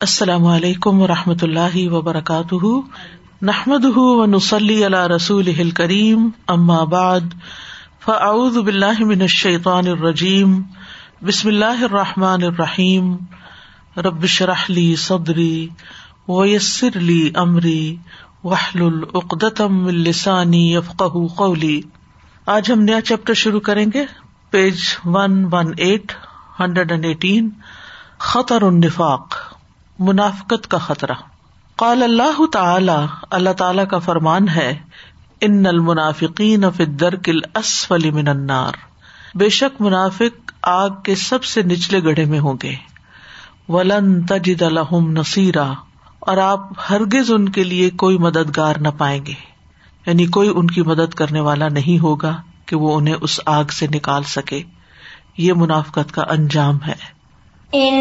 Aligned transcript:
السلام 0.00 0.46
علیکم 0.46 1.02
و 1.02 1.06
رحمۃ 1.06 1.42
اللہ 1.42 1.88
وبرکاتہ۔ 1.92 2.66
نحمد 3.42 3.84
و 3.84 4.26
نسلی 4.26 4.84
اللہ 4.84 5.06
رسول 5.06 5.70
کریم 5.70 6.28
بعد، 6.90 7.20
فاعوذ 8.04 8.58
باللہ 8.58 9.04
من 9.04 9.20
الشیطان 9.20 9.86
الرجیم، 9.86 10.62
بسم 11.22 11.48
اللہ 11.48 11.84
الرحمٰن 11.84 12.42
الرحیم۔ 12.42 13.16
ربش 13.96 14.42
رحلی 14.42 14.96
صدری 14.96 15.68
ویسر 16.28 16.96
علی 16.96 17.30
عمری 17.34 17.96
وحل 18.44 18.82
العقدم 18.82 19.86
السانی 19.86 20.74
یفق 20.74 21.02
قولی۔ 21.36 21.80
آج 22.46 22.72
ہم 22.72 22.80
نیا 22.80 23.00
چیپٹر 23.00 23.34
شروع 23.34 23.60
کریں 23.60 23.86
گے، 23.94 24.04
page 24.50 24.80
one 25.04 25.48
one 25.52 25.72
eight, 25.76 26.12
hundred 26.60 26.90
and 26.90 27.04
eighteen, 27.04 27.50
خطر 28.18 28.62
النفاق۔ 28.62 29.49
منافقت 30.00 30.68
کا 30.68 30.78
خطرہ۔ 30.78 31.12
قال 31.76 32.02
اللہ 32.02 32.46
تعالی 32.52 33.06
اللہ 33.30 33.50
تعالی 33.50 33.82
کا 33.90 33.98
فرمان 33.98 34.48
ہے، 34.48 34.78
ان 35.40 35.66
المنافقین 35.66 36.64
فی 36.76 36.82
الدرک 36.82 37.28
الاسفل 37.28 38.10
من 38.10 38.28
النار 38.28 38.72
بے 39.34 39.48
شک 39.48 39.82
منافق 39.82 40.52
آگ 40.62 40.90
کے 41.04 41.14
سب 41.14 41.44
سے 41.44 41.62
نچلے 41.62 42.04
گڑھے 42.04 42.24
میں 42.24 42.38
ہوں 42.38 42.54
گے۔ 42.62 42.74
ولن 43.68 44.26
تجد 44.26 44.62
لهم 44.62 45.12
نصیرا 45.12 45.72
اور 46.18 46.36
آپ 46.36 46.60
ہرگز 46.90 47.32
ان 47.32 47.48
کے 47.48 47.64
لیے 47.64 47.90
کوئی 47.90 48.18
مددگار 48.18 48.74
نہ 48.76 48.88
پائیں 48.98 49.26
گے۔ 49.26 49.34
یعنی 50.06 50.26
کوئی 50.26 50.52
ان 50.54 50.66
کی 50.66 50.82
مدد 50.82 51.14
کرنے 51.14 51.40
والا 51.40 51.68
نہیں 51.68 52.02
ہوگا 52.02 52.42
کہ 52.66 52.76
وہ 52.76 52.96
انہیں 52.96 53.14
اس 53.20 53.40
آگ 53.46 53.64
سے 53.64 53.86
نکال 53.86 54.22
سکے۔ 54.22 54.62
یہ 55.36 55.52
منافقت 55.52 56.12
کا 56.12 56.22
انجام 56.22 56.78
ہے۔ 56.86 56.94
ان 57.72 57.98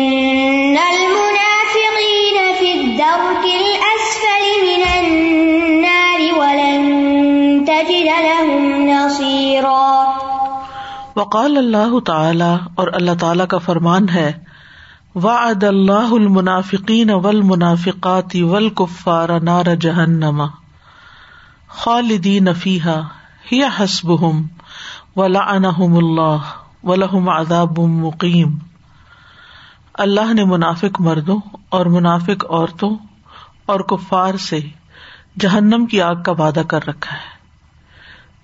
الدرك 3.00 3.44
الأسفل 3.44 4.68
من 4.68 4.84
النار 4.98 6.40
ولن 6.40 7.66
تجد 7.66 8.08
لهم 8.24 8.82
نصيرا. 8.88 10.20
وقال 11.16 11.58
اللہ 11.58 12.00
تعالی 12.00 12.56
اور 12.76 12.88
اللہ 12.94 13.12
تعالی 13.20 13.44
کا 13.50 13.58
فرمان 13.58 14.10
ہے، 14.10 14.34
وعد 15.16 15.64
اللہ 15.64 16.12
المنافقین 16.12 17.12
والمنافقات 17.12 18.36
والکفار 18.36 19.40
نار 19.40 19.76
جہنم 19.76 20.46
خالدین 21.70 22.54
فیها 22.54 23.02
هي 23.52 23.62
حسبهم 23.80 24.48
ولعنهم 25.16 25.98
اللہ 25.98 26.38
ولهم 26.84 27.30
عذاب 27.30 27.80
مقیم۔ 27.80 28.69
اللہ 30.00 30.34
نے 30.34 30.44
منافق 30.44 31.02
مردوں 31.02 31.40
اور 31.70 31.86
منافق 31.86 32.46
عورتوں 32.50 32.98
اور 33.66 33.80
کفار 33.80 34.38
سے 34.38 34.60
جہنم 35.40 35.86
کی 35.86 36.02
آگ 36.02 36.16
کا 36.26 36.32
وعدہ 36.32 36.62
کر 36.68 36.88
رکھا 36.88 37.16
ہے۔ 37.16 37.40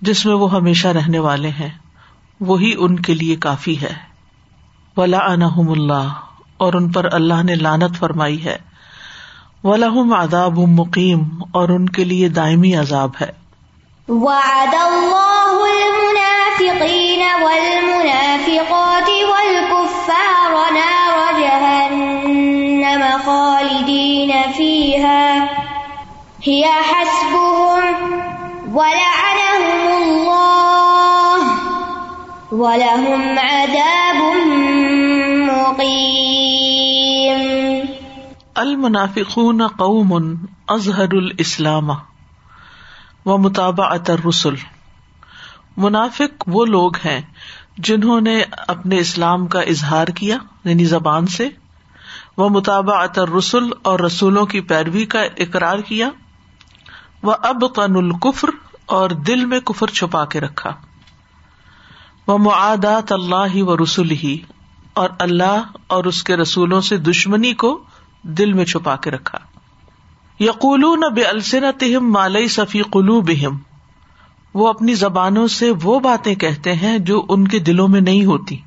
جس 0.00 0.26
میں 0.26 0.34
وہ 0.34 0.52
ہمیشہ 0.52 0.88
رہنے 0.88 1.18
والے 1.18 1.48
ہیں، 1.48 1.68
وہی 2.40 2.74
ان 2.78 3.00
کے 3.00 3.14
لیے 3.14 3.36
کافی 3.36 3.80
ہے۔ 3.80 3.92
ولا 4.96 5.18
انحم 5.18 5.70
اللہ 5.70 6.12
اور 6.56 6.72
ان 6.72 6.92
پر 6.92 7.08
اللہ 7.12 7.42
نے 7.42 7.54
لانت 7.54 7.96
فرمائی 7.98 8.44
ہے۔ 8.44 8.56
ولہم 9.64 10.12
عذاب 10.12 10.58
مقیم 10.58 11.20
اور 11.52 11.68
ان 11.68 11.88
کے 11.88 12.04
لیے 12.04 12.28
دائمی 12.28 12.74
عذاب 12.74 13.10
ہے۔ 13.20 13.32
وعد 14.08 14.74
اللہ 14.74 15.58
المنافقین 15.74 17.42
والمنافقات 17.42 19.10
فيها 24.96 25.48
هي 26.42 26.64
حسبهم 26.64 27.84
ولعنهم 28.74 29.92
الله 30.02 31.40
ولهم 32.52 33.38
عذاب 33.38 34.20
مقيم. 35.48 37.40
المنافقون 38.56 39.66
قوم 39.66 40.34
اظہر 40.68 41.12
الاسلام 41.12 41.90
و 43.26 43.38
مطابعت 43.38 44.10
الرسل. 44.10 44.54
منافق 45.76 46.44
وہ 46.46 46.66
لوگ 46.66 46.96
ہیں 46.96 47.20
جنہوں 47.78 48.20
نے 48.20 48.42
اپنے 48.68 48.98
اسلام 48.98 49.46
کا 49.46 49.60
اظہار 49.60 50.06
کیا 50.06 50.36
یعنی 50.64 50.84
زبان 50.84 51.26
سے 51.26 51.48
وہ 52.36 52.48
مطابع 52.48 53.02
اطر 53.02 53.28
رسول 53.28 53.70
اور 53.82 54.00
رسولوں 54.00 54.46
کی 54.46 54.60
پیروی 54.60 55.04
کا 55.04 55.22
اقرار 55.22 55.78
کیا۔ 55.78 56.08
وہ 57.22 57.34
اب 57.42 57.64
قن 57.74 57.96
القفر 57.96 58.48
اور 58.86 59.10
دل 59.10 59.44
میں 59.44 59.60
کفر 59.60 59.86
چھپا 59.86 60.24
کے 60.24 60.40
رکھا۔ 60.40 60.72
وہ 62.26 62.38
معادات 62.38 63.12
اللہ 63.12 63.62
و 63.62 63.76
رسول 63.76 64.10
ہی 64.10 64.38
اور 64.94 65.10
اللہ 65.18 65.62
اور 65.86 66.04
اس 66.04 66.22
کے 66.22 66.36
رسولوں 66.36 66.80
سے 66.80 66.96
دشمنی 66.96 67.54
کو 67.54 67.84
دل 68.22 68.52
میں 68.52 68.64
چھپا 68.64 68.96
کے 68.96 69.10
رکھا۔ 69.10 69.38
یقول 70.40 71.14
بے 71.14 71.22
السنتہم 71.22 72.12
مالئی 72.12 72.48
صفی 72.48 72.82
قلو 72.82 73.20
بہم 73.20 73.58
وہ 74.54 74.68
اپنی 74.68 74.94
زبانوں 74.94 75.46
سے 75.46 75.70
وہ 75.82 76.00
باتیں 76.00 76.34
کہتے 76.34 76.72
ہیں 76.72 76.98
جو 76.98 77.26
ان 77.28 77.48
کے 77.48 77.58
دلوں 77.58 77.88
میں 77.88 78.00
نہیں 78.00 78.24
ہوتی۔ 78.24 78.60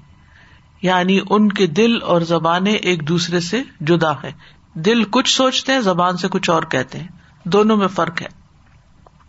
یعنی 0.81 1.19
ان 1.29 1.51
کے 1.51 1.67
دل 1.67 2.01
اور 2.01 2.21
زبانیں 2.21 2.73
ایک 2.73 3.07
دوسرے 3.07 3.39
سے 3.39 3.63
جدا 3.79 4.11
ہے 4.11 4.31
دل 4.73 5.03
کچھ 5.03 5.37
سوچتے 5.37 5.71
ہیں، 5.73 5.81
زبان 5.81 6.17
سے 6.17 6.27
کچھ 6.31 6.49
اور 6.49 6.63
کہتے 6.63 6.99
ہیں۔ 6.99 7.07
دونوں 7.43 7.77
میں 7.77 7.87
فرق 7.87 8.21
ہے۔ 8.21 8.27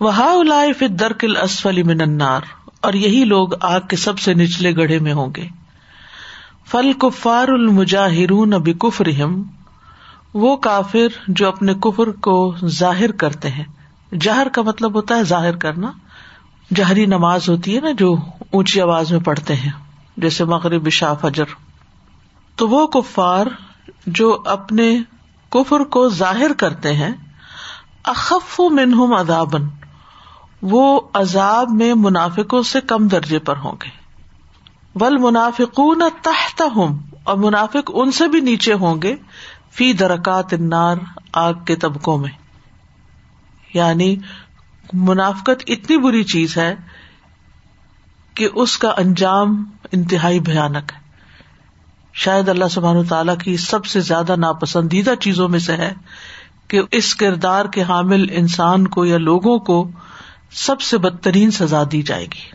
وہ 0.01 0.13
درکل 1.01 1.37
اسفلی 1.37 1.83
منار 1.83 2.41
اور 2.81 2.93
یہی 2.93 3.25
لوگ 3.25 3.49
آگ 3.61 3.81
کے 3.89 3.97
سب 3.97 4.19
سے 4.19 4.35
نچلے 4.35 4.77
گڑھے 4.77 4.99
میں 4.99 5.13
ہوں 5.13 5.29
گے۔ 5.37 5.49
فل 6.67 6.93
کفار 6.93 7.49
المجاہرون 7.49 8.55
اب 8.55 8.69
وہ 10.35 10.57
کافر 10.57 11.07
جو 11.29 11.49
اپنے 11.49 11.75
کفر 11.75 12.11
کو 12.11 12.55
ظاہر 12.65 13.13
کرتے 13.13 13.51
ہیں۔ 13.51 13.65
جہر 14.21 14.47
کا 14.53 14.63
مطلب 14.63 14.95
ہوتا 14.95 15.17
ہے 15.17 15.25
ظاہر 15.25 15.57
کرنا۔ 15.57 15.93
جہری 16.75 17.07
نماز 17.07 17.49
ہوتی 17.49 17.77
ہے 17.77 17.81
نا 17.81 17.91
جو 17.99 18.17
اونچی 18.53 18.81
آواز 18.81 19.13
میں 19.13 19.21
پڑھتے 19.21 19.55
ہیں۔ 19.55 19.90
جیسے 20.21 20.45
مغرب 20.45 20.89
شاہ 20.89 21.15
فجر۔ 21.21 21.45
تو 22.57 22.69
وہ 22.69 22.87
کفار 22.87 23.47
جو 24.07 24.43
اپنے 24.47 24.99
کفر 25.51 25.81
کو 25.81 26.09
ظاہر 26.09 26.53
کرتے 26.59 26.95
ہیں، 26.95 27.13
اخف 28.03 28.61
منہم 28.71 29.15
ادابن 29.15 29.69
وہ 30.63 31.01
عذاب 31.15 31.71
میں 31.71 31.95
منافقوں 31.95 32.63
سے 32.63 32.81
کم 32.81 33.09
درجے 33.09 33.39
پر 33.39 33.57
ہوں 33.57 33.73
گے۔ 33.83 33.91
ول 34.95 35.17
منافقون 35.19 36.03
تحت 36.23 36.63
ہوں 36.77 36.99
اور 37.25 37.37
منافق 37.37 37.91
ان 37.95 38.13
سے 38.13 38.29
بھی 38.29 38.41
نیچے 38.41 38.73
ہوں 38.73 39.03
گے، 39.03 39.17
فی 39.73 39.93
درکات 39.93 40.53
انار 40.53 40.97
آگ 41.33 41.55
کے 41.55 41.77
طبقوں 41.77 42.19
میں۔ 42.19 42.31
یعنی 43.75 44.17
منافقت 44.93 45.65
اتنی 45.67 45.99
بری 45.99 46.25
چیز 46.25 46.57
ہے 46.57 46.77
کہ 48.41 48.49
اس 48.55 48.79
کا 48.79 48.95
انجام 48.97 49.65
انتہائی 49.93 50.41
بھیانک 50.41 50.93
ہے۔ 50.95 51.01
شاید 52.13 52.49
اللہ 52.49 52.65
سبحان 52.71 53.05
تعالیٰ 53.05 53.39
کی 53.39 53.57
سب 53.57 53.87
سے 53.87 54.01
زیادہ 54.01 54.37
ناپسندیدہ 54.37 55.15
چیزوں 55.21 55.49
میں 55.49 55.59
سے 55.59 55.77
ہے 55.77 55.93
کہ 56.69 56.81
اس 56.91 57.15
کردار 57.15 57.65
کے 57.65 57.83
حامل 57.83 58.27
انسان 58.31 58.89
کو 58.89 59.05
یا 59.05 59.19
لوگوں 59.19 59.59
کو 59.59 59.91
سب 60.51 60.81
سے 60.81 60.99
بدترین 60.99 61.51
سزا 61.51 61.83
دی 61.93 62.03
جائے 62.03 62.25
گی۔ 62.25 62.51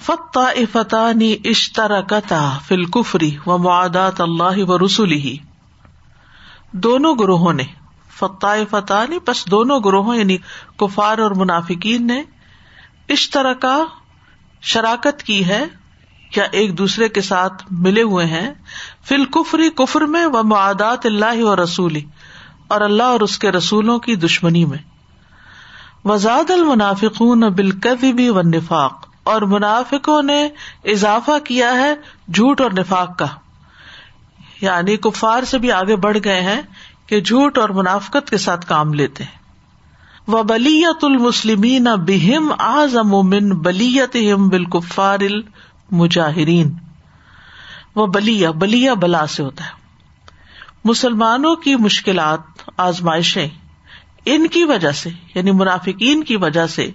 فتح 0.00 0.60
فتح 0.72 1.12
نی 1.14 1.36
اشترکتا 1.44 2.58
فل 2.66 2.84
کفری 2.84 3.36
و 3.46 3.58
معدات 3.58 4.20
اللہ 4.20 4.58
و 4.58 4.86
رسولی 4.86 5.20
ہی 5.20 5.36
دونوں 6.72 7.14
گروہوں 7.20 7.52
نے 7.52 7.64
فتح 8.18 8.62
فتح 8.70 9.06
نی 9.08 9.18
بس 9.26 9.50
دونوں 9.50 9.80
گروہوں 9.84 10.16
یعنی 10.16 10.36
کفار 10.76 11.18
اور 11.18 11.30
منافقین 11.30 12.06
نے 12.06 12.22
اشترکا 13.08 13.78
شراکت 14.62 15.22
کی 15.22 15.48
ہے 15.48 15.64
یا 16.36 16.44
ایک 16.52 16.78
دوسرے 16.78 17.08
کے 17.08 17.20
ساتھ 17.20 17.64
ملے 17.70 18.02
ہوئے 18.02 18.26
ہیں؟ 18.26 18.54
فل 19.04 19.24
کفری 19.24 19.70
کفر 19.70 20.00
میں 20.00 20.26
و 20.26 20.42
معدات 20.42 21.06
اللہ 21.06 21.42
و 21.42 21.64
رسولی، 21.64 22.04
اور 22.68 22.80
اللہ 22.80 23.02
اور 23.02 23.20
اس 23.20 23.38
کے 23.38 23.52
رسولوں 23.52 23.98
کی 23.98 24.16
دشمنی 24.16 24.64
میں۔ 24.64 24.78
وزاد 26.04 26.50
المنافقون 26.50 27.40
بالکذب 27.40 28.20
و 28.28 28.42
نفاق 28.42 29.06
اور 29.22 29.42
منافقوں 29.42 30.22
نے 30.22 30.48
اضافہ 30.84 31.38
کیا 31.44 31.72
ہے 31.72 31.94
جھوٹ 32.34 32.60
اور 32.60 32.70
نفاق 32.70 33.18
کا۔ 33.18 33.26
یعنی 34.60 34.96
کفار 34.96 35.42
سے 35.42 35.58
بھی 35.58 35.72
آگے 35.72 35.96
بڑھ 35.96 36.18
گئے 36.24 36.40
ہیں 36.40 36.62
کہ 37.06 37.20
جھوٹ 37.20 37.58
اور 37.58 37.68
منافقت 37.68 38.30
کے 38.30 38.38
ساتھ 38.38 38.66
کام 38.66 38.94
لیتے 38.94 39.24
ہیں۔ 39.24 39.37
و 40.28 40.42
بلیت 40.42 41.04
المسلمین 41.04 41.84
بہم 41.84 42.52
آزم 42.58 43.08
من 43.08 43.48
بلیت 43.48 44.16
بالکفار 44.50 45.18
المجاہرین 45.20 46.72
وہ 47.94 48.06
بلیا 48.06 48.50
بلیا 48.50 48.94
بلا 48.94 49.26
سے 49.26 49.42
ہوتا 49.42 49.64
ہے۔ 49.64 49.70
مسلمانوں 50.84 51.56
کی 51.56 51.76
مشکلات، 51.76 52.40
آزمائشیں 52.76 53.48
ان 54.24 54.46
کی 54.46 54.64
وجہ 54.64 54.90
سے 54.90 55.10
یعنی 55.34 55.50
منافقین 55.50 56.24
کی 56.24 56.36
وجہ 56.36 56.66
سے 56.66 56.90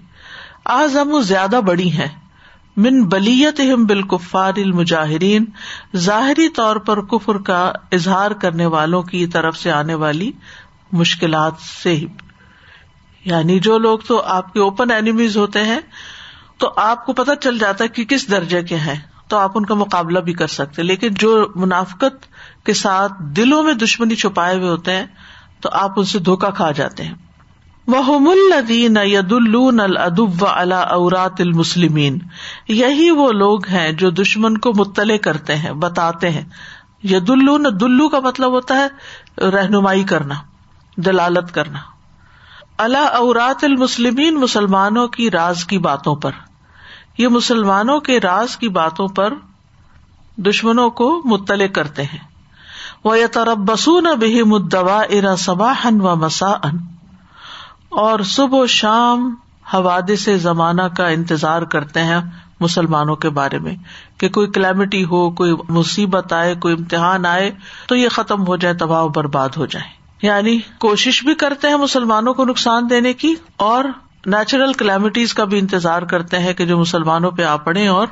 آزم 0.65 1.21
زیادہ 1.21 1.59
بڑی 1.65 1.91
ہیں۔ 1.91 2.07
من 2.77 3.03
بلیت 3.03 3.59
ہم 3.59 3.85
بالکفار 3.85 4.53
المجاہرین 4.57 5.45
ظاہری 5.95 6.49
طور 6.49 6.75
پر 6.75 7.01
کفر 7.01 7.37
کا 7.37 7.71
اظہار 7.91 8.31
کرنے 8.31 8.65
والوں 8.65 9.03
کی 9.03 9.27
طرف 9.27 9.57
سے 9.57 9.71
آنے 9.71 9.93
والی 9.93 10.31
مشکلات 10.91 11.53
سے۔ 11.83 11.93
ہی 11.93 12.05
یعنی 13.25 13.59
جو 13.59 13.77
لوگ 13.77 13.99
تو 13.99 14.21
آپ 14.21 14.53
کے 14.53 14.59
اوپن 14.59 14.91
اینیمیز 14.91 15.37
ہوتے 15.37 15.63
ہیں، 15.63 15.79
تو 16.57 16.71
آپ 16.75 17.05
کو 17.05 17.13
پتا 17.13 17.35
چل 17.35 17.57
جاتا 17.57 17.83
ہے 17.83 17.89
کہ 17.89 18.05
کس 18.05 18.31
درجے 18.31 18.63
کے 18.63 18.75
ہیں، 18.75 18.99
تو 19.27 19.37
آپ 19.37 19.51
ان 19.55 19.65
کا 19.65 19.73
مقابلہ 19.73 20.19
بھی 20.19 20.33
کر 20.33 20.47
سکتے 20.47 20.83
لیکن 20.83 21.13
جو 21.13 21.47
منافقت 21.55 22.25
کے 22.65 22.73
ساتھ 22.73 23.13
دلوں 23.19 23.63
میں 23.63 23.73
دشمنی 23.73 24.15
چھپائے 24.15 24.57
ہوئے 24.57 24.69
ہوتے 24.69 24.95
ہیں، 24.95 25.05
تو 25.61 25.69
آپ 25.71 25.99
ان 25.99 26.05
سے 26.05 26.19
دھوکا 26.19 26.49
کھا 26.49 26.71
جاتے 26.71 27.03
ہیں۔ 27.03 27.13
وہ 27.87 28.31
الدین 28.31 28.97
ید 29.03 29.31
الون 29.31 29.79
الدب 29.79 30.45
اورات 30.45 31.41
المسلمین 31.41 32.19
یہی 32.67 33.09
وہ 33.11 33.31
لوگ 33.31 33.65
ہیں 33.67 33.91
جو 33.91 34.09
دشمن 34.09 34.57
کو 34.57 34.73
مطلع 34.75 35.17
کرتے 35.17 35.55
ہیں، 35.55 35.71
بتاتے 35.71 36.29
ہیں۔ 36.29 36.45
ید 37.03 37.29
الون 37.29 37.65
دلو 37.81 38.09
کا 38.09 38.19
مطلب 38.19 38.51
ہوتا 38.51 38.77
ہے 38.77 39.49
رہنمائی 39.49 40.03
کرنا، 40.03 40.35
دلالت 40.97 41.53
کرنا۔ 41.53 41.92
اللہ 42.77 42.97
اورات 42.97 43.63
المسلمین 43.63 44.35
مسلمانوں 44.35 45.07
کی 45.07 45.31
راز 45.31 45.65
کی 45.65 45.77
باتوں 45.77 46.15
پر۔ 46.15 46.31
یہ 47.17 47.27
مسلمانوں 47.27 47.99
کے 47.99 48.19
راز 48.19 48.57
کی 48.57 48.69
باتوں 48.69 49.07
پر 49.07 49.33
دشمنوں 50.37 50.89
کو 50.89 51.21
مطلع 51.25 51.67
کرتے 51.67 52.03
ہیں۔ 52.03 52.19
وہ 53.03 53.19
یہ 53.19 53.25
تربسون 53.27 54.03
بہی 54.03 54.43
مدوا 54.43 55.01
ارا 55.01 55.35
سباہن 55.35 56.01
و 56.01 56.15
مسا 56.15 56.51
اور 57.89 58.19
صبح 58.19 58.57
و 58.57 58.65
شام 58.65 59.35
حواد 59.73 60.19
سے 60.19 60.37
زمانہ 60.37 60.81
کا 60.81 61.07
انتظار 61.07 61.61
کرتے 61.61 62.03
ہیں 62.03 62.19
مسلمانوں 62.59 63.15
کے 63.15 63.29
بارے 63.29 63.59
میں 63.59 63.75
کہ 64.17 64.29
کوئی 64.29 64.47
کلیمٹی 64.47 65.03
ہو، 65.03 65.31
کوئی 65.31 65.53
مصیبت 65.69 66.33
آئے، 66.33 66.55
کوئی 66.55 66.73
امتحان 66.73 67.25
آئے 67.25 67.51
تو 67.87 67.95
یہ 67.95 68.09
ختم 68.09 68.47
ہو 68.47 68.55
جائے، 68.55 68.75
تباہ 68.75 69.05
برباد 69.05 69.49
ہو 69.57 69.65
جائے 69.65 70.02
یعنی 70.23 70.59
کوشش 70.77 71.23
بھی 71.23 71.35
کرتے 71.35 71.67
ہیں 71.67 71.75
مسلمانوں 71.75 72.33
کو 72.33 72.45
نقصان 72.45 72.89
دینے 72.89 73.13
کی 73.13 73.35
اور 73.55 73.83
نیچرل 74.25 74.73
کلیمٹیز 74.73 75.33
کا 75.33 75.43
بھی 75.43 75.59
انتظار 75.59 76.01
کرتے 76.01 76.39
ہیں 76.39 76.53
کہ 76.53 76.65
جو 76.65 76.77
مسلمانوں 76.77 77.31
پہ 77.31 77.43
آ 77.43 77.55
پڑے 77.55 77.87
اور 77.87 78.07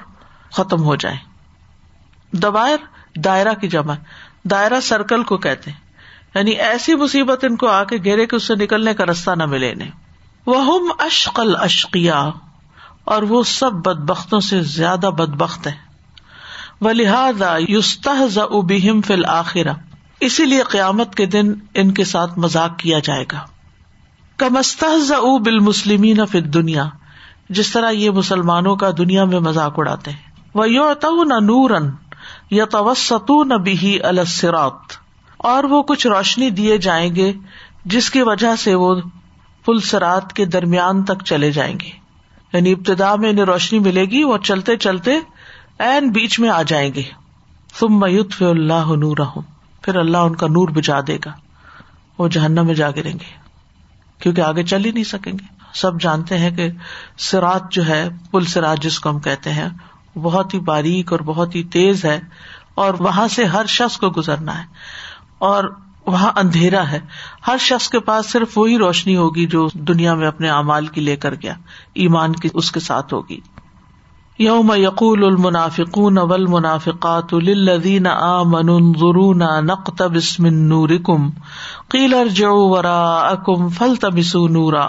ختم 0.51 0.83
ہو 0.83 0.95
جائے 0.95 1.15
دوائر، 2.31 2.77
دائرہ 3.19 3.53
کی 3.53 3.67
جمع، 3.67 3.93
دائرہ 4.45 4.79
سرکل 4.79 5.23
کو 5.23 5.37
کہتے 5.37 5.71
ہیں۔ 5.71 5.77
یعنی 6.35 6.51
ایسی 6.51 6.95
مصیبت 6.95 7.43
ان 7.43 7.55
کو 7.55 7.67
آ 7.67 7.83
کے 7.83 7.97
گھیرے 8.03 8.25
کے 8.25 8.35
اس 8.35 8.47
سے 8.47 8.55
نکلنے 8.55 8.93
کا 8.93 9.05
رستہ 9.05 9.31
نہ 9.31 9.45
ملے 9.45 9.71
انہیں۔ 9.71 9.91
وہ 10.45 10.89
اشقل 10.99 11.55
اشقیا 11.55 12.29
اور 13.03 13.23
وہ 13.23 13.43
سب 13.43 13.71
بد 13.71 13.99
بختوں 13.99 14.39
سے 14.39 14.61
زیادہ 14.61 15.07
بد 15.07 15.29
بخت 15.29 15.67
ہے 15.67 15.73
وہ 16.81 16.93
لہٰذا 16.93 17.57
یوستحز 17.69 18.37
ابہم 18.37 19.01
فل 19.01 19.25
آخرا 19.25 19.71
اسی 20.21 20.45
لیے 20.45 20.61
قیامت 20.61 21.15
کے 21.15 21.25
دن 21.25 21.53
ان 21.73 21.91
کے 21.91 22.03
ساتھ 22.03 22.39
مذاق 22.39 22.79
کیا 22.79 22.99
جائے 22.99 23.25
گا۔ 23.31 23.39
کمستحز 24.37 25.11
او 25.11 25.37
بال 25.37 25.59
مسلمین 25.59 26.17
دنیا 26.33 26.85
جس 27.49 27.71
طرح 27.71 27.89
یہ 27.89 28.09
مسلمانوں 28.09 28.75
کا 28.75 28.89
دنیا 28.97 29.25
میں 29.25 29.39
مذاق 29.39 29.73
اڑاتے 29.77 30.11
ہیں۔ 30.11 30.31
وہ 30.53 30.69
یو 30.69 30.91
نہ 31.23 31.33
نورن 31.33 31.89
یا 32.51 32.65
توسط 32.65 33.31
نہ 33.45 33.53
بھی 33.53 34.03
السرات 34.03 34.93
اور 35.37 35.63
وہ 35.63 35.83
کچھ 35.83 36.07
روشنی 36.07 36.49
دیے 36.49 36.77
جائیں 36.77 37.15
گے، 37.15 37.33
جس 37.85 38.09
کی 38.09 38.21
وجہ 38.21 38.55
سے 38.55 38.75
وہ 38.75 38.95
پل 39.65 39.79
سرات 39.79 40.33
کے 40.33 40.45
درمیان 40.45 41.03
تک 41.03 41.23
چلے 41.25 41.51
جائیں 41.51 41.79
گے۔ 41.79 41.89
یعنی 42.53 42.71
ابتدا 42.71 43.15
میں 43.15 43.29
انہیں 43.29 43.45
روشنی 43.45 43.79
ملے 43.79 44.05
گی 44.05 44.21
اور 44.21 44.39
چلتے 44.39 44.77
چلتے 44.77 45.11
این 45.79 46.09
بیچ 46.09 46.39
میں 46.39 46.49
آ 46.49 46.61
جائیں 46.61 46.93
گے۔ 46.93 47.03
تم 47.79 47.99
میت 47.99 48.41
اللہ 48.41 48.87
نور 48.87 49.17
پھر 49.81 49.95
اللہ 49.95 50.17
ان 50.17 50.35
کا 50.35 50.47
نور 50.47 50.67
بجا 50.67 50.99
دے 51.07 51.17
گا۔ 51.25 51.31
وہ 52.17 52.27
جہنم 52.27 52.65
میں 52.65 52.75
جا 52.75 52.91
گریں 52.91 53.13
گے۔ 53.13 53.41
کیونکہ 54.19 54.41
آگے 54.41 54.63
چل 54.63 54.85
ہی 54.85 54.91
نہیں 54.91 55.03
سکیں 55.03 55.33
گے۔ 55.33 55.45
سب 55.73 56.01
جانتے 56.01 56.37
ہیں 56.37 56.51
کہ 56.51 56.69
سرات 57.17 57.71
جو 57.71 57.87
ہے، 57.87 58.09
پل 58.31 58.45
سرات 58.45 58.77
جس 58.81 58.99
کو 58.99 59.09
ہم 59.09 59.19
کہتے 59.19 59.53
ہیں، 59.53 59.69
بہت 60.17 60.53
ہی 60.53 60.59
باریک 60.59 61.11
اور 61.11 61.19
بہت 61.19 61.55
ہی 61.55 61.63
تیز 61.63 62.05
ہے 62.05 62.19
اور 62.75 62.93
وہاں 62.99 63.27
سے 63.27 63.45
ہر 63.45 63.65
شخص 63.65 63.97
کو 63.97 64.09
گزرنا 64.17 64.59
ہے۔ 64.59 64.63
اور 65.37 65.63
وہاں 66.05 66.31
اندھیرا 66.35 66.91
ہے۔ 66.91 66.99
ہر 67.47 67.57
شخص 67.59 67.89
کے 67.89 67.99
پاس 67.99 68.31
صرف 68.31 68.57
وہی 68.57 68.77
روشنی 68.77 69.15
ہوگی 69.15 69.45
جو 69.45 69.67
دنیا 69.73 70.13
میں 70.13 70.27
اپنے 70.27 70.49
اعمال 70.49 70.87
کی 70.87 71.01
لے 71.01 71.15
کر 71.15 71.33
گیا۔ 71.35 71.53
ایمان 71.93 72.33
کی 72.33 72.49
اس 72.53 72.71
کے 72.71 72.79
ساتھ 72.79 73.13
ہوگی۔ 73.13 73.39
یوم 74.41 74.73
یقول 74.75 75.23
المنافقون 75.23 76.17
اول 76.17 76.45
منافقات 76.47 77.33
للذین 77.33 78.07
آمنوا 78.07 78.79
ضرون 78.99 79.41
نقتب 79.65 80.15
اسم 80.15 80.45
نورکم، 80.45 81.29
قیل 81.89 82.13
ارجعوا 82.13 82.77
وراءکم 82.77 83.69
فلتمسوا 83.69 84.49
نورا۔ 84.49 84.87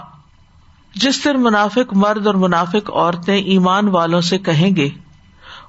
جس 0.95 1.25
دن 1.25 1.43
منافق 1.43 1.93
مرد 1.93 2.27
اور 2.27 2.35
منافق 2.35 2.91
عورتیں 2.91 3.37
ایمان 3.37 3.89
والوں 3.89 4.21
سے 4.21 4.39
کہیں 4.39 4.77
گے 4.77 4.89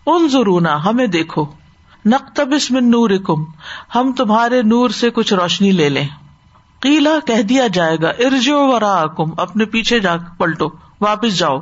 ان 0.05 0.27
ضرونا 0.27 0.85
ہمیں 0.85 1.07
دیکھو۔ 1.07 1.45
نقتب 2.05 2.53
من 2.69 2.91
نور 2.91 3.09
کم 3.09 3.43
ہم 3.95 4.11
تمہارے 4.11 4.61
نور 4.61 4.89
سے 4.89 5.09
کچھ 5.09 5.33
روشنی 5.33 5.71
لے 5.71 5.89
لیں۔ 5.89 6.07
قیلا 6.79 7.19
کہہ 7.25 7.41
دیا 7.41 7.67
جائے 7.67 7.97
گا 8.01 8.09
ارجو 8.09 8.67
وراءکم، 8.67 9.31
اپنے 9.37 9.65
پیچھے 9.65 9.99
جا 9.99 10.15
پلٹو، 10.37 10.67
واپس 11.01 11.37
جاؤ۔ 11.37 11.59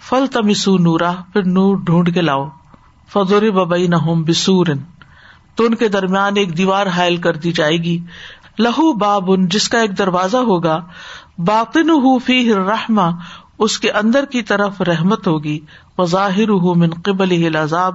فل 0.00 0.26
تمسو 0.26 0.78
نورا 0.78 1.12
پھر 1.32 1.42
نور 1.42 1.76
ڈھونڈ 1.76 2.14
کے 2.14 2.20
لاؤ۔ 2.20 2.48
فضور 3.12 3.42
ببئی 3.42 3.86
نہ 3.86 3.96
بسور، 3.96 4.66
تو 5.54 5.64
ان 5.64 5.74
کے 5.74 5.88
درمیان 5.88 6.32
ایک 6.36 6.58
دیوار 6.58 6.86
حائل 6.86 7.16
کر 7.16 7.36
دی 7.36 7.52
جائے 7.52 7.76
گی۔ 7.76 7.98
لہو 8.58 8.92
باب 8.92 9.32
ان 9.32 9.48
جس 9.48 9.68
کا 9.68 9.80
ایک 9.80 9.98
دروازہ 9.98 10.36
ہوگا۔ 10.36 10.80
باقن 11.38 12.18
فی 12.18 12.54
رحما 12.54 13.10
اس 13.58 13.78
کے 13.78 13.90
اندر 13.90 14.24
کی 14.24 14.42
طرف 14.42 14.80
رحمت 14.80 15.26
ہوگی۔ 15.26 15.60
وہ 15.98 16.04
ظاہر 16.04 16.50
من 16.50 16.90
قبل 16.90 17.56
عذاب 17.56 17.94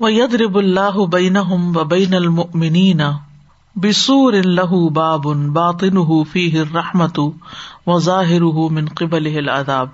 و 0.00 0.10
ید 0.10 0.34
رب 0.34 0.56
ويضرب 0.56 0.58
الله 0.58 1.06
بينهم 1.06 1.76
وبين 1.76 2.14
المؤمنين 2.14 3.00
بسور 3.76 4.36
له 4.50 4.78
باب 4.90 5.26
باطنه 5.52 6.24
فيه 6.24 6.62
الرحمة 6.62 7.32
وظاهره 7.86 8.68
من 8.68 8.88
قبله 8.94 9.38
العذاب 9.38 9.90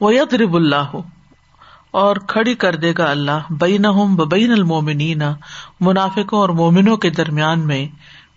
ويضرب 0.00 0.56
الله 0.56 1.04
اور 1.90 2.16
کھڑی 2.26 2.54
کر 2.54 2.76
دے 2.76 2.92
گا 2.98 3.04
اللہ 3.04 3.52
بین 3.60 3.86
و 3.86 4.24
بین 4.24 4.52
المومنین 4.52 5.22
منافقوں 5.80 6.38
اور 6.38 6.48
مومنوں 6.48 6.96
کے 6.96 7.10
درمیان 7.10 7.66
میں 7.66 7.86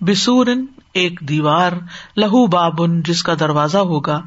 بسور 0.01 0.47
ایک 0.93 1.19
دیوار 1.29 1.71
لہو 2.17 2.47
بابن 2.47 3.01
جس 3.01 3.23
کا 3.23 3.33
دروازہ 3.39 3.77
ہوگا 3.77 4.21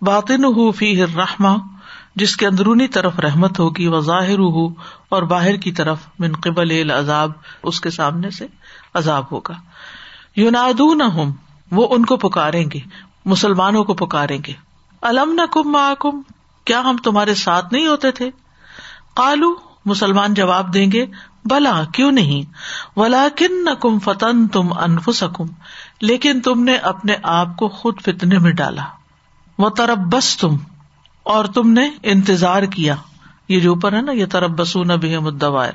باطن 0.00 0.72
فی 0.72 0.94
رحما 1.04 1.56
جس 2.16 2.36
کے 2.36 2.46
اندرونی 2.46 2.88
طرف 2.88 3.18
رحمت 3.18 3.58
ہوگی، 3.58 3.86
وہ 3.86 4.00
ظاہر 4.00 4.38
ہو 4.38 4.68
اور 5.08 5.22
باہر 5.22 5.56
کی 5.56 5.72
طرف 5.72 5.98
من 6.18 6.32
قبل 6.32 6.70
العذاب، 6.70 7.32
اس 7.62 7.80
کے 7.80 7.90
سامنے 7.90 8.30
سے 8.30 8.46
عذاب 8.94 9.24
ہوگا۔ 9.32 9.54
یونادون 10.36 11.02
ہوں 11.02 11.32
وہ 11.70 11.88
ان 11.90 12.04
کو 12.04 12.16
پکاریں 12.16 12.64
گے، 12.74 12.78
مسلمانوں 13.24 13.84
کو 13.84 13.94
پکاریں 13.94 14.38
گے۔ 14.46 14.52
الم 15.02 15.32
نہ 15.32 15.52
کم 15.52 15.76
کم 15.98 16.22
کیا 16.64 16.80
ہم 16.80 16.96
تمہارے 16.96 17.34
ساتھ 17.34 17.72
نہیں 17.72 17.86
ہوتے 17.86 18.10
تھے؟ 18.10 18.30
کالو 19.14 19.54
مسلمان 19.84 20.34
جواب 20.34 20.74
دیں 20.74 20.92
گے، 20.92 21.06
بلا، 21.44 21.82
کیوں 21.92 22.12
نہیں؟ 22.12 22.42
ولا 22.98 23.28
کن 23.36 23.64
نہ 23.64 23.70
کم 23.70 23.98
فتن 23.98 24.48
تم 24.48 24.72
انف 24.72 25.10
سکم 25.14 25.44
لیکن 26.00 26.40
تم 26.40 26.64
نے 26.64 26.76
اپنے 26.76 27.14
آپ 27.22 27.56
کو 27.56 27.68
خود 27.68 28.00
فتنے 28.00 28.38
میں 28.38 28.52
ڈالا۔ 28.52 28.84
وہ 29.58 29.68
تربس 29.68 30.36
تم 30.36 30.56
اور 31.22 31.44
تم 31.44 31.72
نے 31.72 31.90
انتظار 32.02 32.62
کیا۔ 32.62 32.94
یہ 33.48 33.60
جو 33.60 33.72
اوپر 33.72 33.92
ہے 33.92 34.00
نا 34.00 34.12
یہ 34.12 34.26
تربس 34.26 34.76
بھی 34.76 35.18
مدوائر 35.18 35.72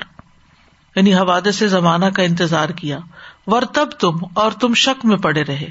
یعنی 0.95 1.15
حوادے 1.15 1.51
سے 1.51 1.67
زمانہ 1.67 2.05
کا 2.05 2.23
انتظار 2.23 2.69
کیا۔ 2.69 2.97
ور 3.47 3.61
تب 3.61 3.89
تم 3.99 4.17
اور 4.33 4.51
تم 4.51 4.73
شک 4.73 5.05
میں 5.05 5.17
پڑے 5.17 5.43
رہے۔ 5.43 5.69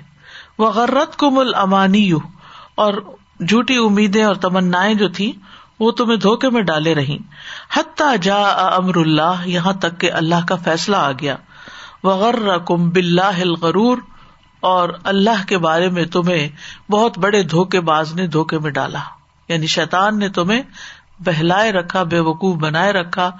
وہ 0.58 0.70
غرت 0.70 1.16
کم 1.16 1.38
المانی 1.38 2.10
اور 2.74 2.94
جھوٹی 3.48 3.76
امیدیں 3.76 4.24
اور 4.24 4.34
تمنا 4.34 4.92
جو 4.92 5.08
تھی 5.08 5.32
وہ 5.80 5.90
تمہیں 5.90 6.16
دھوکے 6.16 6.50
میں 6.50 6.62
ڈالے 6.62 6.94
رہی 6.94 7.18
حتیٰ 7.76 8.16
جا 8.22 8.42
امر 8.48 8.96
اللہ، 8.96 9.42
یہاں 9.44 9.72
تک 9.72 10.00
کہ 10.00 10.12
اللہ 10.12 10.46
کا 10.48 10.54
فیصلہ 10.56 10.96
آ 10.96 11.12
گیا۔ 11.12 11.36
وغیر 12.04 12.58
کم 12.58 12.90
بلّہ 12.90 13.42
غرور 13.62 13.98
اور 14.60 14.88
اللہ 15.04 15.48
کے 15.48 15.58
بارے 15.58 15.88
میں 15.88 16.04
تمہیں 16.04 16.48
بہت 16.90 17.18
بڑے 17.18 17.42
دھوکے 17.42 17.80
باز 17.80 18.14
نے 18.14 18.26
دھوکے 18.26 18.58
میں 18.58 18.70
ڈالا۔ 18.70 19.00
یعنی 19.48 19.66
شیطان 19.66 20.18
نے 20.18 20.28
تمہیں 20.28 20.62
بہلائے 21.18 21.72
رکھا، 21.72 22.02
بے 22.02 22.20
وقوف 22.20 22.56
بنائے 22.56 22.92
رکھا، 22.92 23.30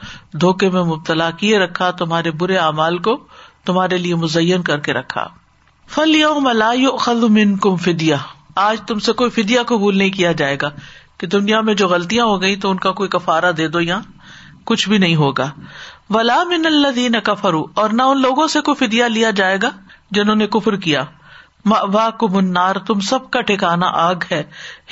دھوکے 0.40 0.70
میں 0.70 0.82
مبتلا 0.82 1.30
کیے 1.30 1.58
رکھا، 1.58 1.90
تمہارے 1.90 2.30
برے 2.30 2.56
اعمال 2.56 2.98
کو 2.98 3.16
تمہارے 3.64 3.98
لیے 3.98 4.14
مزین 4.14 4.62
کر 4.62 4.78
کے 4.78 4.92
رکھا۔ 4.92 5.26
فل 5.88 6.14
یوم 6.14 6.48
من 7.32 7.56
کم 7.56 7.76
فدیا 7.76 8.16
آج 8.56 8.80
تم 8.86 8.98
سے 8.98 9.12
کوئی 9.12 9.30
فدیا 9.30 9.62
قبول 9.62 9.98
نہیں 9.98 10.10
کیا 10.10 10.32
جائے 10.32 10.56
گا 10.62 10.70
کہ 11.18 11.26
دنیا 11.26 11.60
میں 11.60 11.74
جو 11.74 11.88
غلطیاں 11.88 12.24
ہو 12.26 12.42
گئی 12.42 12.56
تو 12.56 12.70
ان 12.70 12.76
کا 12.76 12.90
کوئی 12.90 13.08
کفارا 13.08 13.50
دے 13.56 13.68
دو 13.68 13.80
یا 13.80 14.00
کچھ 14.64 14.88
بھی 14.88 14.98
نہیں 14.98 15.16
ہوگا۔ 15.16 15.50
ولا 16.10 16.42
من 16.44 16.66
اللہ 16.66 17.20
کفرو 17.24 17.64
اور 17.74 17.90
نہ 17.90 18.02
ان 18.02 18.22
لوگوں 18.22 18.46
سے 18.46 18.60
کوئی 18.60 18.86
فدیا 18.86 19.06
لیا 19.06 19.30
جائے 19.30 19.58
گا 19.62 19.70
جنہوں 20.10 20.36
نے 20.36 20.46
کفر 20.46 20.76
کیا۔ 20.76 21.04
وا 21.66 22.10
کم 22.10 22.36
انار 22.36 22.76
تم 22.86 23.00
سب 23.00 23.30
کا 23.30 23.40
ٹھکانا 23.40 23.90
آگ 23.92 24.14
ہے۔ 24.32 24.42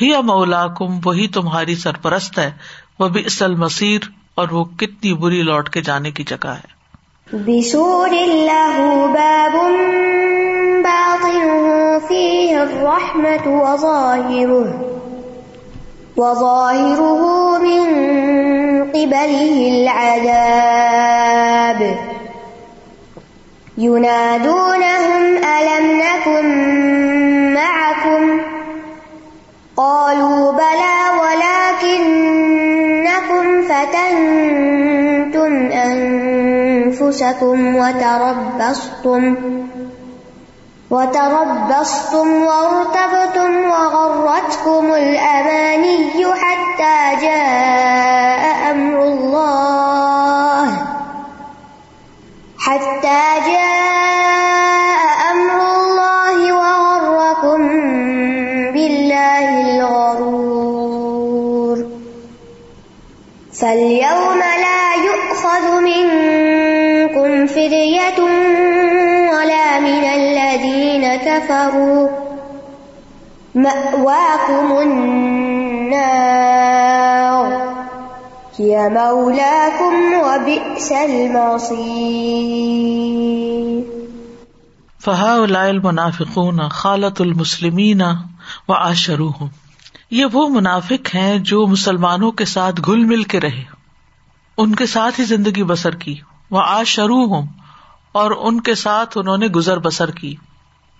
ہی 0.02 0.22
مولا 0.22 0.66
کم 0.66 0.98
وہی 1.04 1.28
تمہاری 1.28 1.74
سرپرست 1.74 2.38
ہے۔ 2.38 2.52
وہ 2.98 3.08
بھی 3.08 3.22
اسل 3.26 3.54
مسیر 3.54 4.00
اور 4.34 4.48
وہ 4.48 4.64
کتنی 4.64 5.14
بری 5.14 5.42
لوٹ 5.42 5.68
کے 5.68 5.80
جانے 5.80 6.10
کی 6.10 6.24
جگہ 6.24 6.48
ہے۔ 6.48 6.82
ينادونهم 23.78 25.36
ألم 25.36 26.02
نكن 26.02 26.46
معكم؟ 27.54 28.40
قالوا 29.76 30.52
بلى 30.52 30.92
ولكنكم 31.92 33.62
فتنتم 33.62 35.52
أنفسكم 35.72 37.76
وتربصتم 37.76 39.36
وتربصتم 40.90 42.42
وارتبتم 42.42 43.64
وغرتكم 43.70 44.94
الأماني 44.94 46.24
حتى 46.34 47.22
جاء 47.22 48.70
أمر 48.70 49.02
الله 49.02 50.11
حتى 52.66 53.22
جاء 53.46 55.02
أمر 55.32 55.58
الله 55.76 56.36
وغركم 56.52 57.60
بالله 58.72 59.46
الغرور. 59.78 61.76
فاليوم 63.60 64.38
لا 64.38 64.94
يؤخذ 64.94 65.64
منكم 65.80 67.46
فدية 67.46 68.18
ولا 69.32 69.78
من 69.80 70.04
الذين 70.04 71.16
كفروا. 71.16 72.08
مأواكم 73.54 74.78
النار. 74.78 76.51
فہا 85.00 85.36
المنافقون 85.60 86.68
خالت 86.68 87.20
المسلمین 87.20 88.02
و 88.68 88.72
آشرو 88.72 89.28
ہوں 89.28 89.48
یہ 90.10 90.24
وہ 90.32 90.48
منافق 90.48 91.14
ہیں 91.14 91.38
جو 91.38 91.66
مسلمانوں 91.66 92.32
کے 92.32 92.44
ساتھ 92.44 92.80
گل 92.88 93.04
مل 93.04 93.22
کے 93.22 93.40
رہے۔ 93.40 93.64
ان 94.58 94.74
کے 94.74 94.86
ساتھ 94.86 95.20
ہی 95.20 95.24
زندگی 95.24 95.62
بسر 95.62 95.94
کی۔ 95.94 96.14
وہ 96.50 96.60
آشرو 96.66 97.24
ہوں 97.24 97.46
اور 98.12 98.30
ان 98.30 98.60
کے 98.60 98.74
ساتھ 98.74 99.18
انہوں 99.18 99.36
نے 99.36 99.46
گزر 99.46 99.78
بسر 99.78 100.10
کی۔ 100.10 100.34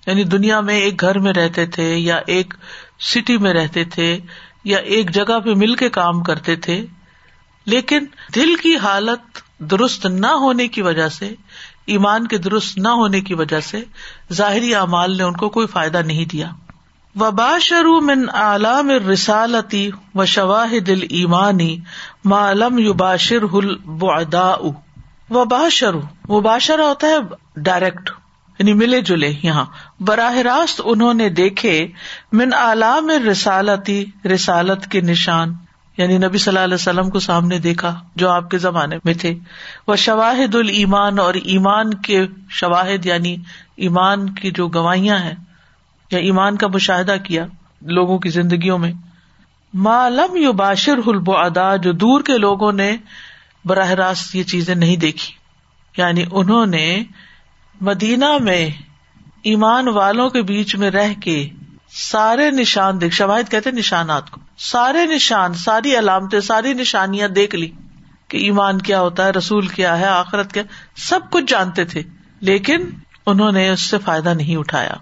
یعنی 0.07 0.25
دنیا 0.25 0.61
میں 0.61 0.81
ایک 0.81 1.01
گھر 1.01 1.19
میں 1.19 1.33
رہتے 1.33 1.67
تھے 1.67 1.97
یا 1.97 2.21
ایک 2.27 2.55
سٹی 3.01 3.39
میں 3.39 3.55
رہتے 3.55 3.85
تھے 3.85 4.19
یا 4.65 4.79
ایک 4.79 5.11
جگہ 5.11 5.39
پہ 5.45 5.55
مل 5.55 5.75
کے 5.75 5.89
کام 5.89 6.23
کرتے 6.23 6.57
تھے۔ 6.57 6.87
لیکن 7.65 8.07
دل 8.35 8.55
کی 8.63 8.77
حالت 8.77 9.21
درست 9.59 10.07
نہ 10.07 10.27
ہونے 10.27 10.69
کی 10.69 10.83
وجہ 10.83 11.09
سے، 11.09 11.35
ایمان 11.87 12.27
کے 12.27 12.39
درست 12.39 12.79
نہ 12.79 12.89
ہونے 12.89 13.21
کی 13.21 13.35
وجہ 13.35 13.61
سے 13.61 13.85
ظاہری 14.33 14.75
اعمال 14.75 15.17
نے 15.17 15.23
ان 15.23 15.33
کو 15.33 15.49
کوئی 15.49 15.67
فائدہ 15.67 15.99
نہیں 15.99 16.25
دیا۔ 16.25 16.51
وبا 17.21 17.59
شروع 17.59 18.01
من 18.01 18.25
عالم 18.33 18.91
رسالتی 18.91 19.91
و 20.15 20.25
شواہ 20.25 20.79
دل 20.79 21.03
ایمانی 21.03 21.79
معلوم 22.25 22.79
یو 22.79 22.93
باشر 22.93 23.45
وبا 25.33 25.69
شروع 25.69 26.01
و 26.29 26.41
ہوتا 26.79 27.07
ہے 27.07 27.17
ڈائریکٹ 27.57 28.11
یعنی 28.59 28.73
ملے 28.73 29.01
جلے 29.01 29.35
یہاں۔ 29.43 29.65
براہ 30.01 30.37
راست 30.37 30.81
انہوں 30.85 31.15
نے 31.15 31.29
دیکھے 31.29 31.89
من 32.33 32.53
عالم 32.53 33.11
رسالتی 33.31 34.05
رسالت 34.25 34.87
کے 34.87 35.01
نشان۔ 35.01 35.55
یعنی 35.97 36.19
نبی 36.19 36.39
صلی 36.39 36.53
اللہ 36.53 36.65
علیہ 36.65 36.75
وسلم 36.75 37.11
کو 37.11 37.21
سامنے 37.21 37.59
دیکھا 37.59 38.01
جو 38.17 38.31
آپ 38.31 38.51
کے 38.51 38.59
زمانے 38.59 38.97
میں 39.05 39.15
تھے۔ 39.15 39.35
وہ 39.89 39.97
شواہد 39.97 40.55
المان 40.55 41.19
اور 41.19 41.35
ایمان 41.35 41.95
کے 41.95 42.27
شواہد 42.51 43.07
یعنی 43.07 43.37
ایمان 43.77 44.35
کی 44.35 44.51
جو 44.51 44.69
گواہیاں 44.69 45.19
ہیں 45.19 45.35
یا 46.11 46.19
ایمان 46.19 46.57
کا 46.57 46.67
مشاہدہ 46.67 47.15
کیا 47.25 47.47
لوگوں 47.83 48.19
کی 48.19 48.29
زندگیوں 48.29 48.79
میں۔ 48.79 48.93
معلوم 49.75 50.37
یو 50.37 50.53
باشر 50.53 50.99
حلب 51.07 51.31
ادا 51.31 51.77
جو 51.77 51.93
دور 51.93 52.23
کے 52.23 52.39
لوگوں 52.39 52.73
نے 52.73 52.97
براہ 53.65 53.91
راست 53.91 54.35
یہ 54.35 54.43
چیزیں 54.43 54.75
نہیں 54.75 54.97
دیکھی۔ 54.97 55.35
یعنی 55.97 56.25
انہوں 56.33 56.67
نے 56.67 57.05
مدینہ 57.81 58.39
میں 58.41 58.71
ایمان 59.43 59.89
والوں 59.89 60.29
کے 60.29 60.43
بیچ 60.43 60.77
میں 60.77 60.91
رہ 60.91 61.13
کے 61.23 61.49
سارے 61.95 62.51
نشان 62.51 63.01
دیکھ، 63.01 63.15
شواہد 63.15 63.51
کہتے 63.51 63.71
نشانات 63.71 64.31
کو۔ 64.31 64.41
سارے 64.59 65.07
نشان، 65.07 65.55
ساری 65.55 65.99
علامتیں، 65.99 66.41
ساری 66.41 66.73
نشانیاں 66.73 67.29
دیکھ 67.29 67.55
لی 67.55 67.71
کہ 68.29 68.37
ایمان 68.37 68.79
کیا 68.79 69.01
ہوتا 69.01 69.25
ہے، 69.25 69.31
رسول 69.31 69.67
کیا 69.67 69.99
ہے، 69.99 70.07
آخرت 70.07 70.53
کیا 70.53 70.63
سب 70.97 71.21
کچھ 71.31 71.45
جانتے 71.49 71.85
تھے۔ 71.85 72.03
لیکن 72.41 72.91
انہوں 73.27 73.53
نے 73.53 73.71
اس 73.71 73.81
سے 73.81 73.99
فائدہ 73.99 74.29
نہیں 74.29 74.57
اٹھایا۔ 74.57 74.93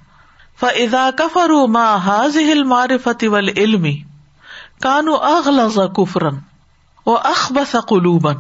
فضا 0.61 1.11
کفر 1.19 1.69
ما 1.69 1.97
حاض 1.97 2.37
معرفت 2.67 3.25
ول 3.29 3.49
کانو 4.81 5.15
اغلز 5.15 5.79
کفرن 5.97 6.35
و 7.07 7.17
اخبس 7.17 7.77
قلوبن 7.89 8.35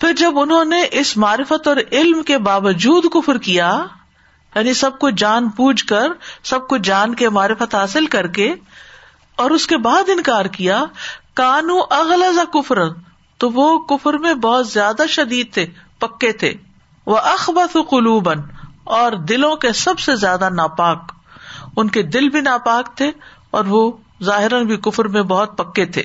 پھر 0.00 0.12
جب 0.12 0.38
انہوں 0.38 0.64
نے 0.64 0.84
اس 0.90 1.16
معرفت 1.16 1.68
اور 1.68 1.76
علم 1.92 2.22
کے 2.22 2.38
باوجود 2.38 3.04
کفر 3.12 3.38
کیا 3.38 3.84
یعنی 4.58 4.74
سب 4.74 4.98
کو 4.98 5.10
جان 5.10 5.48
پوچھ 5.48 5.86
کر، 5.86 6.08
سب 6.44 6.68
کو 6.68 6.76
جان 6.76 7.14
کے 7.14 7.28
معرفت 7.28 7.74
حاصل 7.74 8.06
کر 8.06 8.26
کے 8.26 8.54
اور 9.36 9.50
اس 9.50 9.66
کے 9.66 9.76
بعد 9.76 10.08
انکار 10.08 10.44
کیا، 10.44 10.84
کانو 11.34 11.78
اغلزا 11.90 12.44
کفر 12.44 12.78
تو 13.38 13.50
وہ 13.50 13.78
کفر 13.78 14.14
میں 14.14 14.34
بہت 14.34 14.68
زیادہ 14.68 15.02
شدید 15.08 15.52
تھے، 15.52 15.66
پکے 15.98 16.32
تھے۔ 16.32 16.54
وہ 17.06 17.16
اخبت 17.16 17.76
قلوبن 17.90 18.40
اور 18.84 19.12
دلوں 19.12 19.56
کے 19.56 19.72
سب 19.72 19.98
سے 19.98 20.16
زیادہ 20.16 20.48
ناپاک۔ 20.50 21.12
ان 21.76 21.88
کے 21.88 22.02
دل 22.02 22.28
بھی 22.28 22.40
ناپاک 22.40 22.96
تھے 22.96 23.12
اور 23.50 23.64
وہ 23.64 23.92
ظاہر 24.22 24.64
بھی 24.64 24.76
کفر 24.76 25.08
میں 25.08 25.22
بہت 25.22 25.58
پکے 25.58 25.84
تھے۔ 25.84 26.02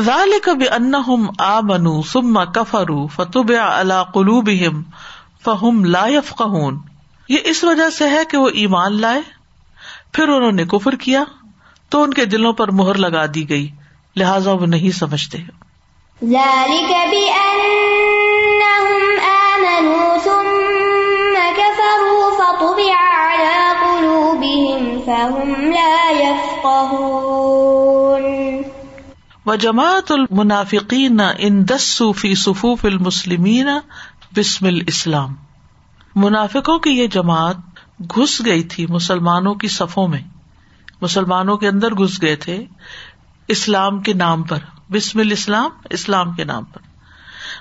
ظال 0.00 0.30
کبھی 0.42 0.68
ان 0.68 0.92
آ 1.38 1.60
منو 1.60 2.02
سما 2.02 2.44
کفرو 2.44 3.06
فتوب 3.06 3.52
اللہ 3.72 4.04
قلوب 4.14 4.50
فہم 5.44 5.84
لا 5.84 6.06
یفقون 6.06 6.78
یہ 7.28 7.36
اس 7.44 7.64
وجہ 7.64 7.90
سے 7.90 8.08
ہے 8.08 8.24
کہ 8.30 8.36
وہ 8.36 8.48
ایمان 8.48 9.00
لائے 9.00 9.20
پھر 10.12 10.28
انہوں 10.28 10.52
نے 10.52 10.64
کفر 10.64 10.94
کیا 10.94 11.24
تو 11.88 12.02
ان 12.02 12.14
کے 12.14 12.24
دلوں 12.24 12.52
پر 12.52 12.70
مہر 12.70 12.94
لگا 12.94 13.24
دی 13.34 13.50
گئی 13.50 13.70
لہٰذا 14.16 14.52
وہ 14.52 14.66
نہیں 14.66 14.90
سمجھتے۔ 14.90 15.38
آمنوا 19.26 20.16
ثم 20.24 21.34
كفروا 21.56 22.30
فطبع 22.34 22.94
على 23.32 23.74
فهم 25.06 25.72
لا 25.72 26.10
يفقهون۔ 26.10 27.02
و 29.46 29.54
جماعت 29.54 30.12
المنافقین 30.12 31.20
ان 31.38 31.68
دسو 31.68 32.12
فی 32.12 32.34
صفوف 32.34 32.84
المسلمین 32.84 33.68
بسم 34.36 34.66
الاسلام۔ 34.66 35.47
منافقوں 36.18 36.78
کی 36.78 36.90
یہ 36.90 37.06
جماعت 37.06 37.56
گھس 38.00 38.42
گئی 38.44 38.62
تھی 38.62 38.86
مسلمانوں 38.86 39.54
کی 39.54 39.68
صفوں 39.68 40.08
میں۔ 40.08 40.20
مسلمانوں 41.00 41.56
کے 41.56 41.68
اندر 41.68 41.94
گھس 41.94 42.22
گئے 42.22 42.36
تھے 42.36 42.64
اسلام 43.48 44.00
کے 44.00 44.12
نام 44.12 44.42
پر۔ 44.42 44.58
بسم 44.92 45.18
الاسلام، 45.18 45.70
اسلام 45.90 46.32
کے 46.32 46.44
نام 46.44 46.64
پر۔ 46.64 46.80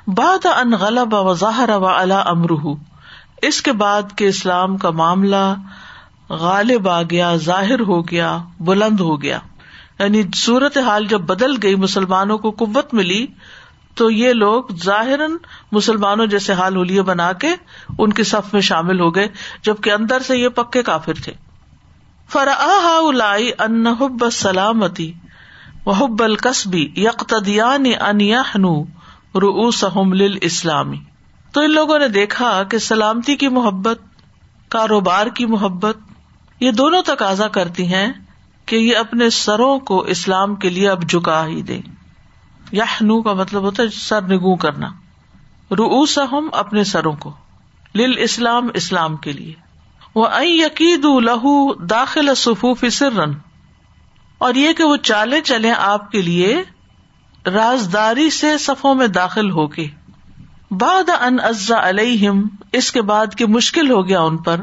بعد 0.10 0.46
ان 0.46 0.72
غلب 0.72 1.14
و 1.14 1.34
ظاہر 1.34 1.70
و 1.70 1.86
علا 1.86 2.20
امرح 2.20 2.68
اس 3.42 3.62
کے 3.62 3.72
بعد 3.72 4.18
کے 4.18 4.28
اسلام 4.28 4.78
کا 4.78 4.90
معاملہ 4.90 5.56
غالب 6.30 6.90
آ 6.90 7.02
گیا، 7.02 7.36
ظاہر 7.36 7.80
ہو 7.80 8.08
گیا، 8.08 8.38
بلند 8.60 9.00
ہو 9.00 9.22
گیا۔ 9.22 9.40
یعنی 10.00 10.24
صورت 10.36 10.78
حال 10.78 11.06
جب 11.06 11.22
بدل 11.22 11.54
گئی، 11.64 11.76
مسلمانوں 11.76 12.38
کو 12.38 12.52
قوت 12.52 12.94
ملی 12.94 13.28
تو 13.98 14.10
یہ 14.12 14.34
لوگ 14.34 14.63
ظاہر 14.84 15.20
مسلمانوں 15.72 16.25
جیسے 16.27 16.54
حال 16.54 16.75
ہولیے 16.75 17.01
بنا 17.01 17.32
کے 17.34 17.48
ان 17.98 18.13
کی 18.13 18.24
صف 18.24 18.54
میں 18.54 18.62
شامل 18.62 19.00
ہو 19.00 19.16
گئے، 19.16 19.27
جبکہ 19.62 19.92
اندر 19.92 20.22
سے 20.22 20.38
یہ 20.38 20.50
پکے 20.50 20.84
کافر 20.84 21.13
تھے۔ 21.13 21.34
فرا 22.30 23.00
ان 23.60 23.88
حب 23.88 24.24
سلامتی 24.32 25.12
و 25.86 25.92
حب 25.92 26.24
القصبی 26.24 26.94
یکتدیان 26.96 27.86
ان 28.01 28.22
یحنو 28.22 28.84
رؤوسہم 29.36 30.13
للاسلامی 30.13 30.98
تو 31.54 31.62
ان 31.62 31.72
لوگوں 31.72 32.00
نے 32.00 32.08
دیکھا 32.08 32.63
کہ 32.63 32.77
سلامتی 32.77 33.36
کی 33.36 33.48
محبت، 33.48 34.00
کاروبار 34.70 35.27
کی 35.27 35.46
محبت، 35.46 35.98
یہ 36.60 36.72
دونوں 36.72 37.01
تقاضا 37.01 37.48
کرتی 37.48 37.86
ہیں 37.86 38.08
کہ 38.66 38.75
یہ 38.75 38.98
اپنے 38.98 39.30
سروں 39.30 39.80
کو 39.80 40.00
اسلام 40.00 40.56
کے 40.56 40.70
لیے 40.70 40.89
اب 40.89 41.10
جکا 41.10 41.46
ہی 41.48 41.62
دے 41.62 41.80
یا 42.71 42.86
نو 43.01 43.21
کا 43.21 43.33
مطلب 43.33 43.62
ہوتا 43.62 43.83
ہے 43.83 43.88
سر 43.88 44.21
نگو 44.21 44.55
کرنا۔ 44.55 44.88
روس 45.71 46.19
اپنے 46.51 46.83
سروں 46.83 47.13
کو۔ 47.13 47.31
لل 47.95 48.13
اسلام 48.17 48.67
اسلام 48.74 49.15
کے 49.15 49.31
لیے۔ 49.31 49.53
وہ 50.15 50.45
یقید 50.45 51.05
لہو 51.05 51.74
داخل 51.74 52.36
صفوف 52.36 52.86
سرن۔ 52.91 53.33
اور 54.38 54.53
یہ 54.53 54.74
کہ 54.74 54.83
وہ 54.83 54.97
چالے 54.97 55.41
چلے 55.41 55.71
آپ 55.71 56.12
کے 56.12 56.21
لیے 56.21 56.63
رازداری 57.45 58.29
سے 58.29 58.57
صفوں 58.57 58.95
میں 58.95 59.07
داخل 59.07 59.51
ہو 59.51 59.67
کے۔ 59.67 59.88
بعد 60.71 61.09
ان 61.21 61.38
ازا 61.43 61.89
علیہم، 61.89 62.47
اس 62.71 62.91
کے 62.91 63.01
بعد 63.01 63.36
کی 63.36 63.45
مشکل 63.45 63.91
ہو 63.91 64.07
گیا 64.07 64.21
ان 64.21 64.38
پر۔ 64.38 64.62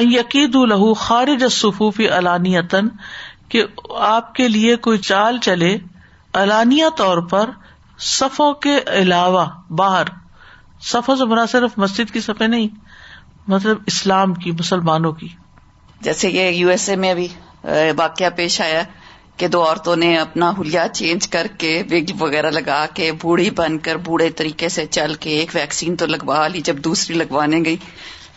یقید 0.00 0.54
لہو 0.54 0.94
خارج 0.94 1.44
صفوفی 1.50 2.08
علانیتن 2.08 2.88
کہ 3.48 3.64
آپ 3.98 4.34
کے 4.34 4.48
لیے 4.48 4.76
کوئی 4.76 4.98
چال 4.98 5.38
چلے۔ 5.38 5.78
علانیہ 6.34 6.84
طور 6.96 7.18
پر 7.18 7.50
صفوں 7.98 8.52
کے 8.54 8.76
علاوہ 8.86 9.44
باہر، 9.70 10.06
صفوں 10.80 11.16
سے 11.16 11.24
بنا 11.24 11.46
صرف 11.46 11.70
مسجد 11.76 12.12
کی 12.12 12.20
صفے 12.20 12.46
نہیں 12.46 12.68
مطلب 13.48 13.78
اسلام 13.86 14.34
کی، 14.34 14.50
مسلمانوں 14.50 15.12
کی۔ 15.12 15.28
جیسے 16.00 16.30
یہ 16.30 16.48
یو 16.48 16.68
ایس 16.68 16.88
اے 16.88 16.96
میں 16.96 17.10
ابھی 17.10 17.28
واقعہ 17.96 18.30
پیش 18.36 18.60
آیا 18.60 18.82
کہ 19.36 19.48
دو 19.48 19.64
عورتوں 19.66 19.96
نے 19.96 20.16
اپنا 20.18 20.50
ہولیا 20.56 20.86
چینج 20.92 21.28
کر 21.28 21.46
کے 21.58 21.82
وگ 21.90 22.12
وغیرہ 22.20 22.50
لگا 22.50 22.84
کے 22.94 23.12
بوڑھی 23.12 23.50
بن 23.50 23.78
کر 23.78 23.96
بوڑھے 23.96 24.30
طریقے 24.30 24.68
سے 24.68 24.86
چل 24.86 25.14
کے 25.20 25.30
ایک 25.30 25.50
ویکسین 25.54 25.96
تو 25.96 26.06
لگوا 26.06 26.48
لی 26.48 26.60
جب 26.60 26.76
دوسری 26.78 27.16
لگوانے 27.16 27.60
گئی، 27.64 27.76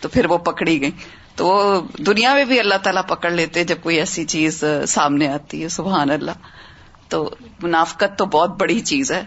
تو 0.02 0.10
پھر 0.10 0.26
وہ 0.26 0.38
پکڑی 0.38 0.82
گئی۔ 0.82 0.92
تو 1.36 1.82
دنیا 1.98 2.34
میں 2.34 2.46
بھی 2.46 2.60
اللہ 2.60 2.78
تعالیٰ 2.84 3.02
پکڑ 3.08 3.32
لیتے 3.32 3.64
جب 3.64 3.76
کوئی 3.84 3.98
ایسی 4.00 4.26
چیز 4.26 4.64
سامنے 4.88 5.28
آتی 5.28 5.64
ہے، 5.64 5.70
سبحان 5.70 6.12
اللہ۔ 6.12 6.32
تو 7.10 7.30
منافقت 7.64 8.18
تو 8.18 8.26
بہت 8.26 8.50
بڑی 8.50 8.80
چیز 8.80 9.12
ہے۔ 9.12 9.24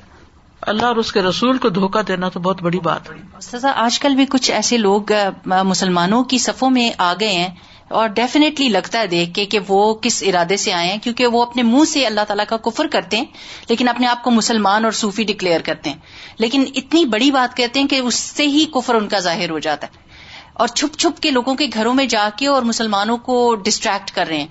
اللہ 0.61 0.87
اور 0.87 0.97
اس 0.97 1.13
کے 1.13 1.23
رسول 1.23 1.59
کو 1.59 1.69
دھوکا 1.69 2.01
دینا 2.09 2.29
تو 2.29 2.41
بہت 2.41 2.63
بڑی 2.63 2.81
بات 2.81 3.01
سزا 3.43 3.73
آج 3.77 4.01
کل 4.01 4.15
بھی 4.15 4.27
کچھ 4.29 4.51
ایسے 4.51 4.77
لوگ 4.77 5.03
مسلمانوں 5.47 6.25
کی 6.25 6.39
صفوں 6.39 6.71
میں 6.71 6.91
آ 6.99 7.15
گئے 7.21 7.33
ہیں 7.33 7.49
اور 7.89 8.09
ڈیفینیٹلی 8.09 8.69
لگتا 8.69 8.99
ہے 8.99 9.07
دیکھ 9.07 9.35
کے 9.35 9.45
کہ 9.45 9.59
وہ 9.69 9.95
کس 9.95 10.25
ارادے 10.27 10.57
سے 10.57 10.73
آئے 10.73 10.91
ہیں 10.91 10.99
کیونکہ 10.99 11.27
وہ 11.27 11.43
اپنے 11.43 11.63
منہ 11.63 11.85
سے 11.85 12.07
اللہ 12.07 12.21
تعالیٰ 12.29 12.45
کا 12.49 12.57
کفر 12.57 12.87
کرتے 12.87 13.17
ہیں 13.17 13.25
لیکن 13.69 13.89
اپنے 13.89 14.07
آپ 14.07 14.25
کو 14.25 14.31
مسلمان 14.31 14.85
اور 14.85 14.93
صوفی 14.93 15.25
ڈکلیئر 15.25 15.61
کرتے 15.61 15.91
ہیں۔ 15.91 15.97
لیکن 16.39 16.65
اتنی 16.75 17.05
بڑی 17.05 17.31
بات 17.31 17.57
کہتے 17.57 17.81
ہیں 17.81 17.87
کہ 17.87 17.97
اس 17.97 18.15
سے 18.15 18.47
ہی 18.47 18.65
کفر 18.75 18.95
ان 18.95 19.09
کا 19.09 19.19
ظاہر 19.19 19.51
ہو 19.51 19.59
جاتا 19.59 19.87
ہے۔ 19.87 20.09
اور 20.53 20.69
چھپ 20.69 20.99
چھپ 20.99 21.23
کے 21.23 21.31
لوگوں 21.31 21.55
کے 21.55 21.67
گھروں 21.75 21.95
میں 21.95 22.07
جا 22.07 22.29
کے 22.37 22.47
اور 22.47 22.63
مسلمانوں 22.63 23.17
کو 23.17 23.55
ڈسٹریکٹ 23.55 24.11
کر 24.11 24.27
رہے 24.27 24.39
ہیں۔ 24.39 24.47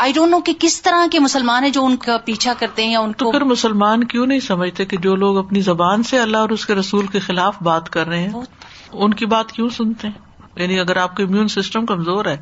آئی 0.00 0.12
ڈونٹ 0.12 0.30
نو 0.30 0.40
کہ 0.40 0.52
کس 0.58 0.82
طرح 0.82 1.06
کے 1.12 1.20
مسلمان 1.20 1.64
ہیں 1.64 1.70
جو 1.70 1.84
ان 1.84 1.96
کا 1.96 2.16
پیچھا 2.24 2.52
کرتے 2.58 2.84
ہیں 2.84 2.92
یا 2.92 3.00
ان 3.00 3.12
کو 3.12 3.30
پھر 3.30 3.44
مسلمان 3.44 4.04
کیوں 4.04 4.26
نہیں 4.26 4.40
سمجھتے 4.40 4.84
کہ 4.84 4.96
جو 4.96 5.16
لوگ 5.16 5.38
اپنی 5.38 5.60
زبان 5.60 6.02
سے 6.02 6.18
اللہ 6.18 6.36
اور 6.36 6.48
اس 6.48 6.66
کے 6.66 6.74
رسول 6.74 7.06
کے 7.06 7.18
خلاف 7.18 7.56
بات 7.62 7.90
کر 7.90 8.06
رہے 8.06 8.22
ہیں 8.22 8.32
ان 8.92 9.14
کی 9.14 9.26
بات 9.26 9.52
کیوں 9.52 9.68
سنتے 9.68 10.08
ہیں؟ 10.08 10.14
یعنی 10.56 10.80
اگر 10.80 10.96
آپ 10.96 11.16
کا 11.16 11.22
امیون 11.22 11.48
سسٹم 11.48 11.86
کمزور 11.86 12.24
ہے 12.24 12.36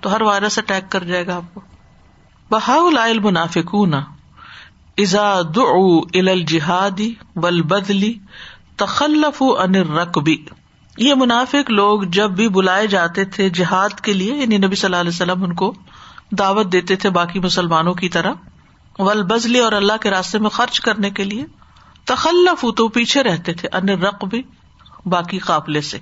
تو 0.00 0.14
ہر 0.14 0.22
وائرس 0.22 0.58
اٹیک 0.58 0.92
کر 0.92 1.04
جائے 1.04 1.26
گا 1.26 1.36
آپ 1.36 1.54
کو۔ 1.54 1.60
بہا 2.50 2.90
لائل 2.92 3.18
منافق 3.18 3.76
ازا 4.98 5.40
دعو 5.56 5.98
ال 5.98 6.28
الجہادی 6.28 7.14
بل 7.36 7.62
بدلی 7.62 8.14
تخلف 8.76 9.42
ان 9.58 9.74
رقبی 9.74 10.36
یہ 10.96 11.14
منافق 11.14 11.70
لوگ 11.70 12.02
جب 12.02 12.30
بھی 12.30 12.48
بلائے 12.48 12.86
جاتے 12.86 13.24
تھے 13.24 13.48
جہاد 13.48 14.00
کے 14.00 14.12
لیے 14.12 14.34
یعنی 14.34 14.58
نبی 14.58 14.74
صلی 14.74 14.86
اللہ 14.86 14.96
علیہ 14.96 15.10
وسلم 15.10 15.44
ان 15.44 15.54
کو 15.54 15.74
دعوت 16.38 16.72
دیتے 16.72 16.96
تھے 16.96 17.10
باقی 17.10 17.40
مسلمانوں 17.40 17.94
کی 17.94 18.08
طرح۔ 18.08 18.32
ول 18.98 19.22
بزلی 19.22 19.58
اور 19.58 19.72
اللہ 19.72 19.92
کے 20.00 20.10
راستے 20.10 20.38
میں 20.38 20.50
خرچ 20.50 20.80
کرنے 20.80 21.10
کے 21.10 21.24
لیے 21.24 21.44
تخلف 22.04 22.64
تو 22.76 22.88
پیچھے 22.88 23.22
رہتے 23.22 23.52
تھے 23.52 23.68
ان 23.72 23.88
رق 23.88 24.24
بھی 24.24 24.42
باقی 25.06 25.38
قابلے 25.38 25.80
سے۔ 25.80 25.98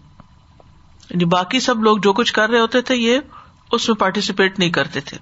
یعنی 1.10 1.24
باقی 1.24 1.60
سب 1.60 1.82
لوگ 1.82 1.98
جو 1.98 2.12
کچھ 2.12 2.32
کر 2.32 2.50
رہے 2.50 2.60
ہوتے 2.60 2.80
تھے، 2.80 2.96
یہ 2.96 3.18
اس 3.72 3.88
میں 3.88 3.96
پارٹیسپیٹ 3.96 4.58
نہیں 4.58 4.70
کرتے 4.70 5.00
تھے، 5.00 5.18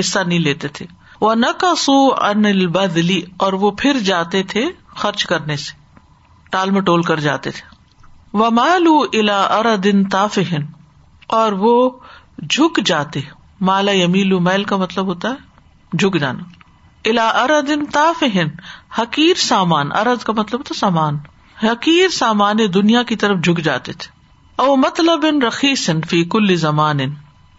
حصہ 0.00 0.18
نہیں 0.18 0.38
لیتے 0.38 0.68
تھے۔ 0.68 0.86
وہ 1.20 1.34
نہ 1.34 1.46
کا 1.58 1.74
ان 2.28 2.66
بدلی 2.66 3.22
اور 3.38 3.52
وہ 3.52 3.70
پھر 3.70 3.98
جاتے 3.98 4.42
تھے 4.42 4.70
خرچ 4.86 5.26
کرنے 5.26 5.56
سے، 5.56 5.98
ٹال 6.50 6.70
مٹول 6.70 7.02
کر 7.02 7.20
جاتے 7.20 7.50
تھے۔ 7.50 7.74
وہ 8.32 8.50
مالو 8.50 9.00
الا 9.12 9.42
ار 9.42 9.76
دن 9.76 10.08
تافہن 10.08 10.62
اور 11.26 11.52
وہ 11.52 11.90
جھک 12.50 12.80
جاتے۔ 12.84 13.20
مالا 13.60 13.92
یمیلو 13.92 14.40
میل 14.40 14.64
کا 14.64 14.76
مطلب 14.76 15.06
ہوتا 15.06 15.28
ہے 15.28 15.34
جھک 15.96 16.20
جانا۔ 16.20 16.42
الا 17.04 17.28
اردن 17.28 17.86
تافہن 17.86 18.48
حقیر 18.98 19.34
سامان۔ 19.36 19.92
ارد 19.92 20.22
کا 20.22 20.32
مطلب 20.32 20.60
تو 20.68 20.74
سامان۔ 20.74 21.18
حقیر 21.62 22.08
سامان 22.08 22.56
دنیا 22.74 23.02
کی 23.02 23.16
طرف 23.16 23.38
جھک 23.38 23.58
جاتے 23.58 23.92
تھے۔ 23.92 24.10
او 24.56 24.76
مطلب 24.76 25.26
ان 25.28 25.42
رقیسن 25.42 26.00
فی 26.02 26.24
کل 26.24 26.56
زمان 26.56 26.98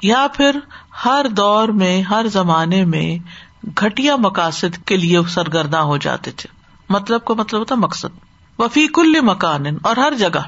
یا 0.02 0.28
پھر 0.34 0.60
ہر 1.06 1.26
دور 1.30 1.68
میں، 1.68 2.02
ہر 2.02 2.28
زمانے 2.28 2.86
میں 2.86 3.30
گٹیا 3.84 4.16
مقاصد 4.16 4.86
کے 4.86 4.98
لیے 4.98 5.20
سرگرداں 5.30 5.82
ہو 5.82 5.98
جاتے 5.98 6.32
تھے۔ 6.32 6.50
مطلب 6.90 7.26
کا 7.26 7.34
مطلب 7.34 7.60
ہوتا 7.60 7.76
مقصد۔ 7.76 8.08
وفی 8.60 8.88
کل 8.88 9.22
مکان 9.22 9.64
اور 9.84 9.96
ہر 9.96 10.14
جگہ۔ 10.14 10.42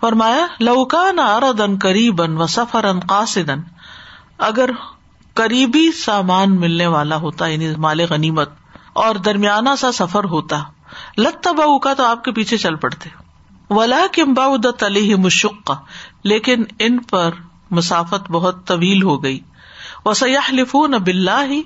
فرمایا 0.00 0.46
لوکان 0.60 1.18
اردن 1.18 1.78
قریبن 1.82 2.36
و 2.36 2.46
سفر 2.46 2.86
قاصدن 3.08 3.60
اگر 4.38 4.70
قریبی 5.34 5.92
سامان 5.92 6.60
ملنے 6.60 6.86
والا 6.86 7.16
ہوتا 7.16 7.46
یعنی 7.46 7.70
مال 7.76 8.00
غنیمت، 8.10 8.50
اور 8.92 9.14
درمیانہ 9.14 9.74
سا 9.78 9.92
سفر 9.92 10.24
ہوتا۔ 10.24 10.62
لت 11.18 11.48
بہو 11.48 11.78
کا 11.78 11.94
تو 11.94 12.04
آپ 12.04 12.24
کے 12.24 12.32
پیچھے 12.32 12.56
چل 12.56 12.74
پڑتے۔ 12.74 13.10
ولا 13.70 14.04
کمبا 14.12 14.46
علی 14.80 15.14
مشق 15.14 15.70
لیکن 16.24 16.62
ان 16.78 16.98
پر 16.98 17.30
مسافت 17.70 18.30
بہت 18.30 18.66
طویل 18.66 19.02
ہو 19.02 19.22
گئی۔ 19.22 19.40
وہ 20.04 20.14
سیاح 20.14 20.50
لفو 20.52 20.86
نہ 20.86 20.96
بلّہ 20.96 21.42
ہی 21.50 21.62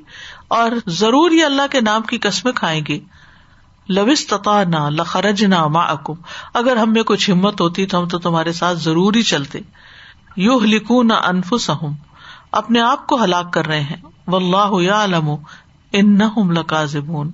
اور 0.49 0.73
ضرور 0.87 1.31
یہ 1.31 1.45
اللہ 1.45 1.67
کے 1.71 1.81
نام 1.81 2.03
کی 2.03 2.19
قسمیں 2.19 2.53
کھائیں 2.53 2.81
گے۔ 2.89 2.99
لوس 3.89 4.27
تتا 4.27 4.63
نہ 4.65 4.89
لخرج 4.91 5.45
نہ 5.45 5.67
ما 5.67 5.83
اکم 5.83 6.15
اگر 6.55 6.77
ہم 6.77 6.93
میں 6.93 7.03
کچھ 7.03 7.31
ہمت 7.31 7.61
ہوتی 7.61 7.87
تو 7.87 7.99
ہم 7.99 8.09
تو 8.09 8.19
تمہارے 8.19 8.53
ساتھ 8.53 8.79
ضرور 8.79 9.15
ہی 9.15 9.23
چلتے۔ 9.23 9.61
یو 10.37 10.59
لکھوں 10.59 11.03
نہ 11.05 11.15
انفس 11.27 11.71
ہوں 11.71 11.95
اپنے 12.53 12.81
آپ 12.81 13.07
کو 13.07 13.25
ہلاک 13.25 13.53
کر 13.53 13.67
رہے 13.67 13.81
ہیں۔ 13.81 13.97
و 14.27 14.37
اللہ 14.37 14.93
علم 14.93 15.35
ان 15.93 16.19
لکاذبون۔ 16.55 17.31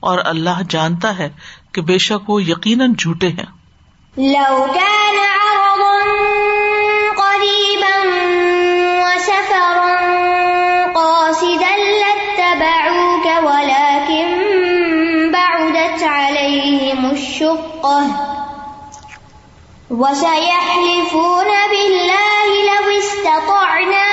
اور 0.00 0.18
اللہ 0.24 0.62
جانتا 0.68 1.18
ہے 1.18 1.30
کہ 1.72 1.82
بے 1.82 1.98
شک 1.98 2.30
وہ 2.30 2.42
یقیناً 2.42 2.92
جھوٹے 2.92 3.28
ہیں۔ 3.28 3.46
لو 4.16 4.66
كان 4.74 5.18
عرضا 5.18 6.04
قريبا 7.16 8.02
وسفرا 9.04 9.94
قاصدا 10.94 11.76
لاتبعوك 11.76 13.26
ولكن 13.44 14.44
بعدت 15.32 16.02
عليهم 16.02 17.04
الشقة۔ 17.04 18.24
وسيحلفون 19.90 21.46
بالله 21.70 22.54
لو 22.64 22.88
استطعنا 22.88 24.07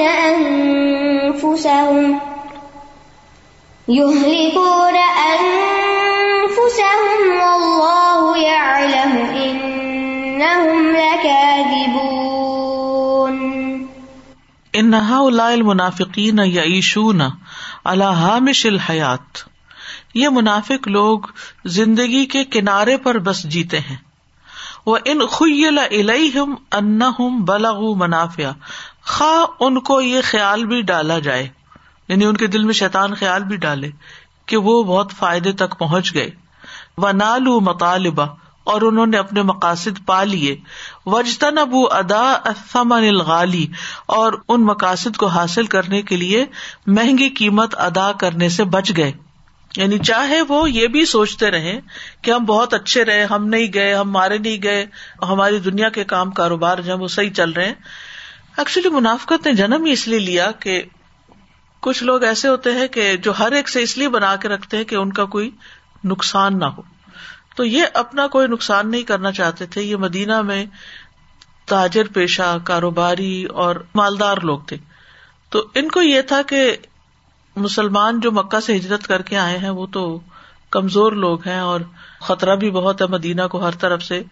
انہا 0.00 0.38
أنفسهم. 1.30 2.12
يهلكون 3.90 4.96
یا 4.96 5.78
والله 7.42 8.38
يعلم 8.42 9.16
إنهم 9.42 10.90
لكاذبون. 10.90 12.08
یہ 20.14 20.28
منافق 20.28 20.88
لوگ 20.88 21.20
زندگی 21.64 22.26
کے 22.26 22.44
کنارے 22.44 22.96
پر 22.96 23.18
بس 23.18 23.42
جیتے 23.42 23.78
ہیں۔ 23.78 23.96
وہ 24.86 24.98
ان 25.04 25.26
خیل 25.26 25.78
الم 25.78 26.54
ان 26.72 26.98
بلغ 27.44 27.94
منافع۔ 27.96 28.50
خواہ 29.08 29.44
ان 29.60 29.80
کو 29.80 30.00
یہ 30.00 30.20
خیال 30.24 30.64
بھی 30.64 30.82
ڈالا 30.82 31.18
جائے 31.18 31.48
یعنی 32.08 32.24
ان 32.24 32.36
کے 32.36 32.46
دل 32.46 32.64
میں 32.64 32.74
شیطان 32.74 33.14
خیال 33.14 33.44
بھی 33.44 33.56
ڈالے 33.56 33.90
کہ 34.46 34.56
وہ 34.56 34.84
بہت 34.84 35.12
فائدے 35.18 35.52
تک 35.52 35.78
پہنچ 35.78 36.14
گئے۔ 36.14 36.30
و 36.96 37.12
نالو 37.12 37.60
مطالبہ 37.60 38.26
اور 38.64 38.82
انہوں 38.82 39.06
نے 39.06 39.16
اپنے 39.16 39.42
مقاصد 39.42 40.06
پا 40.06 40.24
لیے۔ 40.24 40.56
وجتن 41.06 41.58
ابو 41.58 41.88
ادا 41.90 42.52
ثمن 42.72 43.04
الغالی 43.08 43.66
اور 44.06 44.32
ان 44.48 44.64
مقاصد 44.64 45.16
کو 45.16 45.26
حاصل 45.26 45.66
کرنے 45.66 46.02
کے 46.02 46.16
لیے 46.16 46.46
مہنگی 46.86 47.28
قیمت 47.28 47.74
ادا 47.78 48.12
کرنے 48.12 48.48
سے 48.48 48.64
بچ 48.64 48.92
گئے۔ 48.96 49.12
یعنی 49.76 49.98
چاہے 49.98 50.42
وہ 50.42 50.70
یہ 50.70 50.86
بھی 50.86 51.04
سوچتے 51.04 51.50
رہے 51.50 51.80
کہ 52.22 52.30
ہم 52.30 52.44
بہت 52.44 52.74
اچھے 52.74 53.04
رہے، 53.04 53.24
ہم 53.24 53.46
نہیں 53.46 53.66
گئے، 53.74 53.94
ہم 53.94 54.10
مارے 54.10 54.38
نہیں 54.38 54.62
گئے، 54.62 54.86
ہماری 55.22 55.58
دنیا 55.58 55.88
کے 55.88 56.04
کام 56.04 56.30
کاروبار 56.30 56.78
جو 56.78 56.98
وہ 56.98 57.08
صحیح 57.08 57.30
چل 57.30 57.50
رہے 57.50 57.66
ہیں 57.66 57.74
ایکچولی 58.58 58.88
منافقت 58.88 59.46
نے 59.46 59.52
جنم 59.52 59.84
ہی 59.84 59.92
اس 59.92 60.08
لیے 60.08 60.18
لیا 60.18 60.50
کہ 60.50 60.82
کچھ 61.80 62.04
لوگ 62.04 62.22
ایسے 62.22 62.48
ہوتے 62.48 62.72
ہیں 62.72 62.88
کہ 62.88 63.16
جو 63.16 63.32
ہر 63.38 63.52
ایک 63.52 63.68
سے 63.68 63.82
اس 63.82 63.98
لیے 63.98 64.08
بنا 64.08 64.36
کے 64.36 64.48
رکھتے 64.48 64.76
ہیں 64.76 64.84
کہ 64.84 64.94
ان 64.94 65.12
کا 65.12 65.24
کوئی 65.24 65.50
نقصان 66.04 66.58
نہ 66.58 66.64
ہو۔ 66.64 66.82
تو 67.56 67.64
یہ 67.64 67.82
اپنا 67.94 68.26
کوئی 68.26 68.46
نقصان 68.46 68.90
نہیں 68.90 69.02
کرنا 69.02 69.32
چاہتے 69.32 69.66
تھے۔ 69.66 69.82
یہ 69.82 69.96
مدینہ 69.96 70.42
میں 70.42 70.66
تاجر 71.66 72.02
پیشہ، 72.14 72.58
کاروباری 72.64 73.44
اور 73.44 73.76
مالدار 73.94 74.38
لوگ 74.42 74.58
تھے۔ 74.58 74.76
تو 75.50 75.66
ان 75.74 75.88
کو 75.88 76.02
یہ 76.02 76.22
تھا 76.22 76.42
کہ 76.42 76.76
مسلمان 77.56 78.20
جو 78.20 78.32
مکہ 78.32 78.60
سے 78.60 78.76
ہجرت 78.76 79.06
کر 79.06 79.22
کے 79.22 79.38
آئے 79.38 79.58
ہیں، 79.58 79.70
وہ 79.70 79.86
تو 79.86 80.20
کمزور 80.70 81.12
لوگ 81.12 81.48
ہیں 81.48 81.60
اور 81.60 81.80
خطرہ 82.20 82.56
بھی 82.56 82.70
بہت 82.70 83.02
ہے 83.02 83.06
مدینہ 83.06 83.42
کو 83.50 83.66
ہر 83.66 83.70
طرف 83.70 84.02
سے۔ 84.02 84.22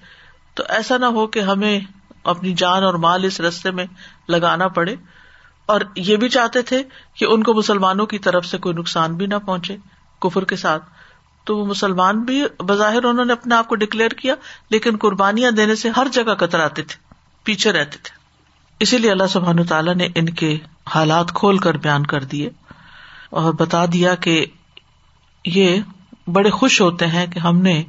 تو 0.55 0.63
ایسا 0.69 0.99
نہ 0.99 1.07
ہو 1.07 1.27
کہ 1.27 1.41
ہمیں 1.41 1.81
اپنی 2.29 2.53
جان 2.53 2.83
اور 2.83 2.95
مال 2.95 3.25
اس 3.25 3.41
رستے 3.41 3.71
میں 3.71 3.85
لگانا 4.29 4.69
پڑے 4.69 4.95
اور 5.67 5.81
یہ 5.97 6.17
بھی 6.17 6.29
چاہتے 6.29 6.63
تھے 6.63 6.83
کہ 7.15 7.25
ان 7.25 7.43
کو 7.43 7.55
مسلمانوں 7.55 8.07
کی 8.07 8.19
طرف 8.19 8.47
سے 8.47 8.59
کوئی 8.59 8.75
نقصان 8.75 9.17
بھی 9.17 9.27
نہ 9.27 9.35
پہنچے 9.47 9.77
کفر 10.23 10.45
کے 10.45 10.57
ساتھ۔ 10.57 10.85
تو 11.45 11.59
وہ 11.59 11.67
مسلمان 11.67 12.21
بھی 12.21 12.45
بظاہر 12.61 13.05
انہوں 13.05 13.25
نے 13.25 13.33
اپنے 13.33 13.55
آپ 13.55 13.69
کو 13.69 13.75
ڈکلیئر 13.75 14.09
کیا، 14.09 14.35
لیکن 14.71 14.97
قربانیاں 14.97 15.51
دینے 15.51 15.75
سے 15.75 15.91
ہر 15.97 16.07
جگہ 16.13 16.35
کتراتے 16.35 16.83
تھے، 16.83 17.15
پیچھے 17.45 17.73
رہتے 17.73 17.99
تھے۔ 18.03 18.17
اسی 18.81 18.99
لیے 18.99 19.11
اللہ 19.11 19.27
سبحان 19.27 19.65
تعالیٰ 19.65 19.95
نے 19.95 20.09
ان 20.15 20.29
کے 20.29 20.59
حالات 20.95 21.33
کھول 21.35 21.59
کر 21.59 21.77
بیان 21.77 22.07
کر 22.07 22.25
دیے 22.25 22.51
اور 23.31 23.53
بتا 23.53 23.85
دیا 23.93 24.15
کہ 24.15 24.47
یہ 25.45 25.81
بڑے 26.27 26.51
خوش 26.51 26.81
ہوتے 26.81 27.07
ہیں 27.07 27.27
کہ 27.27 27.39
ہم 27.39 27.61
نے 27.61 27.83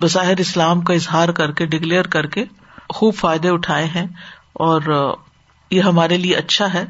بظاہر 0.00 0.34
اسلام 0.38 0.80
کا 0.80 0.94
اظہار 0.94 1.28
کر 1.28 1.52
کے، 1.52 1.66
ڈکلیئر 1.66 2.06
کر 2.06 2.26
کے 2.26 2.44
خوب 2.92 3.14
فائدے 3.14 3.48
اٹھائے 3.48 3.84
ہیں 3.84 4.06
اور 4.52 5.12
یہ 5.70 5.80
ہمارے 5.80 6.16
لیے 6.16 6.34
اچھا 6.34 6.74
ہے۔ 6.74 6.84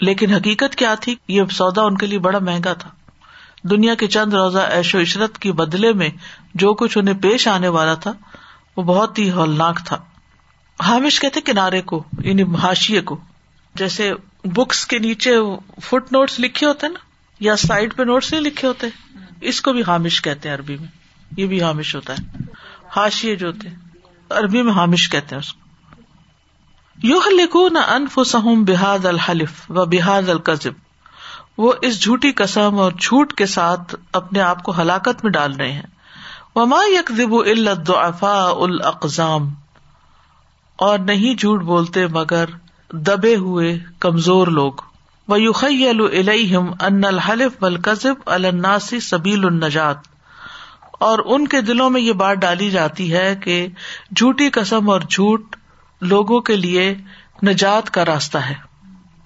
لیکن 0.00 0.34
حقیقت 0.34 0.76
کیا 0.76 0.94
تھی؟ 0.94 1.16
یہ 1.28 1.42
سودا 1.50 1.82
ان 1.82 1.96
کے 1.96 2.06
لیے 2.06 2.18
بڑا 2.18 2.38
مہنگا 2.38 2.72
تھا۔ 2.72 2.90
دنیا 3.62 3.94
کے 3.94 4.06
چند 4.06 4.32
روزہ 4.32 4.58
ایش 4.58 4.94
و 4.94 5.00
عشرت 5.00 5.38
کی 5.38 5.52
بدلے 5.52 5.92
میں 5.92 6.08
جو 6.54 6.74
کچھ 6.74 6.98
انہیں 6.98 7.14
پیش 7.14 7.48
آنے 7.48 7.68
والا 7.68 7.94
تھا، 7.94 8.12
وہ 8.76 8.82
بہت 8.82 9.18
ہی 9.18 9.30
ہولناک 9.30 9.80
تھا۔ 9.84 10.04
ہامش 10.86 11.20
کہتے 11.20 11.40
کنارے 11.40 11.82
کو 11.82 12.04
یعنی 12.24 12.42
ہاشیے 12.42 13.00
کو۔ 13.00 13.20
جیسے 13.74 14.12
بکس 14.44 14.86
کے 14.86 14.98
نیچے 14.98 15.36
فٹ 15.82 16.12
نوٹس 16.12 16.40
لکھے 16.40 16.66
ہوتے 16.66 16.88
نا، 16.88 16.98
یا 17.40 17.56
سائڈ 17.56 17.96
پہ 17.96 18.02
نوٹس 18.02 18.32
نہیں 18.32 18.42
لکھے 18.42 18.68
ہوتے۔ 18.68 18.86
اس 19.40 19.60
کو 19.60 19.72
بھی 19.72 19.82
حامش 19.88 20.22
کہتے 20.22 20.48
ہیں 20.48 20.56
عربی 20.56 20.76
میں۔ 20.76 20.88
یہ 21.36 21.46
بھی 21.46 21.62
حامش 21.62 21.94
ہوتا 21.94 22.12
ہے۔ 22.12 22.38
ہاشیے 22.96 23.36
جو 23.36 23.46
ہوتے۔ 23.46 23.87
عربی 24.30 24.62
میں 24.62 24.72
حامش 24.72 25.08
کہتے 25.08 25.34
ہیں 25.34 25.42
اس 25.42 25.52
کو۔ 25.52 25.68
یو 27.02 27.20
لکھو 27.30 27.68
نہ 27.68 27.78
انف 27.78 28.18
بحاد 28.66 29.04
الحلف 29.04 29.70
و 29.70 29.84
بحاد 29.84 30.28
القزب 30.28 30.72
وہ 31.58 31.72
اس 31.82 32.02
جھوٹی 32.02 32.32
قسم 32.32 32.78
اور 32.78 32.92
جھوٹ 33.00 33.32
کے 33.32 33.46
ساتھ 33.46 33.94
اپنے 34.12 34.40
آپ 34.40 34.62
کو 34.62 34.80
ہلاکت 34.80 35.24
میں 35.24 35.32
ڈال 35.32 35.54
رہے 35.54 35.72
ہیں۔ 35.72 35.82
وما 36.54 36.78
یکب 36.86 37.34
الدعفاء 37.34 38.50
الاقزام۔ 38.60 39.54
اور 40.76 40.98
نہیں 40.98 41.34
جھوٹ 41.34 41.62
بولتے 41.62 42.06
مگر 42.06 42.44
دبے 42.92 43.36
ہوئے 43.36 43.78
کمزور 44.00 44.46
لوگ۔ 44.46 44.72
وہ 45.28 45.40
یوخیل 45.40 46.00
ان 46.80 47.04
الحلف 47.04 47.52
بل 47.60 47.80
قزب 47.80 48.14
الناسی 48.26 49.00
سبیل 49.00 49.44
النجات۔ 49.44 49.96
اور 50.98 51.18
ان 51.24 51.48
کے 51.48 51.60
دلوں 51.60 51.90
میں 51.90 52.00
یہ 52.00 52.12
بات 52.12 52.36
ڈالی 52.36 52.70
جاتی 52.70 53.14
ہے 53.14 53.36
کہ 53.36 53.68
جھوٹی 54.16 54.50
قسم 54.50 54.90
اور 54.90 55.00
جھوٹ 55.00 55.56
لوگوں 56.00 56.40
کے 56.40 56.56
لیے 56.56 56.94
نجات 57.42 57.90
کا 57.90 58.04
راستہ 58.04 58.38
ہے۔ 58.38 58.54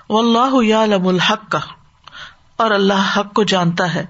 اللہ 0.08 0.64
یعلم 0.64 1.08
الحق 1.08 1.50
کا 1.50 1.58
اور 2.56 2.70
اللہ 2.70 3.12
حق 3.16 3.35
کو 3.35 3.42
جانتا 3.42 3.94
ہے۔ 3.94 4.06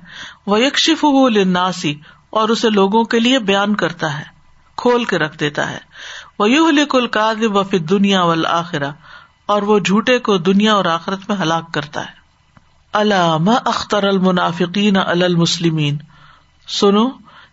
وہ 0.47 0.61
یکشف 0.61 1.05
الناسی 1.05 1.95
اور 2.31 2.49
اسے 2.49 2.71
لوگوں 2.71 3.05
کے 3.05 3.21
لیے 3.21 3.39
بیان 3.39 3.75
کرتا 3.75 4.19
ہے، 4.19 4.25
کھول 4.77 5.05
کے 5.05 5.19
رکھ 5.19 5.39
دیتا 5.39 5.71
ہے۔ 5.71 5.79
وہ 6.39 6.51
یو 6.51 6.71
لک 6.71 6.95
القاد 6.95 7.35
وفی 7.41 7.79
دنیا 7.79 8.23
والآخرہ 8.23 8.91
اور 9.47 9.63
وہ 9.63 9.79
جھوٹے 9.79 10.19
کو 10.19 10.39
دنیا 10.39 10.75
اور 10.75 10.85
آخرت 10.85 11.21
میں 11.29 11.37
ہلاک 11.43 11.75
کرتا 11.75 12.01
ہے۔ 12.01 12.23
علام 12.93 13.49
اختر 13.49 14.05
المنافقین 14.05 14.97
المسلمین۔ 14.97 15.97
سنو 16.69 17.09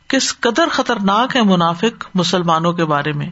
کس 0.09 0.39
قدر 0.39 0.67
خطرناک 0.71 1.35
ہے 1.35 1.41
منافق 1.41 2.07
مسلمانوں 2.15 2.73
کے 2.73 2.85
بارے 2.85 3.11
میں۔ 3.13 3.29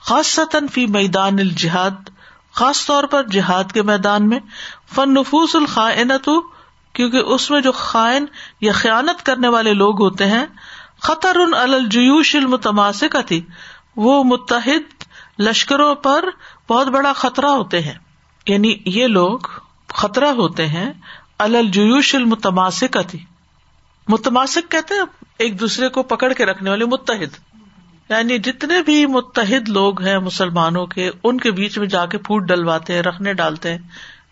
خاص 0.00 0.40
فی 0.72 0.86
میدان 0.86 1.38
الجہاد، 1.38 2.10
خاص 2.52 2.86
طور 2.86 3.04
پر 3.04 3.26
جہاد 3.26 3.72
کے 3.72 3.82
میدان 3.82 4.28
میں۔ 4.28 4.38
فن 4.94 5.14
نفوس 5.14 5.56
الخائنت 5.56 6.28
کیونکہ 6.92 7.16
اس 7.16 7.50
میں 7.50 7.60
جو 7.60 7.72
خائن 7.72 8.26
یا 8.60 8.72
خیانت 8.72 9.26
کرنے 9.26 9.48
والے 9.48 9.74
لوگ 9.74 10.02
ہوتے 10.02 10.26
ہیں، 10.26 10.46
خطر 11.00 11.36
ان 11.36 11.54
الجیوش 11.54 12.36
المتماسک 12.36 13.16
تھی 13.26 13.40
وہ 13.96 14.24
متحد 14.24 15.04
لشکروں 15.38 15.94
پر 15.94 16.24
بہت 16.68 16.86
بڑا 16.86 17.12
خطرہ 17.12 17.46
ہوتے 17.46 17.80
ہیں۔ 17.80 17.94
یعنی 18.46 18.76
یہ 18.86 19.06
لوگ 19.06 19.38
خطرہ 19.94 20.28
ہوتے 20.28 20.66
ہیں 20.66 20.92
الجیوش 21.38 22.14
المتماسک 22.14 22.98
متماسک 24.08 24.70
کہتے 24.70 24.94
ہیں 24.94 25.21
ایک 25.42 25.60
دوسرے 25.60 25.88
کو 25.88 26.02
پکڑ 26.02 26.32
کے 26.32 26.46
رکھنے 26.46 26.70
والے 26.70 26.84
متحد۔ 26.84 27.52
یعنی 28.08 28.38
جتنے 28.38 28.82
بھی 28.82 29.06
متحد 29.06 29.68
لوگ 29.68 30.02
ہیں 30.02 30.18
مسلمانوں 30.18 30.86
کے، 30.86 31.10
ان 31.24 31.40
کے 31.40 31.50
بیچ 31.50 31.78
میں 31.78 31.86
جا 31.86 32.06
کے 32.06 32.18
پھوٹ 32.18 32.42
ڈلواتے 32.42 32.94
ہیں، 32.94 33.02
رکھنے 33.02 33.34
ڈالتے 33.34 33.70
ہیں، 33.70 33.78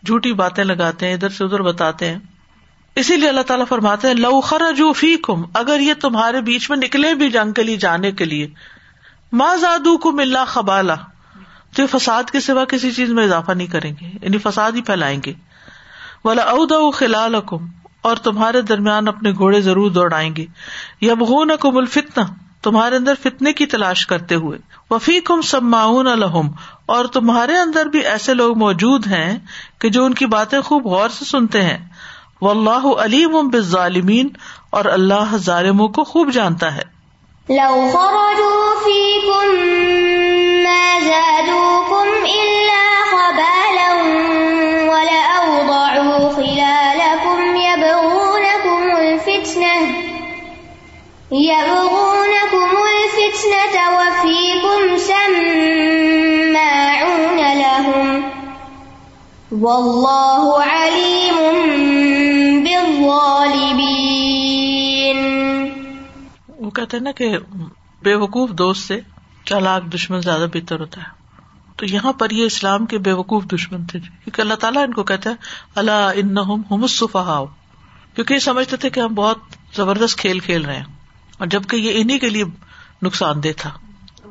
جھوٹی 0.07 0.33
باتیں 0.33 0.65
لگاتے 0.65 1.07
ہیں، 1.07 1.15
ادھر 1.15 1.29
سے 1.29 1.45
ادھر 1.45 1.63
بتاتے 1.63 2.09
ہیں۔ 2.11 2.19
اسی 2.95 3.17
لیے 3.17 3.29
اللہ 3.29 3.41
تعالیٰ 3.41 3.67
فرماتے 3.67 4.09
ہیں 4.09 4.15
لوخر 4.15 4.63
جو 4.77 4.93
فی 4.93 5.17
کم 5.17 5.43
اگر 5.55 5.81
یہ 5.81 5.95
تمہارے 6.01 6.41
بیچ 6.41 6.71
میں 6.71 6.79
نکلے 6.79 7.15
بھی 7.15 7.31
جنگ 7.31 7.53
کے 7.53 7.63
لیے 7.63 7.77
جانے 7.77 8.13
کے 8.13 8.25
لیے۔ 8.25 8.49
ماں 9.33 9.57
زادو 9.57 9.99
کو 9.99 10.13
ملا 10.13 10.45
خبالا 10.45 10.95
تو 11.77 11.87
فساد 11.87 12.25
کے 12.25 12.41
سوا 12.41 12.65
کسی 12.65 12.91
چیز 12.91 13.11
میں 13.11 13.25
اضافہ 13.25 13.53
نہیں 13.53 13.67
کریں 13.67 13.93
گے 14.01 14.07
یعنی 14.23 14.39
فساد 14.39 14.73
ہی 14.73 14.83
پھیلائیں 14.83 15.21
گے۔ 15.27 15.33
والا 16.25 16.43
ادا 16.43 16.91
خلال 16.91 17.35
اور 18.03 18.17
تمہارے 18.17 18.63
درمیان 18.63 19.09
اپنے 19.09 19.33
گھوڑے 19.33 19.61
ضرور 19.61 19.91
دوڑائیں 19.91 20.37
گے۔ 20.37 20.47
یا 21.01 21.15
بغون 21.15 21.51
کم 21.61 21.77
الفتنا 21.77 22.25
تمہارے 22.63 22.97
اندر 22.97 23.15
فتنے 23.23 23.53
کی 23.53 23.67
تلاش 23.67 24.07
کرتے 24.07 24.35
ہوئے۔ 24.35 24.59
وفی 24.91 25.21
کم 25.21 25.41
سماؤن 25.41 26.07
الحم 26.07 26.49
اور 26.87 27.05
تمہارے 27.05 27.57
اندر 27.57 27.87
بھی 27.87 28.01
ایسے 28.01 28.35
لوگ 28.35 28.59
موجود 28.59 29.07
ہیں 29.07 29.39
کہ 29.79 29.89
جو 29.89 30.05
ان 30.05 30.15
کی 30.15 30.27
باتیں 30.27 30.61
خوب 30.61 30.87
غور 30.87 31.09
سے 31.09 31.25
سنتے 31.25 31.63
ہیں۔ 31.63 31.79
و 32.43 32.51
اللہ 32.51 32.87
علیم 32.87 33.49
بالظالمین، 33.49 34.29
اور 34.71 34.85
اللہ 34.85 35.37
ظالموں 35.37 35.89
کو 35.89 36.05
خوب 36.05 36.33
جانتا 36.33 36.77
ہے۔ 36.77 36.83
لو 37.49 37.91
خرجوا 37.93 38.75
فيكم 38.85 40.10
يبغونكم 51.33 52.77
الفتنة 52.77 53.81
وفيكم 53.87 54.97
سماعون 54.97 55.59
لهم 57.59 58.21
والله 59.63 60.63
عليم 60.73 61.37
بالظالمين. 62.65 63.51
کہتے 66.75 66.97
ہیں 66.97 67.05
نا 67.05 67.11
کہ 67.11 67.39
بے 68.03 68.15
وقوف 68.15 68.51
دوست 68.51 68.89
سے 68.89 69.01
چالاک 69.45 69.95
دشمن 69.95 70.21
زیادہ 70.21 70.47
بہتر 70.55 70.81
ہوتا 70.81 71.01
ہے۔ 71.01 71.07
تو 71.77 71.87
یہاں 71.87 72.13
پر 72.13 72.31
یہ 72.31 72.45
اسلام 72.45 72.87
کے 72.87 72.99
بے 72.99 73.13
وقوف 73.13 73.45
دشمن 73.45 73.87
تھے۔ 73.87 74.01
کیونکہ 74.01 74.41
اللہ 74.41 74.55
تعالیٰ 74.55 74.83
ان 74.83 74.95
کو 74.95 75.03
کہتا 75.03 75.31
ہے 75.31 75.35
اللہ 75.75 76.11
ان 76.15 76.39
ہم 76.71 76.87
صفحا 76.87 77.45
کیونکہ 78.15 78.35
یہ 78.35 78.39
سمجھتے 78.39 78.77
تھے 78.77 78.91
کہ 78.91 79.01
ہم 79.01 79.15
بہت 79.15 79.39
زبردست 79.77 80.19
کھیل 80.19 80.39
کھیل 80.39 80.65
رہے 80.65 80.77
ہیں۔ 80.77 81.00
اور 81.41 81.49
جبکہ 81.49 81.77
یہ 81.77 81.93
انہیں 81.95 82.19
کے 82.19 82.29
لیے 82.29 82.45
نقصان 83.03 83.43
دہ 83.45 83.49
تھا۔ 83.57 83.71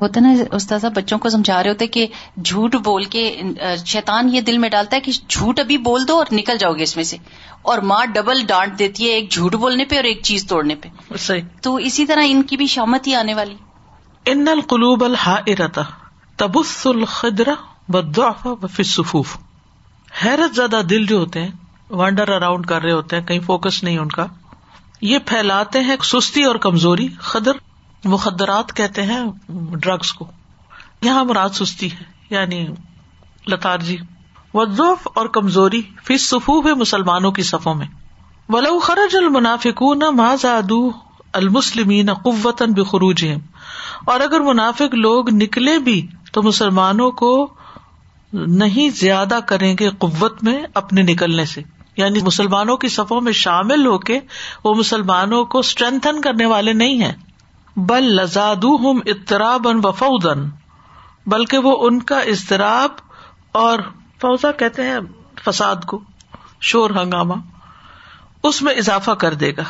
ہوتا 0.02 0.19
نا 0.19 0.34
استاذہ 0.52 0.88
بچوں 0.95 1.17
کو 1.17 1.30
سمجھا 1.30 1.63
رہے 1.63 1.69
ہوتے 1.69 1.88
کہ 1.88 2.08
جھوٹ 2.45 2.76
بول 2.76 3.04
کے 3.04 3.41
شیطان 3.86 4.36
یہ 4.36 4.41
دل 4.41 4.58
میں 4.58 4.69
ڈالتا 4.69 4.95
ہے 4.95 5.02
کہ 5.02 5.12
جھوٹ 5.28 5.60
ابھی 5.60 5.78
بول 5.78 6.08
دو 6.08 6.15
اور 6.17 6.26
نکل 6.32 6.58
جاؤ 6.58 6.74
گے 6.74 6.84
اس 6.84 6.95
میں 6.95 7.04
سے۔ 7.04 7.17
اور 7.62 7.78
ماں 7.78 8.06
ڈبل 8.06 8.45
ڈانٹ 8.48 8.80
دیتی 8.80 9.06
ہے 9.06 9.12
ایک 9.12 9.32
جھوٹ 9.32 9.56
بولنے 9.56 9.86
پہ 9.86 9.95
اور 9.95 10.04
ایک 10.04 10.19
چیز 10.24 10.48
توڑنے 10.48 10.76
پہ۔ 10.76 10.89
صحیح۔ 11.17 11.41
تو 11.62 11.76
اسی 11.76 12.06
طرح 12.06 12.24
ان 12.26 12.43
کی 12.43 12.58
بھی 12.58 12.67
شامت 12.67 13.08
ہی 13.08 13.15
آنے 13.15 13.34
والی۔ 13.34 13.56
ان 14.26 14.48
القلوب 14.48 15.04
الحا 15.04 15.36
ارتا 15.48 15.82
تبس 16.36 16.88
الخدرا 16.88 17.54
بدعف 17.89 18.48
صفوف 18.86 19.38
حیرت 20.26 20.56
زیادہ 20.56 20.82
دل 20.89 21.06
جو 21.06 21.17
ہوتے 21.17 21.41
ہیں 21.41 21.52
وانڈر 21.89 22.30
اراؤنڈ 22.30 22.65
کر 22.65 22.82
رہے 22.82 22.91
ہوتے 22.91 23.15
ہیں 23.15 23.24
کہیں 23.24 23.39
فوکس 23.39 23.84
نہیں 23.84 23.98
ان 23.98 24.10
کا۔ 24.10 24.26
یہ 25.01 25.19
پھیلاتے 25.25 25.79
ہیں 25.79 25.95
سستی 26.03 26.43
اور 26.43 26.55
کمزوری، 26.55 27.07
خدر، 27.19 27.51
مخدرات 28.03 28.75
کہتے 28.75 29.03
ہیں 29.03 29.19
ڈرگس 29.73 30.13
کو۔ 30.13 30.27
یہاں 31.01 31.25
مراد 31.25 31.49
سستی 31.49 31.91
ہے 31.91 32.03
یعنی 32.29 32.67
لتارجی 33.47 33.97
وضوف 34.53 35.07
اور 35.15 35.25
کمزوری 35.25 35.81
فی 36.03 36.17
صفوف 36.17 36.65
ہے 36.65 36.73
مسلمانوں 36.73 37.31
کی 37.31 37.43
صفوں 37.43 37.75
میں۔ 37.75 37.88
ولو 38.49 38.79
خرج 38.79 39.15
المنافقون 39.15 39.99
ما 40.12 40.35
زادو 40.35 40.91
المسلمین 41.33 42.13
قوتن 42.13 42.73
بخروج 42.73 43.25
اور 44.05 44.19
اگر 44.19 44.39
منافق 44.39 44.95
لوگ 44.95 45.29
نکلے 45.29 45.79
بھی، 45.79 46.07
تو 46.31 46.43
مسلمانوں 46.43 47.12
کو 47.12 47.53
نہیں 48.33 48.89
زیادہ 48.89 49.39
کریں 49.45 49.75
گے 49.79 49.89
قوت 49.89 50.43
میں 50.43 50.63
اپنے 50.73 51.01
نکلنے 51.01 51.45
سے۔ 51.45 51.62
یعنی 51.97 52.19
مسلمانوں 52.21 52.78
کی 52.78 52.88
صفوں 52.88 53.21
میں 53.21 53.32
شامل 53.32 53.86
ہو 53.86 53.97
کے 53.97 54.19
وہ 54.63 54.75
مسلمانوں 54.75 55.45
کو 55.45 55.60
اسٹرینتھن 55.60 56.21
کرنے 56.21 56.45
والے 56.45 56.73
نہیں 56.73 57.02
ہیں۔ 57.02 57.15
بل 57.75 58.04
لزاد 58.04 58.56
ہم 58.56 58.99
اطراب 59.06 59.67
و 59.84 59.91
بلکہ 61.28 61.58
وہ 61.58 61.88
ان 61.88 62.02
کا 62.02 62.19
اضطراب 62.19 62.89
اور 63.52 63.80
فوزا 64.21 64.52
کہتے 64.52 64.84
ہیں 64.84 64.99
فساد 65.45 65.75
کو، 65.88 66.02
شور 66.62 66.89
ہنگامہ، 66.89 67.34
اس 68.43 68.62
میں 68.62 68.73
اضافہ 68.73 69.12
کر 69.12 69.34
دے 69.34 69.52
گا۔ 69.58 69.63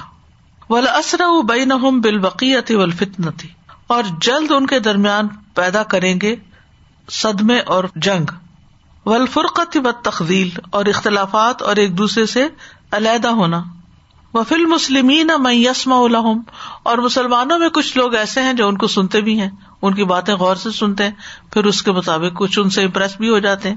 ولا 0.69 0.93
اسرا 0.93 1.25
بین 1.47 2.01
بالبقیت 2.01 2.71
ولفتن 2.71 3.47
اور 3.87 4.03
جلد 4.21 4.51
ان 4.51 4.67
کے 4.67 4.79
درمیان 4.79 5.27
پیدا 5.53 5.83
کریں 5.83 6.19
گے 6.21 6.35
صدمے 7.09 7.59
اور 7.59 7.83
جنگ۔ 7.95 8.25
ولفرقت 9.09 9.77
و 9.85 9.91
تخویل 9.91 10.49
اور 10.69 10.85
اختلافات 10.85 11.61
اور 11.61 11.75
ایک 11.75 11.97
دوسرے 11.97 12.25
سے 12.25 12.47
علیحدہ 12.91 13.27
ہونا۔ 13.27 13.63
وفیل 14.33 14.65
مسلمین 14.65 15.29
میں 15.39 15.53
یسما 15.53 15.95
الحم 15.95 16.41
اور 16.83 16.97
مسلمانوں 16.97 17.59
میں 17.59 17.69
کچھ 17.69 17.97
لوگ 17.97 18.15
ایسے 18.15 18.41
ہیں 18.41 18.53
جو 18.53 18.67
ان 18.67 18.77
کو 18.77 18.87
سنتے 18.87 19.21
بھی 19.21 19.39
ہیں، 19.39 19.49
ان 19.81 19.93
کی 19.93 20.03
باتیں 20.03 20.33
غور 20.35 20.55
سے 20.55 20.71
سنتے 20.71 21.03
ہیں، 21.03 21.11
پھر 21.53 21.65
اس 21.65 21.81
کے 21.81 21.91
مطابق 21.91 22.37
کچھ 22.37 22.59
ان 22.59 22.69
سے 22.69 22.83
امپریس 22.83 23.17
بھی 23.17 23.29
ہو 23.29 23.39
جاتے 23.39 23.69
ہیں۔ 23.69 23.75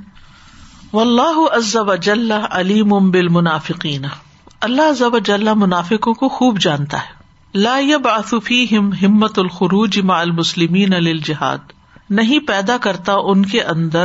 و 0.93 1.01
اللہ 1.01 1.39
ازب 1.53 1.91
اجلّہ 1.91 2.47
علیم 2.51 3.11
بال 3.11 3.29
منافقین 3.29 4.05
اللہ 4.61 4.83
ازب 4.83 5.17
اجلّہ 5.17 5.55
منافقوں 5.55 6.15
کو 6.15 6.29
خوب 6.29 6.59
جانتا 6.59 6.99
ہے۔ 6.99 7.23
لا 7.55 7.79
یب 7.79 8.09
آصفی 8.09 8.77
ہمت 8.77 9.39
الخروج 9.39 10.01
ما 10.01 10.21
المسلمین 10.21 10.95
الجہاد 10.95 11.59
نہیں 12.11 12.39
پیدا 12.39 12.77
کرتا 12.77 13.13
ان 13.15 13.47
کے 13.47 13.63
اندر 13.63 14.05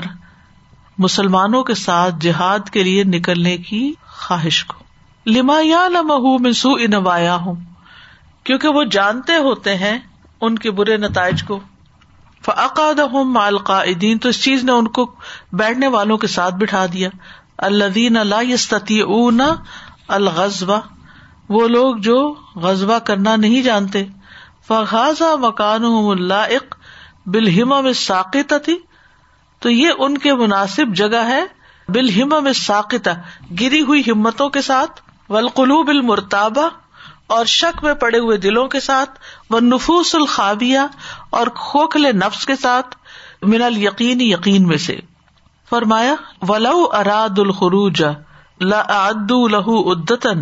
مسلمانوں 0.98 1.64
کے 1.64 1.74
ساتھ 1.74 2.16
جہاد 2.22 2.70
کے 2.70 2.84
لیے 2.84 3.04
نکلنے 3.04 3.58
کی 3.58 3.94
خواہش 4.08 4.66
کو۔ 4.66 4.84
لما 5.26 5.56
یا 5.62 5.88
لمح 5.88 6.48
مسو 6.48 6.70
انوایا 6.72 7.36
ہوں 7.36 7.56
کیونکہ 8.44 8.68
وہ 8.68 8.84
جانتے 8.84 9.36
ہوتے 9.36 9.76
ہیں 9.76 10.00
ان 10.42 10.60
کے 10.60 10.72
برے 10.72 10.98
نتائج 10.98 11.44
کو۔ 11.44 11.60
فعقاد 12.46 13.00
ہوں 13.00 13.24
مال 13.24 13.58
قائدین 13.58 14.18
تو 14.18 14.30
اس 14.30 14.44
چیز 14.44 14.64
نے 14.64 14.72
ان 14.72 14.88
کو 14.88 15.16
بیٹھنے 15.52 15.88
والوں 15.88 16.18
کے 16.18 16.28
ساتھ 16.28 16.56
بٹھا 16.56 16.86
دیا۔ 16.94 17.10
اللہ 17.58 17.86
دین 17.86 18.18
اللہ 18.18 18.44
یستتی 18.44 19.00
اون 19.00 19.42
الغذبہ 20.08 20.80
وہ 21.50 21.68
لوگ 21.68 21.96
جو 21.96 22.36
غذبہ 22.56 23.00
کرنا 23.00 23.36
نہیں 23.36 23.62
جانتے۔ 23.62 24.06
فغازہ 24.68 25.36
مکان 25.36 25.86
اللہ 25.86 26.58
بالہما 27.26 27.82
میں 27.82 27.94
ساقت 27.94 28.54
تھی 28.64 28.78
تو 29.62 29.70
یہ 29.70 29.90
ان 30.00 30.18
کے 30.18 30.34
مناسب 30.34 30.94
جگہ 30.96 31.24
ہے 31.28 31.44
بالہما 31.88 32.40
میں 32.40 32.54
ساقتا 32.54 33.14
گری 33.60 33.82
ہوئی 33.82 34.02
ہمتوں 34.08 34.50
کے 34.50 34.62
ساتھ 34.62 35.02
ولقلوب 35.30 35.90
المرتابہ، 35.90 36.68
اور 37.36 37.46
شک 37.52 37.84
میں 37.84 37.94
پڑے 38.02 38.20
ہوئے 38.20 38.38
دلوں 38.38 38.68
کے 38.74 38.80
ساتھ 38.80 39.20
وہ 39.50 39.60
نفوس 39.60 40.14
الخابیہ، 40.16 40.80
اور 41.30 41.48
کھوکھلے 41.56 42.12
نفس 42.12 42.46
کے 42.46 42.56
ساتھ، 42.56 42.96
من 43.44 43.62
القین 43.64 44.22
یقین 44.22 44.68
میں 44.68 44.78
سے۔ 44.86 44.98
فرمایا، 45.70 46.14
ولو 46.50 46.78
اراد 46.94 47.40
الخروج 47.40 48.04
لعدوا 48.62 49.48
له 49.50 49.74
ادتن 49.92 50.40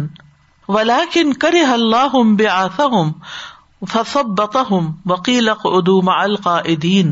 ولكن 0.70 1.34
كره 1.36 1.72
الله 1.72 2.22
بعاثهم 2.36 3.88
فثبطهم 3.88 4.94
وقيل 5.06 5.50
اقعدوا 5.50 5.98
مع 6.10 6.20
القائدين 6.24 7.10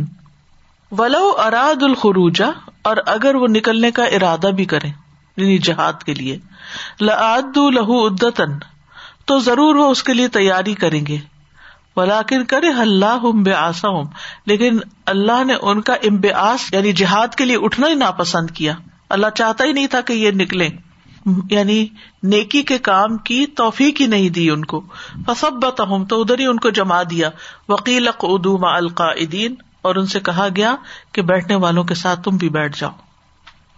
ولو 0.97 1.33
اراد 1.37 1.83
الخروجا 1.83 2.49
اور 2.81 2.97
اگر 3.05 3.35
وہ 3.35 3.47
نکلنے 3.47 3.91
کا 3.91 4.03
ارادہ 4.03 4.47
بھی 4.47 4.65
کرے 4.65 4.87
یعنی 5.37 5.57
جہاد 5.57 6.03
کے 6.03 6.13
لیے 6.13 6.39
لعد 7.01 7.57
لہو 7.57 8.05
ادتن 8.05 8.51
تو 9.25 9.39
ضرور 9.39 9.75
وہ 9.75 9.91
اس 9.91 10.03
کے 10.03 10.13
لیے 10.13 10.27
تیاری 10.27 10.73
کریں 10.73 11.05
گے۔ 11.05 11.17
ولاکن 11.95 12.45
کرے 12.45 12.69
اللہ 12.69 13.31
بے 13.43 13.53
آسا 13.53 13.89
ہوں 13.89 14.03
لیکن 14.45 14.79
اللہ 15.05 15.43
نے 15.43 15.53
ان 15.61 15.81
کا 15.81 15.93
امبیاس 15.93 16.73
یعنی 16.73 16.91
جہاد 16.91 17.27
کے 17.27 17.45
لیے 17.45 17.57
اٹھنا 17.61 17.87
ہی 17.87 17.93
ناپسند 17.93 18.51
کیا۔ 18.51 18.73
اللہ 19.09 19.27
چاہتا 19.35 19.63
ہی 19.63 19.71
نہیں 19.71 19.87
تھا 19.87 20.01
کہ 20.01 20.13
یہ 20.13 20.31
نکلے 20.31 20.69
یعنی 21.49 21.87
نیکی 22.23 22.61
کے 22.61 22.77
کام 22.77 23.17
کی 23.17 23.45
توفیق 23.45 24.01
ہی 24.01 24.07
نہیں 24.07 24.29
دی 24.29 24.49
ان 24.49 24.65
کو۔ 24.65 24.81
فسبت 25.25 25.81
ہوں 25.81 26.05
تو 26.05 26.21
ادھر 26.21 26.39
ہی 26.39 26.45
ان 26.45 26.59
کو 26.59 26.69
جما 26.69 27.03
دیا۔ 27.03 27.29
وکیل 27.69 28.07
ادوما 28.07 28.75
القاعدین 28.75 29.55
اور 29.83 29.95
ان 29.95 30.05
سے 30.05 30.19
کہا 30.19 30.47
گیا 30.55 30.75
کہ 31.11 31.21
بیٹھنے 31.21 31.55
والوں 31.55 31.83
کے 31.83 31.95
ساتھ 31.95 32.19
تم 32.23 32.37
بھی 32.37 32.49
بیٹھ 32.49 32.77
جاؤ۔ 32.79 32.91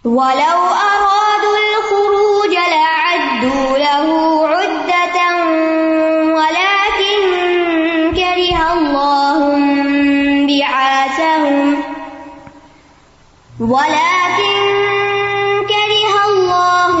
ولو 0.04 0.58
أرادوا 0.72 1.62
الخروج 1.62 2.54
لعدوا 2.72 3.78
له 3.78 4.06
عدة 4.52 5.18
ولكن 6.38 7.18
كره 8.16 8.58
الله 8.72 9.40
بعاثهم 10.50 11.74
ولكن 13.60 14.62
كره 15.72 16.14
الله 16.28 16.94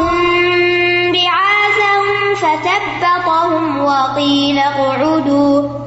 بعاثهم 1.14 2.34
فثبطهم 2.40 3.78
وقيل 3.78 4.58
اقعدوا 4.58 5.85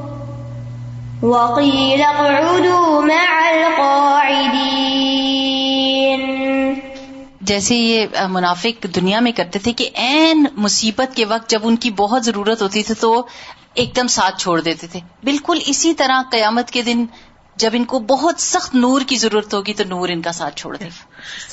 وقيل 1.22 2.02
اقعدوا 2.02 3.00
مع 3.00 3.48
القاعدين. 3.48 4.40
جیسے 7.40 7.76
یہ 7.76 8.06
منافق 8.28 8.86
دنیا 8.94 9.20
میں 9.20 9.32
کرتے 9.32 9.58
تھے 9.58 9.72
کہ 9.72 9.90
این 9.94 10.44
مصیبت 10.56 11.16
کے 11.16 11.24
وقت 11.24 11.50
جب 11.50 11.60
ان 11.62 11.76
کی 11.76 11.90
بہت 11.90 12.24
ضرورت 12.24 12.62
ہوتی 12.62 12.82
تھی 12.82 12.94
تو 12.94 13.26
ایک 13.74 13.96
دم 13.96 14.06
ساتھ 14.06 14.40
چھوڑ 14.40 14.60
دیتے 14.60 14.86
تھے۔ 14.86 15.00
بالکل 15.24 15.58
اسی 15.66 15.94
طرح 15.94 16.22
قیامت 16.30 16.70
کے 16.70 16.82
دن 16.82 17.06
جب 17.56 17.70
ان 17.72 17.84
کو 17.84 17.98
بہت 17.98 18.34
سخت 18.38 18.74
نور 18.74 19.00
کی 19.06 19.16
ضرورت 19.16 19.54
ہوگی 19.54 19.74
تو 19.74 19.84
نور 19.84 20.08
ان 20.08 20.22
کا 20.22 20.32
ساتھ 20.32 20.56
چھوڑ 20.56 20.76
دے۔ 20.76 20.88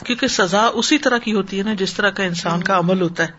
کیونکہ 0.06 0.28
سزا 0.28 0.70
اسی 0.74 0.98
طرح 0.98 1.18
کی 1.18 1.34
ہوتی 1.34 1.58
ہے 1.58 1.64
نا 1.64 1.74
جس 1.74 1.94
طرح 1.94 2.10
کا 2.10 2.24
انسان 2.24 2.64
کا 2.64 2.78
عمل 2.78 3.02
ہوتا 3.02 3.24
ہے۔ 3.24 3.30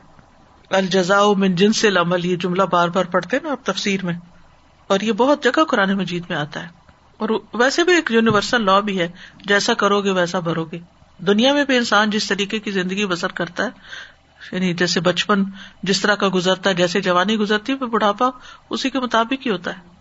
الجزا 0.70 1.20
من 1.36 1.54
جنس 1.54 1.84
العمل 1.84 2.24
یہ 2.24 2.36
جملہ 2.36 2.62
بار 2.62 2.88
بار 2.88 3.04
پڑھتے 3.04 3.36
نا 3.42 3.52
آپ 3.52 3.64
تفسیر 3.64 4.04
میں۔ 4.04 4.14
اور 4.88 5.00
یہ 5.00 5.12
بہت 5.12 5.44
جگہ 5.44 5.64
قرآن 5.64 5.92
مجید 5.92 6.24
میں 6.28 6.36
آتا 6.36 6.62
ہے۔ 6.62 6.68
اور 7.16 7.28
ویسے 7.54 7.84
بھی 7.84 7.92
ایک 7.92 8.10
یونیورسل 8.10 8.64
لا 8.64 8.80
بھی 8.80 9.00
ہے، 9.00 9.08
جیسا 9.44 9.74
کرو 9.74 10.00
گے 10.00 10.10
ویسا 10.10 10.38
بھرو 10.38 10.64
گے 10.64 10.78
دنیا 11.18 11.52
میں 11.52 11.64
بھی 11.64 11.76
انسان 11.76 12.10
جس 12.10 12.28
طریقے 12.28 12.58
کی 12.58 12.70
زندگی 12.70 13.06
بسر 13.06 13.32
کرتا 13.32 13.64
ہے 13.64 13.68
یعنی 14.52 14.74
جیسے 14.74 15.00
بچپن 15.00 15.44
جس 15.82 16.00
طرح 16.00 16.14
کا 16.14 16.28
گزرتا 16.34 16.70
ہے، 16.70 16.74
جیسے 16.74 17.00
جوانی 17.00 17.36
گزرتی 17.36 17.72
ہے 17.72 17.86
بڑھاپا 17.86 18.30
اسی 18.70 18.90
کے 18.90 19.00
مطابق 19.00 19.46
ہی 19.46 19.50
ہوتا 19.50 19.78
ہے۔ 19.78 19.98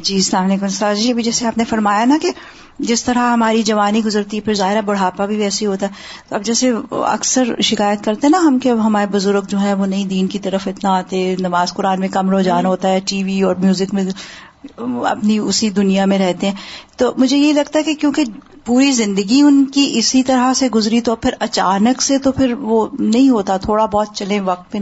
جی 0.00 0.14
السلام 0.14 0.44
علیکم 0.44 0.68
سر 0.68 0.94
جی 0.94 1.12
ابھی 1.12 1.22
جیسے 1.22 1.46
آپ 1.46 1.58
نے 1.58 1.64
فرمایا 1.64 2.04
نا 2.04 2.16
کہ 2.22 2.30
جس 2.78 3.04
طرح 3.04 3.32
ہماری 3.32 3.62
جوانی 3.62 4.04
گزرتی 4.04 4.40
پھر 4.40 4.54
ظاہر 4.54 4.82
بڑھاپا 4.82 5.26
بھی 5.26 5.36
ویسے 5.36 5.66
ہوتا 5.66 5.86
ہے۔ 5.86 5.92
تو 6.28 6.34
اب 6.34 6.44
جیسے 6.44 6.72
اکثر 6.90 7.60
شکایت 7.60 8.04
کرتے 8.04 8.28
نا 8.28 8.38
ہم 8.38 8.58
کہ 8.58 8.68
ہمارے 8.68 9.06
بزرگ 9.06 9.42
جو 9.48 9.60
ہے 9.60 9.74
وہ 9.74 9.86
نہیں 9.86 10.04
دین 10.04 10.26
کی 10.26 10.38
طرف 10.38 10.68
اتنا 10.68 10.96
آتے 10.96 11.36
نماز 11.40 11.74
قرآن 11.74 12.00
میں 12.00 12.08
کم 12.08 12.30
رجحان 12.30 12.66
ہوتا 12.66 12.88
ہے 12.88 13.00
ٹی 13.06 13.22
وی 13.24 13.42
اور 13.42 13.56
میوزک 13.56 13.94
میں 13.94 14.04
اپنی 15.06 15.38
اسی 15.38 15.70
دنیا 15.70 16.04
میں 16.04 16.18
رہتے 16.18 16.46
ہیں۔ 16.46 16.54
تو 16.96 17.12
مجھے 17.16 17.36
یہ 17.36 17.52
لگتا 17.52 17.78
ہے 17.78 17.84
کہ 17.84 17.94
کیونکہ 17.94 18.24
پوری 18.64 18.92
زندگی 18.92 19.40
ان 19.40 19.64
کی 19.64 19.92
اسی 19.94 20.22
طرح 20.22 20.52
سے 20.54 20.68
گزری 20.68 21.00
تو 21.00 21.16
پھر 21.16 21.30
اچانک 21.38 22.02
سے 22.02 22.18
تو 22.18 22.32
پھر 22.32 22.52
وہ 22.60 22.86
نہیں 22.98 23.28
ہوتا 23.28 23.56
تھوڑا 23.56 23.86
بہت 23.86 24.14
چلے 24.14 24.40
وقت 24.40 24.72
پہ 24.72 24.78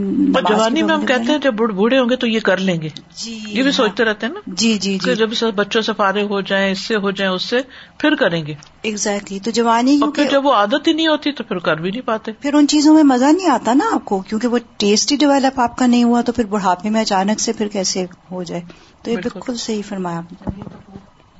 جوانی 0.49 0.83
میں 0.83 0.95
ہم 0.95 1.05
کہتے 1.05 1.31
ہیں۔ 1.31 1.37
جب 1.39 1.53
بوڑھے 1.53 1.99
ہوں 1.99 2.09
گے 2.09 2.15
تو 2.15 2.27
یہ 2.27 2.39
کر 2.39 2.57
لیں 2.57 2.81
گے۔ 2.81 2.89
جی 3.15 3.39
یہ 3.47 3.63
بھی 3.63 3.71
سوچتے 3.71 4.03
رہتے 4.03 4.25
ہیں 4.25 4.33
نا 4.33 4.39
جی 4.47 4.77
جی 4.77 4.97
جی۔ 5.05 5.15
جب 5.15 5.29
بچوں 5.55 5.81
سے 5.81 5.91
فارغ 5.97 6.29
ہو 6.29 6.41
جائیں 6.41 6.71
اس 6.71 6.79
سے 6.79 6.95
ہو 6.95 7.11
جائیں 7.11 7.31
اس 7.33 7.43
سے۔ 7.43 7.61
پھر 7.97 8.15
کریں 8.15 8.45
گے۔ 8.45 8.53
ایگزیکٹلی 8.81 9.39
تو 9.39 9.51
جوانی 9.51 9.99
پھر 10.15 10.27
جب 10.31 10.45
وہ 10.45 10.53
عادت 10.53 10.87
ہی 10.87 10.93
نہیں 10.93 11.07
ہوتی 11.07 11.31
تو 11.31 11.43
پھر 11.43 11.57
کر 11.57 11.75
بھی 11.77 11.91
نہیں 11.91 12.01
پاتے۔ 12.01 12.31
پھر 12.31 12.53
ان 12.53 12.67
چیزوں 12.67 12.93
میں 12.93 13.03
مزہ 13.03 13.25
نہیں 13.25 13.49
آتا 13.49 13.73
نا 13.73 13.85
آپ 13.93 14.05
کو؟ 14.05 14.19
کیونکہ 14.19 14.47
وہ 14.47 14.57
ٹیسٹ 14.77 15.11
ہی 15.11 15.17
ڈیولپ 15.17 15.59
آپ 15.59 15.77
کا 15.77 15.85
نہیں 15.85 16.03
ہوا 16.03 16.21
تو 16.21 16.31
پھر 16.31 16.45
بڑھاپے 16.45 16.89
میں 16.89 17.01
اچانک 17.01 17.39
سے 17.39 17.53
پھر 17.53 17.67
کیسے 17.67 18.05
ہو 18.31 18.43
جائے؟ 18.43 18.61
تو 19.01 19.11
یہ 19.11 19.17
بالکل۔ 19.17 19.55
صحیح 19.55 19.81
فرمایا 19.87 20.21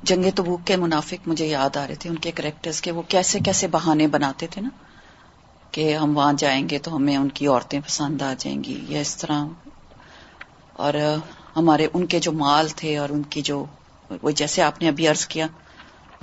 جنگ 0.02 0.24
تبوک 0.34 0.60
کے 0.64 0.76
منافق 0.76 1.28
مجھے 1.28 1.46
یاد 1.46 1.76
آ 1.76 1.86
رہے 1.86 1.94
تھے 1.94 2.10
ان 2.10 2.16
کے 2.16 2.30
کریکٹرز 2.30 2.80
کے 2.80 2.92
وہ 2.92 3.02
کیسے 3.08 3.38
کیسے 3.38 3.66
بہانے 3.66 4.06
بناتے 4.06 4.46
تھے 4.46 4.62
نا؟ 4.62 4.68
کہ 5.70 5.96
ہم 5.96 6.16
وہاں 6.16 6.32
جائیں 6.32 6.68
گے 6.68 6.78
تو 6.78 6.96
ہمیں 6.96 7.16
ان 7.16 7.28
کی 7.28 7.46
عورتیں 7.46 7.80
پسند 7.80 8.22
آ 8.22 8.34
جائیں 8.38 8.64
گی 8.64 8.84
یا 8.88 9.00
اس 9.00 9.16
طرح۔ 9.16 9.44
اور 10.72 10.94
ہمارے 11.56 11.86
ان 11.94 12.06
کے 12.06 12.18
جو 12.20 12.32
مال 12.32 12.68
تھے 12.68 12.96
اور 12.96 13.08
ان 13.08 13.22
کی 13.22 13.42
جو 13.42 13.64
وہ 14.22 14.30
جیسے 14.30 14.62
آپ 14.62 14.82
نے 14.82 14.88
ابھی 14.88 15.08
عرض 15.08 15.26
کیا 15.26 15.46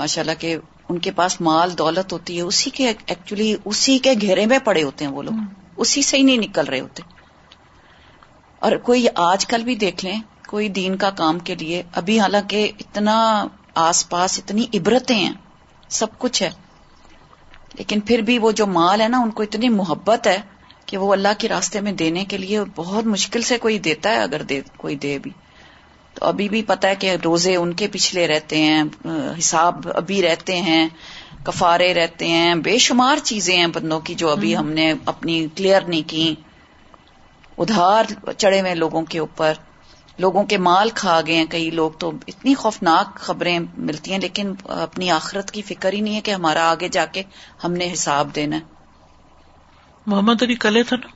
ماشاء 0.02 0.22
اللہ 0.22 0.32
کہ 0.40 0.58
ان 0.90 1.00
کے 1.00 1.12
پاس 1.12 1.42
مال 1.42 1.78
دولت 1.78 2.14
ہوتی 2.14 2.38
ہے 2.38 2.42
اسی 2.42 2.70
کے 2.70 2.88
ایکچولی 2.88 3.56
اسی 3.66 3.98
کے 3.98 4.14
گھیرے 4.22 4.46
میں 4.46 4.60
پڑے 4.60 4.84
ہوتے 4.84 5.06
ہیں 5.06 5.12
وہ 5.12 5.24
لوگ۔ 5.24 5.34
اسی 5.78 6.02
سے 6.02 6.18
ہی 6.18 6.24
نہیں 6.24 6.38
نکل 6.38 6.66
رہے 6.66 6.80
ہوتے۔ 6.80 7.04
اور 8.60 8.72
کوئی 8.72 9.06
آج 9.16 9.46
کل 9.46 9.64
بھی 9.64 9.76
دیکھ 9.76 10.06
لیں 10.06 10.22
کوئی 10.48 10.70
دین 10.70 10.98
کا 10.98 11.10
کام 11.10 11.40
کے 11.40 11.56
لیے 11.56 11.84
ابھی 11.94 12.20
حالانکہ 12.20 12.72
اتنا 12.80 13.48
آس 13.76 14.10
پاس 14.10 14.40
اتنی 14.40 14.66
عبرتیں 14.74 15.16
ہیں 15.16 15.34
سب 15.90 16.08
کچھ 16.18 16.44
ہے۔ 16.44 16.52
لیکن 17.74 18.00
پھر 18.00 18.20
بھی 18.20 18.40
وہ 18.40 18.52
جو 18.52 18.68
مال 18.68 19.02
ہے 19.02 19.08
نا 19.08 19.20
ان 19.20 19.32
کو 19.32 19.44
اتنی 19.44 19.70
محبت 19.70 20.28
ہے 20.28 20.42
کہ 20.86 20.98
وہ 20.98 21.14
اللہ 21.14 21.34
کے 21.38 21.48
راستے 21.48 21.82
میں 21.82 21.92
دینے 21.92 22.26
کے 22.26 22.38
لیے 22.38 22.60
بہت 22.76 23.06
مشکل 23.06 23.42
سے 23.42 23.58
کوئی 23.58 23.80
دیتا 23.80 24.10
ہے 24.10 24.22
اگر 24.24 24.42
دے 24.42 24.62
کوئی 24.78 24.96
دے 24.96 25.20
بھی۔ 25.20 25.32
تو 26.22 26.28
ابھی 26.28 26.50
بھی 26.50 26.64
پتا 26.64 26.88
ہے 26.88 26.96
کہ 26.96 27.16
روزے 27.24 27.56
ان 27.56 27.74
کے 27.74 27.88
پچھلے 27.88 28.28
رہتے 28.28 28.58
ہیں 28.58 28.84
حساب 29.40 29.88
ابھی 29.96 30.22
رہتے 30.22 30.62
ہیں 30.62 30.88
کفارے 31.44 31.94
رہتے 31.94 32.28
ہیں 32.28 32.56
بے 32.56 32.78
شمار 32.78 33.18
چیزیں 33.24 33.58
ہیں 33.58 33.68
بندوں 33.68 34.00
کی 34.00 34.16
جو 34.16 34.30
ابھی 34.30 34.58
ہم 34.58 34.70
نے 34.70 34.94
اپنی 35.06 35.48
کلیئر 35.56 35.82
نہیں 35.82 36.10
کی۔ 36.10 36.36
ادھار 37.58 38.04
چڑھے 38.38 38.62
ہوئے 38.62 38.76
لوگوں 38.76 39.02
کے 39.02 39.20
اوپر 39.20 39.54
لوگوں 40.20 40.44
کے 40.44 40.58
مال 40.58 40.90
کھا 40.90 41.22
گئے 41.28 41.36
ہیں۔ 41.36 41.46
کئی 41.50 41.70
لوگ 41.70 41.92
تو 41.92 42.12
اتنی 42.28 42.54
خوفناک 42.54 43.16
خبریں 43.16 43.60
ملتی 43.78 44.12
ہیں 44.12 44.20
لیکن 44.20 44.54
اپنی 44.64 45.10
آخرت 45.12 45.52
کی 45.52 45.62
فکر 45.62 45.94
ہی 45.94 46.02
نہیں 46.02 46.16
ہے 46.16 46.22
کہ 46.22 46.32
ہمارا 46.32 46.70
آگے 46.72 46.88
جا 46.88 47.06
کے 47.06 47.24
ہم 47.64 47.74
نے 47.74 47.94
حساب 47.94 48.36
دینا 48.36 48.56
ہے۔ 48.56 48.62
محمد 50.06 50.44
علی 50.44 50.56
کلے 50.56 50.84
تھا 50.84 50.96
نا؟ 50.96 51.08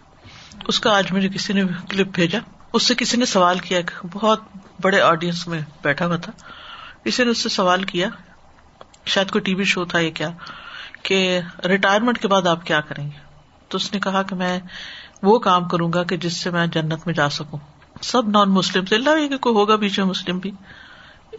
اس 0.68 0.80
کا 0.80 0.98
آج 0.98 1.12
مجھے 1.12 1.30
کسی 1.30 1.54
نے 1.54 1.64
کلپ 1.90 2.08
بھیجا 2.08 2.40
اس 2.74 2.84
سے 2.84 2.96
کسی 2.96 3.18
نے 3.18 3.26
سوال 3.26 3.60
کیا 3.60 3.80
بہت 4.14 4.40
بڑے 4.82 5.02
آڈینس 5.02 5.48
میں 5.48 5.62
بیٹھا 5.82 6.06
ہوا 6.06 6.16
تھا۔ 6.16 6.32
کسی 7.04 7.24
نے 7.24 7.30
اس 7.30 7.38
سے 7.38 7.50
سوال 7.50 7.84
کیا، 7.84 8.10
شاید 9.06 9.32
کوئی 9.32 9.42
ٹی 9.42 9.56
وی 9.56 9.64
شو 9.64 9.86
تھا 9.86 10.00
یہ 10.00 10.12
کیا، 10.12 10.30
کہ 11.04 11.40
ریٹائرمنٹ 11.66 12.20
کے 12.20 12.28
بعد 12.28 12.48
آپ 12.48 12.66
کیا 12.66 12.82
کریں 12.82 13.06
گے؟ 13.06 13.18
تو 13.68 13.76
اس 13.76 13.94
نے 13.94 14.00
کہا 14.00 14.24
کہ 14.24 14.36
میں 14.36 14.60
وہ 15.24 15.40
کام 15.40 15.68
کروں 15.68 15.94
گا 15.94 16.04
کہ 16.04 16.18
جس 16.18 16.38
سے 16.38 16.50
میں 16.50 16.68
جنت 16.68 17.00
میں 17.06 17.14
جا 17.14 17.30
سکوں۔ 17.30 17.60
سب 18.02 18.30
نان 18.30 18.50
مسلم 18.50 18.86
سے 18.86 18.96
اللہ 18.96 19.28
کہ 19.28 19.38
کوئی 19.38 19.56
ہوگا 19.56 19.76
پیچھے 19.76 20.04
مسلم 20.04 20.38
بھی۔ 20.38 20.52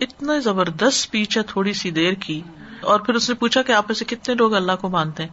اتنا 0.01 0.39
زبردست 0.39 1.11
پیچھے 1.11 1.43
تھوڑی 1.43 1.73
سی 1.73 1.91
دیر 1.91 2.13
کی۔ 2.13 2.43
اور 2.81 3.01
پھر 3.01 3.15
اس 3.15 3.29
نے 3.29 3.35
پوچھا 3.35 3.63
کہ 3.63 3.73
آپ 3.73 3.93
سے 3.93 4.05
کتنے 4.05 4.35
لوگ 4.35 4.55
اللہ 4.55 4.73
کو 4.81 4.89
مانتے 4.89 5.23
ہیں؟ 5.23 5.31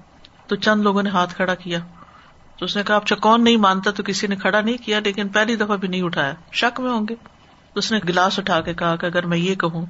تو 0.48 0.56
چند 0.56 0.82
لوگوں 0.82 1.04
نے 1.04 1.10
ہاتھ 1.10 1.36
کھڑا 1.36 1.56
کیا۔ 1.56 1.80
تو 2.58 2.66
اس 2.66 2.78
نے 2.78 2.84
کہا 2.84 2.98
اچھا 2.98 3.16
کون 3.16 3.44
نہیں 3.44 3.58
مانتا 3.58 3.92
تو 3.92 4.04
کسی 4.04 4.28
نے 4.28 4.36
کھڑا 4.36 4.62
نہیں 4.62 4.78
کیا، 4.78 5.00
لیکن 5.00 5.28
پہلی 5.28 5.56
دفعہ 5.56 5.78
بھی 5.78 5.88
نہیں 5.88 6.02
اٹھایا۔ 6.02 6.34
شک 6.52 6.80
میں 6.80 6.92
ہوں 6.92 7.06
گے۔ 7.10 7.16
اس 7.76 7.92
نے 7.92 8.00
گلاس 8.10 8.40
اٹھا 8.40 8.62
کے 8.62 8.74
کہا 8.74 8.96
کہ 8.96 9.06
اگر 9.06 9.26
میں 9.26 9.38
یہ 9.38 9.56
کہوں 9.56 9.86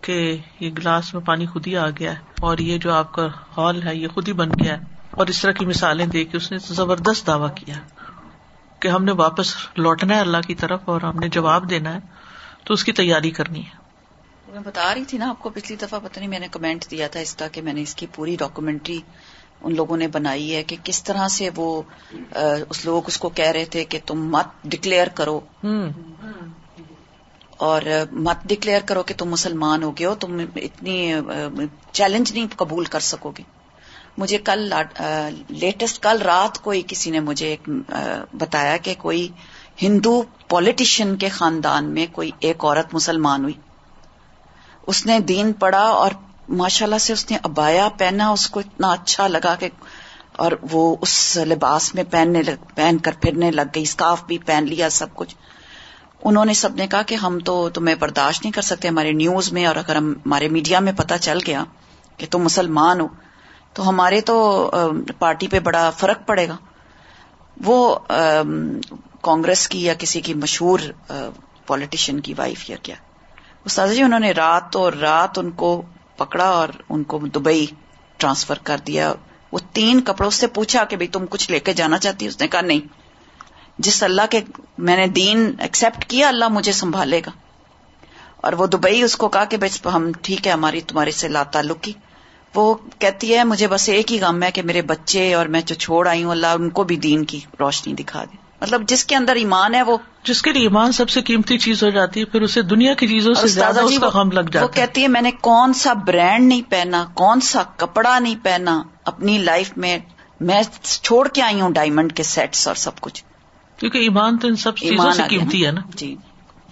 کہ 0.00 0.36
یہ 0.60 0.70
گلاس 0.70 1.14
میں 1.14 1.22
پانی 1.22 1.46
خود 1.46 1.66
ہی 1.66 1.76
آ 1.76 1.90
گیا 1.90 2.12
ہے 2.12 2.18
اور 2.40 2.58
یہ 2.58 2.78
جو 2.78 2.92
آپ 2.92 3.12
کا 3.12 3.26
ہال 3.56 3.82
ہے 3.82 3.96
یہ 3.96 4.08
خود 4.08 4.28
ہی 4.28 4.32
بن 4.32 4.50
گیا 4.50 4.78
ہے 4.78 4.84
اور 5.10 5.26
اس 5.26 5.40
طرح 5.42 5.52
کی 5.52 5.66
مثالیں 5.66 6.06
دے 6.06 6.24
کے 6.24 6.36
اس 6.36 6.52
نے 6.52 6.58
زبردست 6.58 7.26
دعوی 7.26 7.48
کیا 7.54 7.74
کہ 8.80 8.88
ہم 8.88 9.04
نے 9.04 9.12
واپس 9.12 9.54
لوٹنا 9.76 10.14
ہے 10.14 10.20
اللہ 10.20 10.36
کی 10.46 10.54
طرف 10.54 10.80
اور 10.84 11.00
ہم 11.00 11.18
نے 11.18 11.28
جواب 11.28 11.70
دینا 11.70 11.94
ہے 11.94 11.98
تو 12.64 12.74
اس 12.74 12.84
کی 12.84 12.92
تیاری 12.92 13.30
کرنی 13.30 13.60
ہے۔ 13.60 13.84
میں 14.52 14.60
بتا 14.64 14.94
رہی 14.94 15.04
تھی 15.04 15.18
نا 15.18 15.28
آپ 15.28 15.42
کو 15.42 15.48
پچھلی 15.48 15.76
دفعہ 15.76 15.98
پتہ 16.02 16.18
نہیں 16.18 16.28
میں 16.28 16.38
نے 16.38 16.48
کمنٹ 16.50 16.90
دیا 16.90 17.08
تھا 17.08 17.20
اس 17.20 17.34
کا 17.34 17.48
کہ 17.48 17.62
میں 17.62 17.72
نے 17.72 17.82
اس 17.82 17.94
کی 17.94 18.06
پوری 18.14 18.36
ڈاکومینٹری 18.36 19.00
ان 19.60 19.74
لوگوں 19.74 19.96
نے 19.96 20.08
بنائی 20.08 20.54
ہے 20.54 20.62
کہ 20.62 20.76
کس 20.84 21.02
طرح 21.02 21.28
سے 21.28 21.50
وہ 21.56 21.82
اس 22.68 22.84
لوگ 22.84 23.02
اس 23.06 23.18
کو 23.18 23.28
کہہ 23.28 23.50
رہے 23.50 23.64
تھے 23.64 23.84
کہ 23.84 23.98
تم 24.06 24.30
مت 24.30 24.46
ڈکلیئر 24.64 25.06
کرو۔ 25.06 25.40
اور 27.56 27.82
مت 28.12 28.36
ڈکلیئر 28.44 28.80
کرو 28.86 29.02
کہ 29.02 29.14
تم 29.18 29.30
مسلمان 29.30 29.82
ہو 29.82 29.90
گئے 29.90 30.06
ہو، 30.06 30.14
تم 30.14 30.40
اتنی 30.56 31.14
چیلنج 31.92 32.32
نہیں 32.32 32.46
قبول 32.56 32.84
کر 32.84 33.00
سکو 33.00 33.30
گے۔ 33.30 33.42
مجھے 34.18 34.38
کل 34.38 34.72
لیٹسٹ 35.48 36.02
کل 36.02 36.22
رات 36.22 36.62
کو 36.62 36.70
ہی 36.70 36.82
کسی 36.86 37.10
نے 37.10 37.20
مجھے 37.20 37.48
ایک 37.48 37.68
بتایا 38.32 38.76
کہ 38.76 38.94
کوئی 38.98 39.28
ہندو 39.82 40.22
پولیٹیشین 40.48 41.16
کے 41.16 41.28
خاندان 41.28 41.84
میں 41.84 42.06
کوئی 42.12 42.30
ایک 42.40 42.64
عورت 42.64 42.94
مسلمان 42.94 43.42
ہوئی۔ 43.42 43.54
اس 44.86 45.06
نے 45.06 45.18
دین 45.20 45.52
پڑھا 45.52 45.82
اور 45.82 46.10
ماشاء 46.48 46.86
اللہ 46.86 46.98
سے 46.98 47.12
اس 47.12 47.30
نے 47.30 47.38
ابایا 47.42 47.88
پہنا، 47.98 48.28
اس 48.30 48.48
کو 48.50 48.60
اتنا 48.60 48.92
اچھا 48.92 49.26
لگا 49.28 49.54
کہ، 49.54 49.68
اور 50.36 50.52
وہ 50.70 50.96
اس 51.00 51.36
لباس 51.36 51.94
میں 51.94 52.04
پہننے 52.10 52.42
لگ، 52.42 52.64
پہن 52.74 52.98
کر 52.98 53.12
پھرنے 53.22 53.50
لگ 53.50 53.74
گئی، 53.74 53.82
اسکارف 53.82 54.24
بھی 54.24 54.38
پہن 54.38 54.64
لیا، 54.68 54.90
سب 54.90 55.14
کچھ۔ 55.14 55.34
انہوں 56.24 56.44
نے 56.44 56.54
سب 56.54 56.74
نے 56.74 56.86
کہا 56.86 57.02
کہ 57.02 57.14
ہم 57.14 57.38
تو 57.38 57.68
تمہیں 57.70 57.94
برداشت 57.94 58.44
نہیں 58.44 58.52
کر 58.52 58.62
سکتے 58.62 58.88
ہمارے 58.88 59.12
نیوز 59.12 59.52
میں 59.52 59.66
اور 59.66 59.76
اگر 59.76 59.96
ہمارے 59.96 60.48
میڈیا 60.48 60.80
میں 60.80 60.92
پتا 60.96 61.18
چل 61.18 61.38
گیا 61.46 61.64
کہ 62.16 62.26
تم 62.30 62.42
مسلمان 62.42 63.00
ہو، 63.00 63.08
تو 63.72 63.88
ہمارے 63.88 64.20
تو 64.20 64.36
پارٹی 65.18 65.48
پہ 65.48 65.60
بڑا 65.60 65.90
فرق 65.90 66.26
پڑے 66.26 66.48
گا۔ 66.48 66.56
وہ 67.56 67.96
کانگریس 69.22 69.68
کی 69.68 69.84
یا 69.84 69.94
کسی 69.98 70.20
کی 70.20 70.34
مشہور 70.34 70.78
پالیٹیشین 71.66 72.20
کی 72.20 72.34
وائف 72.34 72.68
یا 72.70 72.76
کیا۔ 72.82 72.94
استاد 73.64 73.88
جی 73.88 74.02
انہوں 74.02 74.20
نے 74.20 74.32
رات 74.32 74.76
اور 74.76 74.92
رات 74.92 75.38
ان 75.38 75.50
کو 75.50 75.70
پکڑا 76.16 76.48
اور 76.50 76.68
ان 76.88 77.02
کو 77.02 77.18
دبئی 77.34 77.66
ٹرانسفر 78.16 78.58
کر 78.62 78.80
دیا۔ 78.86 79.12
وہ 79.52 79.58
تین 79.72 80.00
کپڑوں 80.00 80.30
سے 80.30 80.46
پوچھا 80.46 80.84
کہ 80.84 80.96
تم 81.12 81.24
کچھ 81.30 81.50
لے 81.50 81.58
کے 81.60 81.72
جانا 81.72 81.98
چاہتی 81.98 82.26
اس 82.26 82.40
نے 82.40 82.48
کہا 82.48 82.60
نہیں۔ 82.60 82.80
جس 83.78 84.02
اللہ 84.02 84.22
کے 84.30 84.40
میں 84.78 84.96
نے 84.96 85.06
دین 85.06 85.52
ایکسپٹ 85.58 86.04
کیا 86.04 86.28
اللہ 86.28 86.48
مجھے 86.48 86.72
سنبھالے 86.72 87.20
گا۔ 87.26 87.30
اور 88.36 88.52
وہ 88.52 88.66
دبئی 88.66 89.02
اس 89.02 89.16
کو 89.16 89.28
کہا 89.28 89.44
کہ 89.44 89.56
ہم 89.88 90.12
ٹھیک 90.22 90.46
ہے 90.46 90.52
ہماری 90.52 90.80
تمہارے 90.80 91.10
سے 91.10 91.28
لا 91.28 91.42
تعلق 91.42 91.80
کی۔ 91.80 91.92
وہ 92.54 92.74
کہتی 92.98 93.34
ہے 93.34 93.44
مجھے 93.44 93.68
بس 93.68 93.88
ایک 93.88 94.12
ہی 94.12 94.20
غم 94.20 94.42
ہے 94.42 94.50
کہ 94.50 94.62
میرے 94.62 94.82
بچے 94.82 95.34
اور 95.34 95.46
میں 95.46 95.60
جو 95.60 95.74
چھوڑ 95.74 96.08
آئی 96.08 96.24
ہوں 96.24 96.30
اللہ 96.30 96.46
ان 96.46 96.70
کو 96.70 96.84
بھی 96.84 96.96
دین 96.96 97.24
کی 97.24 97.40
روشنی 97.60 97.94
دکھا 97.94 98.24
دے۔ 98.24 98.36
مطلب 98.60 98.88
جس 98.88 99.04
کے 99.04 99.16
اندر 99.16 99.36
ایمان 99.36 99.74
ہے 99.74 99.82
وہ 99.82 99.96
جس 100.24 100.42
کے 100.42 100.52
لیے 100.52 100.62
ایمان 100.62 100.92
سب 100.92 101.10
سے 101.10 101.22
قیمتی 101.22 101.58
چیز 101.58 101.82
ہو 101.84 101.90
جاتی 101.90 102.20
ہے 102.20 102.24
پھر 102.24 102.42
اسے 102.42 102.62
دنیا 102.62 102.94
کی 102.94 103.08
چیزوں 103.08 103.34
سے 103.34 103.46
زیادہ 103.46 103.80
جی 103.88 103.94
اس 103.94 104.00
کا 104.00 104.08
غم 104.08 104.30
لگ 104.30 104.40
جاتا 104.40 104.66
وہ 104.66 104.72
کہتی 104.72 105.02
ہے 105.02 105.08
میں 105.08 105.20
نے 105.20 105.30
کون 105.30 105.72
سا 105.72 105.92
برانڈ 105.92 106.48
نہیں 106.48 106.62
پہنا 106.68 107.06
کون 107.14 107.40
سا 107.40 107.62
کپڑا 107.76 108.18
نہیں 108.18 108.34
پہنا 108.42 108.82
اپنی 109.04 109.38
لائف 109.38 109.72
میں 109.76 109.98
میں 110.40 110.62
چھوڑ 110.82 111.28
کے 111.28 111.42
آئی 111.42 111.60
ہوں 111.60 111.70
ڈائمنڈ 111.70 112.12
کے 112.12 112.22
سیٹس 112.22 112.68
اور 112.68 112.74
سب 112.74 113.00
کچھ۔ 113.00 113.24
کیونکہ 113.80 113.98
ایمان 113.98 114.38
تو 114.38 114.48
ان 114.48 114.56
سب 114.56 114.76
چیزوں 114.76 115.12
سے 115.12 115.22
قیمتی 115.28 115.66
ہے 115.66 115.70
نا؟ 115.70 115.80
جی۔ 115.96 116.16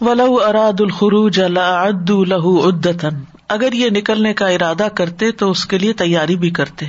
ولو 0.01 0.39
اراد 0.47 0.81
الخروج 0.81 1.41
لعدوا 1.41 2.25
له 2.25 2.69
عدتا 2.69 3.09
اگر 3.49 3.73
یہ 3.73 3.91
نکلنے 3.91 4.35
کا 4.35 4.47
ارادہ 4.47 4.89
کرتے 4.95 5.33
تو 5.33 5.51
اس 5.51 5.67
کے 5.67 5.79
لیے 5.79 5.93
تیاری 5.93 6.37
بھی 6.37 6.51
کرتے۔ 6.51 6.87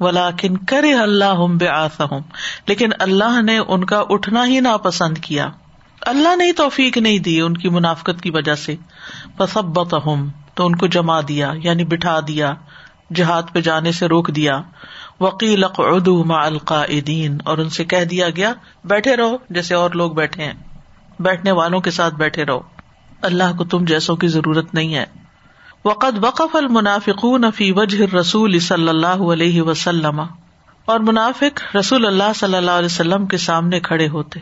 ولاکن 0.00 0.56
کرے 0.56 0.92
اللہ 0.92 1.46
بے 1.46 1.68
ہوں 2.00 2.20
لیکن 2.66 2.88
اللہ 2.98 3.42
نے 3.42 3.58
ان 3.58 3.84
کا 3.84 4.04
اٹھنا 4.08 4.46
ہی 4.46 4.60
ناپسند 4.60 5.18
کیا۔ 5.18 5.48
اللہ 6.00 6.36
نے 6.36 6.52
توفیق 6.52 6.98
نہیں 6.98 7.18
دی 7.18 7.40
ان 7.40 7.56
کی 7.56 7.68
منافقت 7.68 8.22
کی 8.22 8.30
وجہ 8.30 8.54
سے۔ 8.54 8.76
پسبت 9.36 9.94
ہوں 9.94 10.26
تو 10.54 10.66
ان 10.66 10.76
کو 10.76 10.86
جما 10.86 11.20
دیا 11.20 11.52
یعنی 11.62 11.84
بٹھا 11.84 12.20
دیا۔ 12.28 12.54
جہاد 13.14 13.42
پہ 13.52 13.60
جانے 13.60 13.92
سے 13.92 14.06
روک 14.06 14.28
دیا۔ 14.28 14.62
وکیل 15.20 15.64
اقعدوا 15.64 16.24
مع 16.24 16.44
القائدین 16.44 17.38
اور 17.44 17.58
ان 17.58 17.68
سے 17.68 17.84
کہہ 17.84 18.04
دیا 18.04 18.30
گیا، 18.30 18.52
بیٹھے 18.84 19.16
رہو 19.16 19.36
جیسے 19.50 19.74
اور 19.74 19.90
لوگ 19.90 20.10
بیٹھے 20.10 20.44
ہیں۔ 20.44 20.52
بیٹھنے 21.20 21.52
والوں 21.52 21.80
کے 21.80 21.90
ساتھ 21.90 22.14
بیٹھے 22.14 22.44
رہو۔ 22.44 22.60
اللہ 23.22 23.56
کو 23.58 23.64
تم 23.64 23.84
جیسوں 23.84 24.16
کی 24.16 24.28
ضرورت 24.28 24.74
نہیں 24.74 24.94
ہے۔ 24.94 25.04
وقد 25.84 26.24
وقف 26.24 26.56
المنافقون 26.56 27.44
فی 27.54 27.72
وجہ 27.72 28.14
رسول 28.14 28.58
صلی 28.58 28.88
اللہ 28.88 29.06
علیہ 29.06 29.62
وسلم۔ 29.62 30.20
اور 30.84 31.00
منافق 31.00 31.76
رسول 31.76 32.06
اللہ 32.06 32.32
صلی 32.34 32.56
اللہ 32.56 32.70
علیہ 32.70 32.86
وسلم 32.86 33.26
کے 33.26 33.36
سامنے 33.36 33.80
کھڑے 33.80 34.08
ہوتے۔ 34.08 34.40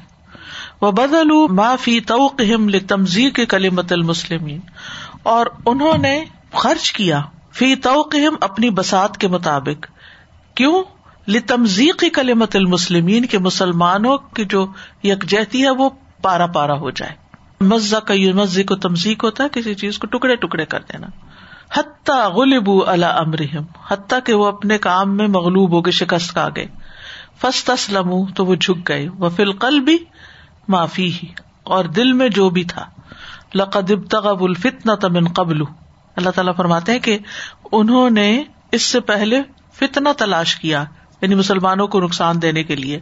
وہ 0.80 0.92
بدل 0.92 1.28
ما 1.50 1.76
فی 1.76 2.00
توقہم 2.00 2.68
لتمزیق 2.68 3.34
کے 3.34 3.46
کلیمت 3.46 3.92
المسلمین 3.92 4.60
اور 5.22 5.46
انہوں 5.66 5.98
نے 5.98 6.24
خرچ 6.52 6.92
کیا۔ 6.92 7.20
فی 7.52 7.76
توقہم 7.76 8.36
اپنی 8.40 8.70
بسات 8.70 9.18
کے 9.18 9.28
مطابق۔ 9.28 9.86
کیوں؟ 10.56 10.82
لتمزیق 11.28 12.04
کلیمت 12.14 12.56
المسلمین 12.56 13.26
کے 13.26 13.38
مسلمانوں 13.38 14.18
کی 14.18 14.44
جو 14.44 14.66
یکجہتی 15.02 15.64
ہے 15.64 15.70
وہ 15.70 15.90
پارا 16.22 16.46
پارا 16.46 16.74
ہو 16.74 16.90
جائے۔ 16.90 17.12
مزہ 17.60 17.96
کا 17.96 18.14
یہ 18.14 18.32
مسجد 18.32 18.68
کو 18.68 18.76
تمزیق 18.76 19.24
ہوتا 19.24 19.44
ہے، 19.44 19.48
کسی 19.52 19.74
چیز 19.74 19.98
کو 19.98 20.06
ٹکڑے 20.06 20.36
ٹکڑے 20.36 20.64
کر 20.64 20.80
دینا۔ 20.80 21.06
حتیٰ 21.74 22.30
غلب 22.32 22.70
اللہ 22.86 23.06
امرحم 23.06 23.62
حتیٰ 23.88 24.18
کہ 24.24 24.34
وہ 24.34 24.46
اپنے 24.46 24.78
کام 24.78 25.16
میں 25.16 25.26
مغلوب 25.26 25.72
ہو 25.72 25.80
گئے 25.80 25.92
شکست 25.92 26.30
کھا 26.30 26.48
گئے۔ 26.56 26.66
فسٹ 27.40 27.70
اسلم 27.70 28.26
تو 28.26 28.46
وہ 28.46 28.54
جھک 28.54 28.88
گئے۔ 28.88 29.08
وہ 29.08 29.28
فلقل 29.28 29.80
بھی 29.80 29.98
معافی 30.68 31.12
ہی 31.12 31.28
اور 31.62 31.84
دل 31.84 32.12
میں 32.12 32.28
جو 32.28 32.50
بھی 32.50 32.64
تھا۔ 32.64 32.86
لقد 33.54 33.90
ابتغب 33.90 34.42
الفتنا 34.42 34.94
تمن 34.94 35.28
قبل۔ 35.28 35.62
اللہ 36.16 36.30
تعالیٰ 36.30 36.56
فرماتے 36.56 36.92
ہیں 36.92 36.98
کہ 36.98 37.18
انہوں 37.72 38.10
نے 38.10 38.44
اس 38.72 38.82
سے 38.82 39.00
پہلے 39.00 39.42
فتنا 39.72 40.12
تلاش 40.16 40.56
کیا 40.56 40.84
یعنی 41.20 41.34
مسلمانوں 41.34 41.86
کو 41.86 42.00
نقصان 42.00 42.42
دینے 42.42 42.64
کے 42.64 42.76
لیے۔ 42.76 43.00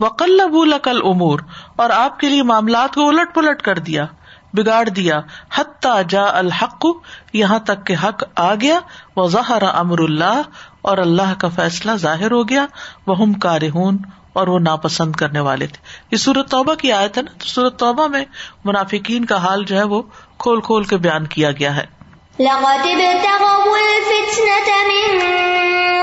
وقل 0.00 0.36
لقل 0.68 1.00
امور 1.04 1.40
اور 1.76 1.90
آپ 1.90 2.18
کے 2.18 2.28
لیے 2.28 2.42
معاملات 2.42 2.94
کو 2.94 3.08
الٹ 3.08 3.34
پلٹ 3.34 3.62
کر 3.62 3.78
دیا، 3.78 4.06
بگاڑ 4.52 4.88
دیا۔ 4.88 5.20
حتیٰ 5.54 6.02
جا 6.08 6.24
الحق، 6.28 6.86
یہاں 7.32 7.58
تک 7.58 7.86
کہ 7.86 7.96
حق 8.04 8.24
آ 8.36 8.54
گیا۔ 8.54 8.80
وہ 9.16 9.28
ظہر 9.28 9.62
امر 9.74 9.98
اللہ 9.98 10.42
اور 10.82 10.98
اللہ 10.98 11.34
کا 11.38 11.48
فیصلہ 11.48 11.92
ظاہر 11.96 12.30
ہو 12.30 12.48
گیا۔ 12.48 12.66
وہ 13.06 13.18
ہم 13.18 13.32
کارہون، 13.32 13.98
اور 14.32 14.46
وہ 14.46 14.58
ناپسند 14.58 15.12
کرنے 15.12 15.40
والے 15.40 15.66
تھے۔ 15.66 15.78
یہ 16.10 16.16
سورت 16.16 16.50
توبہ 16.50 16.74
کی 16.74 16.92
آیت 16.92 17.18
ہے 17.18 17.22
نا؟ 17.22 17.30
تو 17.38 17.46
سورت 17.46 17.78
توبہ 17.78 18.06
میں 18.06 18.24
منافقین 18.64 19.24
کا 19.24 19.36
حال 19.36 19.64
جو 19.64 19.76
ہے 19.76 19.82
وہ 19.82 20.02
کھول 20.38 20.60
کھول 20.60 20.84
کے 20.84 20.96
بیان 20.96 21.26
کیا 21.26 21.50
گیا 21.52 21.76
ہے۔ 21.76 21.99
لقد 22.38 22.86
ابتغوا 22.86 23.76
الفتنة 23.76 24.68
من 24.90 25.20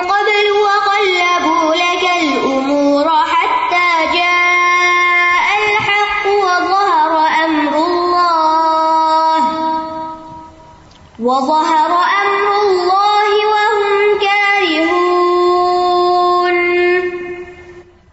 قبل 0.01 0.51
وقلبوا 0.51 1.75
لك 1.75 2.03
الأمور 2.21 3.05
حتى 3.09 4.17
جاء 4.17 5.47
الحق 5.57 6.27
وظهر 6.27 7.11
أمر 7.45 7.73
الله. 7.85 9.41
وظهر 11.19 11.91
أمر 12.21 12.49
الله 12.61 13.29
وهم 13.47 14.19
كارهون. 14.19 15.07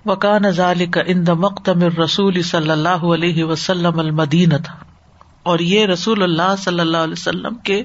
وکان 0.07 0.51
ذالک 0.51 0.99
عند 0.99 1.29
مقدم 1.29 1.85
الرسول 1.85 2.43
صلی 2.43 2.71
اللہ 2.71 3.12
علیہ 3.15 3.45
وسلم 3.45 3.99
المدینہ 3.99 4.55
تھا 4.65 4.84
اور 5.45 5.59
یہ 5.59 5.86
رسول 5.86 6.22
اللہ 6.22 6.55
صلی 6.59 6.80
اللہ 6.80 6.97
علیہ 6.97 7.12
وسلم 7.12 7.55
کے 7.55 7.82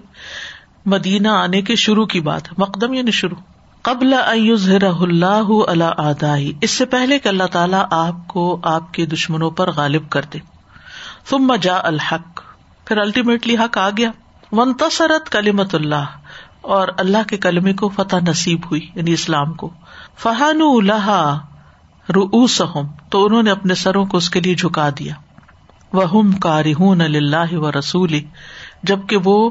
مدینہ 0.85 1.27
آنے 1.27 1.61
کے 1.61 1.75
شروع 1.75 2.05
کی 2.05 2.19
بات 2.21 2.47
ہے، 2.47 2.53
مقدم 2.57 2.93
یعنی 2.93 3.11
شروع۔ 3.11 3.41
قبل 3.81 4.13
اللہ 4.13 5.49
اللہ 5.67 5.93
آدائی، 5.97 6.51
اس 6.61 6.71
سے 6.71 6.85
پہلے 6.85 7.19
کہ 7.19 7.27
اللہ 7.27 7.47
تعالیٰ 7.51 7.85
آپ 7.91 8.27
کو 8.27 8.59
آپ 8.63 8.93
کے 8.93 9.05
دشمنوں 9.05 9.49
پر 9.51 9.71
غالب 9.71 10.09
کر 10.09 10.25
دے۔ 10.33 10.39
ثم 11.29 11.55
جا 11.61 11.77
الحق، 11.83 12.41
پھر 12.85 12.97
الٹیمیٹلی 12.97 13.55
حق 13.55 13.77
آ 13.77 13.89
گیا۔ 13.97 14.11
منتصرت 14.51 15.29
کلیمت 15.29 15.75
اللہ، 15.75 16.05
اور 16.61 16.87
اللہ 16.97 17.27
کے 17.27 17.37
کلمے 17.37 17.73
کو 17.73 17.89
فتح 17.89 18.15
نصیب 18.27 18.65
ہوئی 18.65 18.87
یعنی 18.95 19.13
اسلام 19.13 19.53
کو۔ 19.53 19.69
فہان 20.17 20.61
الحا 20.61 21.23
روسم 22.09 22.87
تو 23.09 23.25
انہوں 23.25 23.43
نے 23.43 23.51
اپنے 23.51 23.75
سروں 23.75 24.05
کو 24.05 24.17
اس 24.17 24.29
کے 24.29 24.39
لیے 24.39 24.55
جھکا 24.55 24.89
دیا۔ 24.99 25.13
وہ 25.93 26.21
کارہون 26.41 27.01
اللہ 27.01 27.53
و 27.53 27.71
رسول 27.71 28.19
جبکہ 28.83 29.17
وہ 29.25 29.49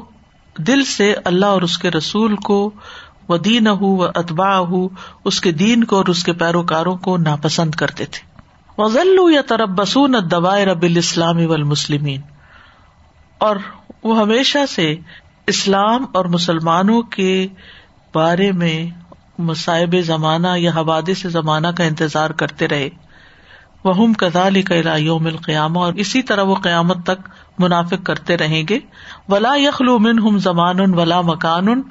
دل 0.57 0.83
سے 0.83 1.15
اللہ 1.25 1.45
اور 1.45 1.61
اس 1.61 1.77
کے 1.77 1.91
رسول 1.91 2.35
کو 2.35 2.71
و 3.29 3.37
دین 3.37 3.67
ہُو 3.67 3.97
و 3.97 4.03
اتبا 4.03 4.59
ہُ 4.59 4.87
اس 5.25 5.41
کے 5.41 5.51
دین 5.51 5.83
کو 5.83 5.95
اور 5.95 6.05
اس 6.05 6.23
کے 6.23 6.33
پیروکاروں 6.33 6.95
کو 6.95 7.17
ناپسند 7.17 7.71
کرتے 7.71 8.05
تھے۔ 8.05 8.29
وزلو 8.81 9.29
یا 9.29 9.41
ترب 9.41 9.69
بسون 9.69 10.15
دوائے 10.31 10.65
رب 10.65 10.83
الاسلام 10.83 11.37
والمسلمین 11.37 12.21
اور 13.37 13.55
وہ 14.03 14.19
ہمیشہ 14.19 14.65
سے 14.69 14.95
اسلام 15.47 16.05
اور 16.13 16.25
مسلمانوں 16.25 17.01
کے 17.01 17.47
بارے 18.13 18.51
میں 18.51 18.89
مصائب 19.37 19.95
زمانہ 20.05 20.47
یا 20.57 20.71
حواد 20.71 21.09
سے 21.21 21.29
زمانہ 21.29 21.67
کا 21.67 21.83
انتظار 21.83 22.29
کرتے 22.29 22.67
رہے۔ 22.67 22.89
وہ 23.83 24.13
کزال 24.13 24.61
کا 24.61 24.95
یوم 24.95 25.25
القیامہ 25.25 25.79
اور 25.79 25.93
اسی 25.93 26.21
طرح 26.21 26.41
وہ 26.41 26.55
قیامت 26.55 27.03
تک 27.03 27.29
منافق 27.59 28.05
کرتے 28.05 28.37
رہیں 28.37 28.63
گے۔ 28.69 28.79
ولا 29.29 29.55
یخلو 29.55 29.99
من 29.99 30.19
ہم 30.19 30.37
زمان 30.37 30.93
ولا 30.93 31.21
مکان 31.21 31.81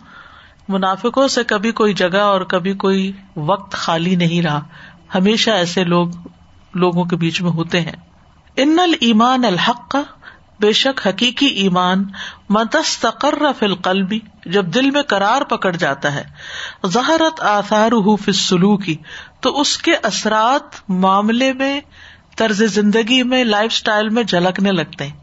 منافقوں 0.68 1.28
سے 1.28 1.44
کبھی 1.44 1.72
کوئی 1.72 1.94
جگہ 1.94 2.18
اور 2.18 2.40
کبھی 2.40 2.74
کوئی 2.74 3.12
وقت 3.36 3.72
خالی 3.72 4.14
نہیں 4.14 4.42
رہا۔ 4.42 4.60
ہمیشہ 5.14 5.50
ایسے 5.50 5.84
لوگ، 5.84 6.08
لوگوں 6.74 7.04
کے 7.04 7.16
بیچ 7.16 7.42
میں 7.42 7.50
ہوتے 7.50 7.80
ہیں۔ 7.80 7.92
ان 8.56 8.78
المان 8.78 9.44
الحق، 9.44 9.96
بے 10.60 10.72
شک 10.72 11.06
حقیقی 11.06 11.46
ایمان 11.46 12.04
متس 12.48 13.06
فی 13.58 13.66
القلبی 13.66 14.18
جب 14.46 14.66
دل 14.66 14.90
میں 14.90 15.02
کرار 15.02 15.42
پکڑ 15.42 15.76
جاتا 15.76 16.14
ہے۔ 16.14 16.24
ظہرت 16.86 17.40
آثار 17.40 17.90
سلو 18.32 18.76
کی 18.76 18.96
تو 19.40 19.60
اس 19.60 19.78
کے 19.78 19.94
اثرات 19.94 20.90
معاملے 20.90 21.52
میں، 21.52 21.80
طرز 22.36 22.62
زندگی 22.62 23.22
میں، 23.22 23.44
لائف 23.44 23.72
اسٹائل 23.72 24.08
میں 24.08 24.22
جھلکنے 24.22 24.72
لگتے 24.72 25.06
ہیں۔ 25.06 25.16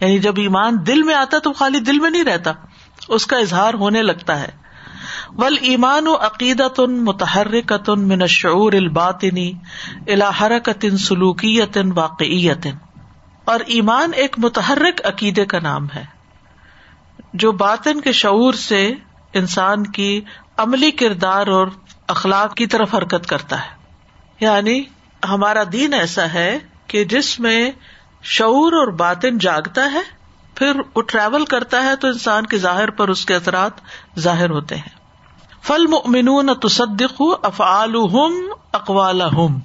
یعنی 0.00 0.18
جب 0.18 0.34
ایمان 0.36 0.76
دل 0.86 1.02
میں 1.02 1.14
آتا 1.14 1.38
تو 1.38 1.52
خالی 1.52 1.78
دل 1.78 1.98
میں 1.98 2.10
نہیں 2.10 2.24
رہتا، 2.24 2.52
اس 3.08 3.26
کا 3.26 3.36
اظہار 3.36 3.74
ہونے 3.74 4.02
لگتا 4.02 4.40
ہے۔ 4.40 4.64
ول 5.36 5.56
ایمان 5.60 6.08
و 6.08 6.14
عقیدت 6.14 6.80
ان 6.80 7.04
متحرکت 7.04 7.90
من 7.90 8.26
شعور 8.26 8.72
الباطنی 8.72 9.52
الحرکت 10.08 10.86
سلوکیت 10.98 11.78
واقعیت 11.94 12.66
اور 13.44 13.60
ایمان 13.66 14.10
ایک 14.14 14.38
متحرک 14.38 15.00
عقیدے 15.04 15.46
کا 15.46 15.58
نام 15.58 15.86
ہے، 15.94 16.04
جو 17.34 17.52
باطن 17.52 18.00
کے 18.00 18.12
شعور 18.12 18.52
سے 18.52 18.92
انسان 19.32 19.86
کی 19.86 20.20
عملی 20.56 20.90
کردار 20.90 21.46
اور 21.46 21.66
اخلاق 22.06 22.54
کی 22.54 22.66
طرف 22.66 22.94
حرکت 22.94 23.26
کرتا 23.26 23.60
ہے۔ 23.60 23.68
یعنی 24.40 24.82
ہمارا 25.28 25.62
دین 25.72 25.94
ایسا 25.94 26.32
ہے 26.34 26.58
کہ 26.86 27.04
جس 27.04 27.40
میں 27.40 27.70
شعور 28.22 28.72
اور 28.72 28.88
باطن 28.88 29.38
جاگتا 29.38 29.92
ہے، 29.92 30.00
پھر 30.54 30.72
وہ 30.94 31.02
ٹریول 31.02 31.44
کرتا 31.44 31.84
ہے 31.84 31.96
تو 31.96 32.08
انسان 32.08 32.46
کے 32.46 32.58
ظاہر 32.58 32.90
پر 32.90 33.08
اس 33.08 33.24
کے 33.24 33.34
اثرات 33.34 33.70
ظاہر 34.18 34.50
ہوتے 34.50 34.76
ہیں۔ 34.76 34.88
فل 35.62 35.86
ممنون 35.86 36.50
تصدق 36.62 37.22
افعال 37.42 37.94
ہم 37.94 38.46
اقوال 38.72 39.22
ہم 39.22 39.60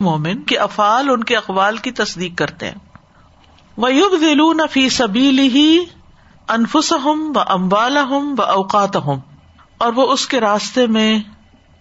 مومن 0.00 0.42
کے 0.42 0.58
افعال 0.58 1.10
ان 1.10 1.24
کے 1.24 1.36
اقوال 1.36 1.76
کی 1.76 1.90
تصدیق 1.90 2.38
کرتے 2.38 2.66
ہیں۔ 2.66 2.74
وہ 3.76 3.94
یوگ 3.94 4.10
دلون 4.20 4.60
فی 4.70 4.88
سبیلی 4.88 5.48
ہی 5.48 5.78
انفس 6.48 6.92
ہم 6.92 7.32
و 7.34 7.40
امبال 7.46 7.96
ہم 7.96 8.34
و 8.38 8.42
اوقات 8.42 8.96
ہم 8.96 9.18
اور 9.78 9.92
وہ 9.92 10.12
اس 10.12 10.26
کے 10.26 10.40
راستے 10.40 10.86
میں 10.86 11.18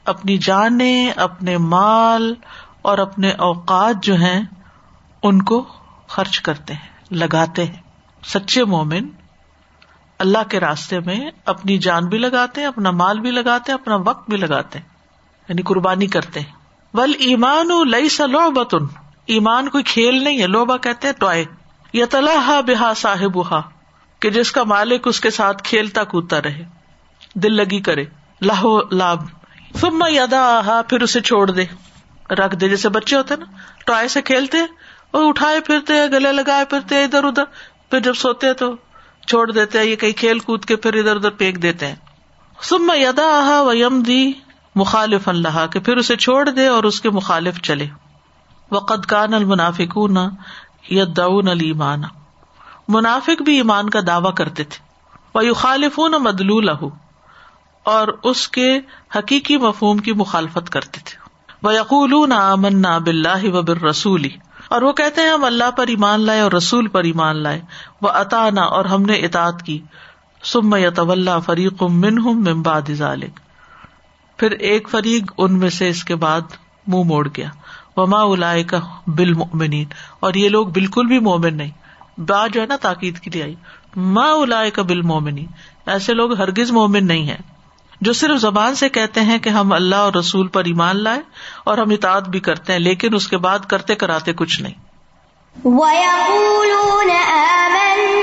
اپنی 0.09 0.37
جانے 0.37 1.11
اپنے 1.11 1.57
مال 1.57 2.33
اور 2.81 2.97
اپنے 2.97 3.31
اوقات 3.31 4.03
جو 4.03 4.15
ہیں، 4.15 4.41
ان 5.23 5.41
کو 5.41 5.65
خرچ 6.07 6.41
کرتے 6.41 6.73
ہیں، 6.73 6.89
لگاتے 7.11 7.65
ہیں۔ 7.65 7.81
سچے 8.25 8.63
مومن 8.63 9.07
اللہ 10.19 10.37
کے 10.49 10.59
راستے 10.59 10.99
میں 10.99 11.31
اپنی 11.45 11.77
جان 11.77 12.05
بھی 12.05 12.17
لگاتے 12.17 12.61
ہیں، 12.61 12.67
اپنا 12.67 12.91
مال 12.91 13.19
بھی 13.19 13.31
لگاتے 13.31 13.71
ہیں، 13.71 13.79
اپنا 13.79 13.95
وقت 13.95 14.29
بھی 14.29 14.37
لگاتے 14.37 14.79
ہیں 14.79 14.85
یعنی 15.49 15.61
قربانی 15.61 16.07
کرتے 16.07 16.39
ہیں۔ 16.39 16.51
ول 16.93 17.13
ایمان 17.19 17.69
لئی 17.91 18.09
سلو 18.09 18.51
بتن 18.51 18.85
ایمان 19.25 19.69
کوئی 19.69 19.83
کھیل 19.83 20.23
نہیں 20.23 20.41
ہے 20.41 20.47
لوبا 20.47 20.77
کہتے 20.77 21.07
ہیں 21.07 21.15
ٹوائے۔ 21.19 21.45
یا 21.93 22.05
بحا 22.67 22.93
صاحب 22.93 23.61
کہ 24.19 24.29
جس 24.29 24.51
کا 24.51 24.63
مالک 24.63 25.07
اس 25.07 25.19
کے 25.19 25.29
ساتھ 25.29 25.63
کھیلتا 25.63 26.03
کودتا 26.03 26.41
رہے، 26.41 26.65
دل 27.35 27.53
لگی 27.53 27.79
کرے، 27.79 28.05
لاہو 28.41 28.95
لاب 28.95 29.38
فما 29.77 30.07
یادا 30.07 30.81
پھر 30.89 31.01
اسے 31.01 31.21
چھوڑ 31.21 31.51
دے۔ 31.51 31.65
رکھ 32.33 32.55
دے، 32.55 32.69
جیسے 32.69 32.89
بچے 32.89 33.15
ہوتے 33.15 33.35
نا 33.35 33.45
ٹوائے 33.85 34.07
سے 34.07 34.21
کھیلتے 34.21 34.57
اور 35.11 35.25
اٹھائے 35.25 35.59
پھرتے، 35.59 35.93
گلے 35.93 36.31
لگائے 36.31 36.65
پھرتے 36.65 37.03
ادھر 37.03 37.23
ادھر۔ 37.23 37.43
پھر 37.89 37.99
جب 37.99 38.13
سوتے 38.13 38.53
تو 38.53 38.75
چھوڑ 39.27 39.51
دیتے 39.51 39.79
ہیں، 39.79 39.85
یہ 39.85 39.95
کہیں 39.95 40.11
کھیل 40.11 40.39
کود 40.39 40.65
کے 40.65 40.75
پھر 40.75 40.93
ادھر 40.93 41.15
ادھر 41.15 41.29
پھینک 41.29 41.61
دیتے 41.61 41.87
ہیں۔ 41.87 41.95
سما 42.61 42.95
یادا 42.95 43.25
آہا 43.25 43.61
و 43.61 43.73
یم 43.73 44.01
دی 44.01 44.31
مخالف 44.75 45.27
اللہ 45.27 45.67
کہ 45.71 45.79
پھر 45.79 45.97
اسے 45.97 46.15
چھوڑ 46.15 46.49
دے 46.49 46.67
اور 46.67 46.83
اس 46.83 47.01
کے 47.01 47.09
مخالف 47.09 47.61
چلے۔ 47.61 47.87
وقت 48.71 49.09
کان 49.09 49.33
المنافک 49.33 49.97
دعون 51.17 51.47
علی 51.47 51.73
منافق 52.87 53.41
بھی 53.41 53.55
ایمان 53.55 53.89
کا 53.89 53.99
دعوی 54.07 54.31
کرتے 54.37 54.63
تھے۔ 54.63 54.89
وہ 55.35 55.53
خالف 55.53 55.99
مدلو 55.99 56.61
اور 57.89 58.07
اس 58.23 58.47
کے 58.47 58.79
حقیقی 59.15 59.57
مفہوم 59.57 59.97
کی 59.97 60.13
مخالفت 60.13 60.69
کرتے 60.69 60.99
تھے۔ 61.05 61.17
وہ 61.63 61.73
یقول 61.73 62.29
نہ 62.73 62.99
بلّہ 63.05 63.43
و 63.43 63.61
بر 63.61 63.81
رسولی 63.81 64.29
اور 64.69 64.81
وہ 64.81 64.91
کہتے 64.91 65.21
ہیں، 65.21 65.29
ہم 65.29 65.43
اللہ 65.43 65.71
پر 65.71 65.87
ایمان 65.87 66.21
لائے 66.21 66.39
اور 66.39 66.51
رسول 66.51 66.87
پر 66.87 67.03
ایمان 67.03 67.35
لائے۔ 67.35 67.61
وہ 68.01 68.09
اطانا 68.09 68.61
اور 68.61 68.85
ہم 68.85 69.01
نے 69.01 69.13
اطاط 69.13 69.61
کی۔ 69.61 69.79
سم 70.43 70.75
یتول 70.75 71.29
فریق 71.45 71.83
من 71.83 72.17
ہم 72.19 72.43
ممباد 72.43 72.91
ذالک 72.91 73.39
پھر 74.37 74.51
ایک 74.51 74.89
فریق 74.89 75.31
ان 75.37 75.59
میں 75.59 75.69
سے 75.69 75.89
اس 75.89 76.03
کے 76.03 76.15
بعد 76.15 76.41
منہ 76.87 77.03
موڑ 77.03 77.27
گیا۔ 77.37 77.49
وما 77.95 78.21
الا 78.21 78.53
کا 78.67 78.79
بل 79.07 79.31
اور 80.19 80.33
یہ 80.33 80.49
لوگ 80.49 80.67
بالکل 80.67 81.05
بھی 81.05 81.19
مومن 81.19 81.57
نہیں۔ 81.57 82.21
بات 82.21 82.53
جو 82.53 82.61
ہے 82.61 82.65
نا 82.65 82.75
تاکید 82.81 83.19
کے 83.19 83.29
لیے 83.29 83.43
آئی۔ 83.43 83.55
ماں 83.95 84.31
الا 84.33 84.69
کا 84.73 84.81
بل 84.81 85.01
مومنی 85.01 85.45
ایسے 85.85 86.13
لوگ 86.13 86.33
ہرگز 86.33 86.71
مومن 86.71 87.07
نہیں 87.07 87.27
ہے 87.27 87.37
جو 88.01 88.13
صرف 88.13 88.37
زبان 88.37 88.75
سے 88.75 88.89
کہتے 88.89 89.21
ہیں 89.21 89.37
کہ 89.37 89.49
ہم 89.49 89.73
اللہ 89.73 89.95
اور 89.95 90.13
رسول 90.13 90.47
پر 90.47 90.63
ایمان 90.65 91.03
لائے 91.03 91.19
اور 91.63 91.77
ہم 91.77 91.89
اطاعت 91.89 92.29
بھی 92.29 92.39
کرتے 92.39 92.73
ہیں، 92.73 92.79
لیکن 92.79 93.15
اس 93.15 93.27
کے 93.27 93.37
بعد 93.37 93.59
کرتے 93.59 93.95
کراتے 93.95 94.33
کچھ 94.33 94.61
نہیں۔ 94.61 94.73
وَيَقُولُونَ 95.65 97.11
آمَنَّا 97.31 98.19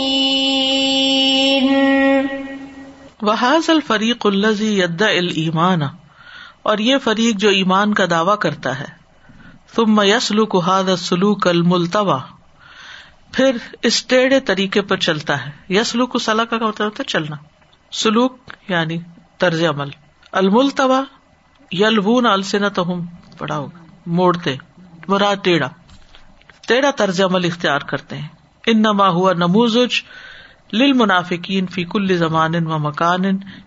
وحاظ 3.21 3.69
الفریق 3.69 4.25
الزی 4.25 4.79
ید 4.79 5.01
المان 5.01 5.81
اور 6.63 6.77
یہ 6.77 6.97
فریق 6.97 7.35
جو 7.35 7.49
ایمان 7.49 7.93
کا 7.93 8.05
دعوی 8.09 8.37
کرتا 8.39 8.79
ہے۔ 8.79 8.85
ثم 9.75 10.01
یسلک 10.01 10.55
هذا 10.65 10.91
السلوک 10.91 11.47
الملتوا 11.47 12.19
پھر 13.33 13.57
اس 13.83 14.05
ٹیڑھے 14.05 14.39
طریقے 14.39 14.81
پر 14.81 14.97
چلتا 14.97 15.45
ہے۔ 15.45 15.51
یسلوک 15.69 16.21
صلاح 16.21 16.45
کا 16.45 16.55
مطلب 16.55 16.67
ہوتا 16.67 16.83
ہے 16.83 17.03
چلنا۔ 17.03 17.35
سلوک 17.91 18.37
یعنی 18.67 18.97
طرز 19.37 19.63
عمل۔ 19.63 19.89
الملتوا 20.31 21.01
یلوون 21.71 22.25
السنتہم 22.25 23.05
پڑا 23.37 23.57
ہوگا، 23.57 23.79
موڑتے۔ 24.05 24.55
مراد 25.07 25.35
ٹیڑھا۔ 25.43 25.69
ٹیڑھا 26.67 26.91
طرز 26.91 27.21
عمل 27.21 27.45
اختیار 27.45 27.79
کرتے 27.79 28.17
ہیں۔ 28.17 28.27
انما 28.67 29.07
ہوا 29.07 29.33
نموزج 29.33 30.01
للمنافقین 30.73 31.67
فی 31.67 31.83
کل 31.83 32.17
زمان 32.17 32.55
و 32.55 32.79
مکان 32.79 33.21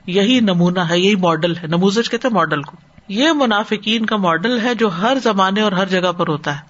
یہی 0.07 0.41
نمونہ 0.41 0.81
ہے، 0.81 0.99
یہی 0.99 1.17
ماڈل 1.17 1.57
ہے۔ 1.57 1.67
نموزج 1.67 2.11
کہتے 2.11 2.29
ہیں 2.29 2.35
ماڈل 2.35 2.63
کو۔ 2.63 2.77
یہ 3.09 3.29
منافقین 3.35 4.07
کا 4.07 4.17
ماڈل 4.17 4.61
ہے 4.61 4.75
جو 4.75 4.89
ہر 4.89 5.17
زمانے 5.23 5.61
اور 5.61 5.73
ہر 5.73 5.87
جگہ 5.87 6.13
پر 6.13 6.29
ہوتا 6.29 6.57
ہے۔ 6.57 6.61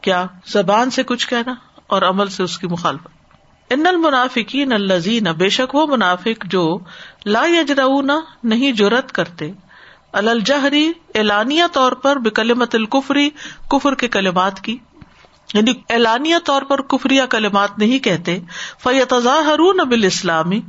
کیا 0.00 0.26
زبان 0.46 0.90
سے 0.90 1.02
کچھ 1.02 1.28
کہنا 1.28 1.54
اور 1.86 2.02
عمل 2.02 2.28
سے 2.28 2.42
اس 2.42 2.58
کی 2.58 2.66
مخالفت؟ 2.66 3.08
ان 3.70 3.86
المنافقین 3.86 4.72
الزین 4.72 5.24
بے 5.24 5.48
شک 5.48 5.74
وہ 5.74 5.86
منافق 5.86 6.44
جو 6.44 6.78
لا 7.26 7.42
یجرؤون، 7.46 8.10
نہیں 8.42 8.72
جرت 8.72 9.12
کرتے 9.12 9.52
الجہری، 10.14 10.92
اعلانیہ 11.14 11.64
طور 11.72 11.92
پر 11.92 12.16
بکلمت 12.16 12.74
الکفری 12.74 13.30
کفر 13.70 13.94
کے 13.94 14.08
کلمات 14.08 14.60
کی۔ 14.60 14.78
یعنی 15.54 15.72
اعلانیہ 15.90 16.36
طور 16.44 16.62
پر 16.62 16.82
کفری 16.82 17.16
یا 17.16 17.26
کلمات 17.26 17.78
نہیں 17.78 17.98
کہتے 17.98 18.38
فیتضا 18.82 19.40
ہرون 19.46 19.76
بال 19.76 20.04
اسلامی 20.04 20.60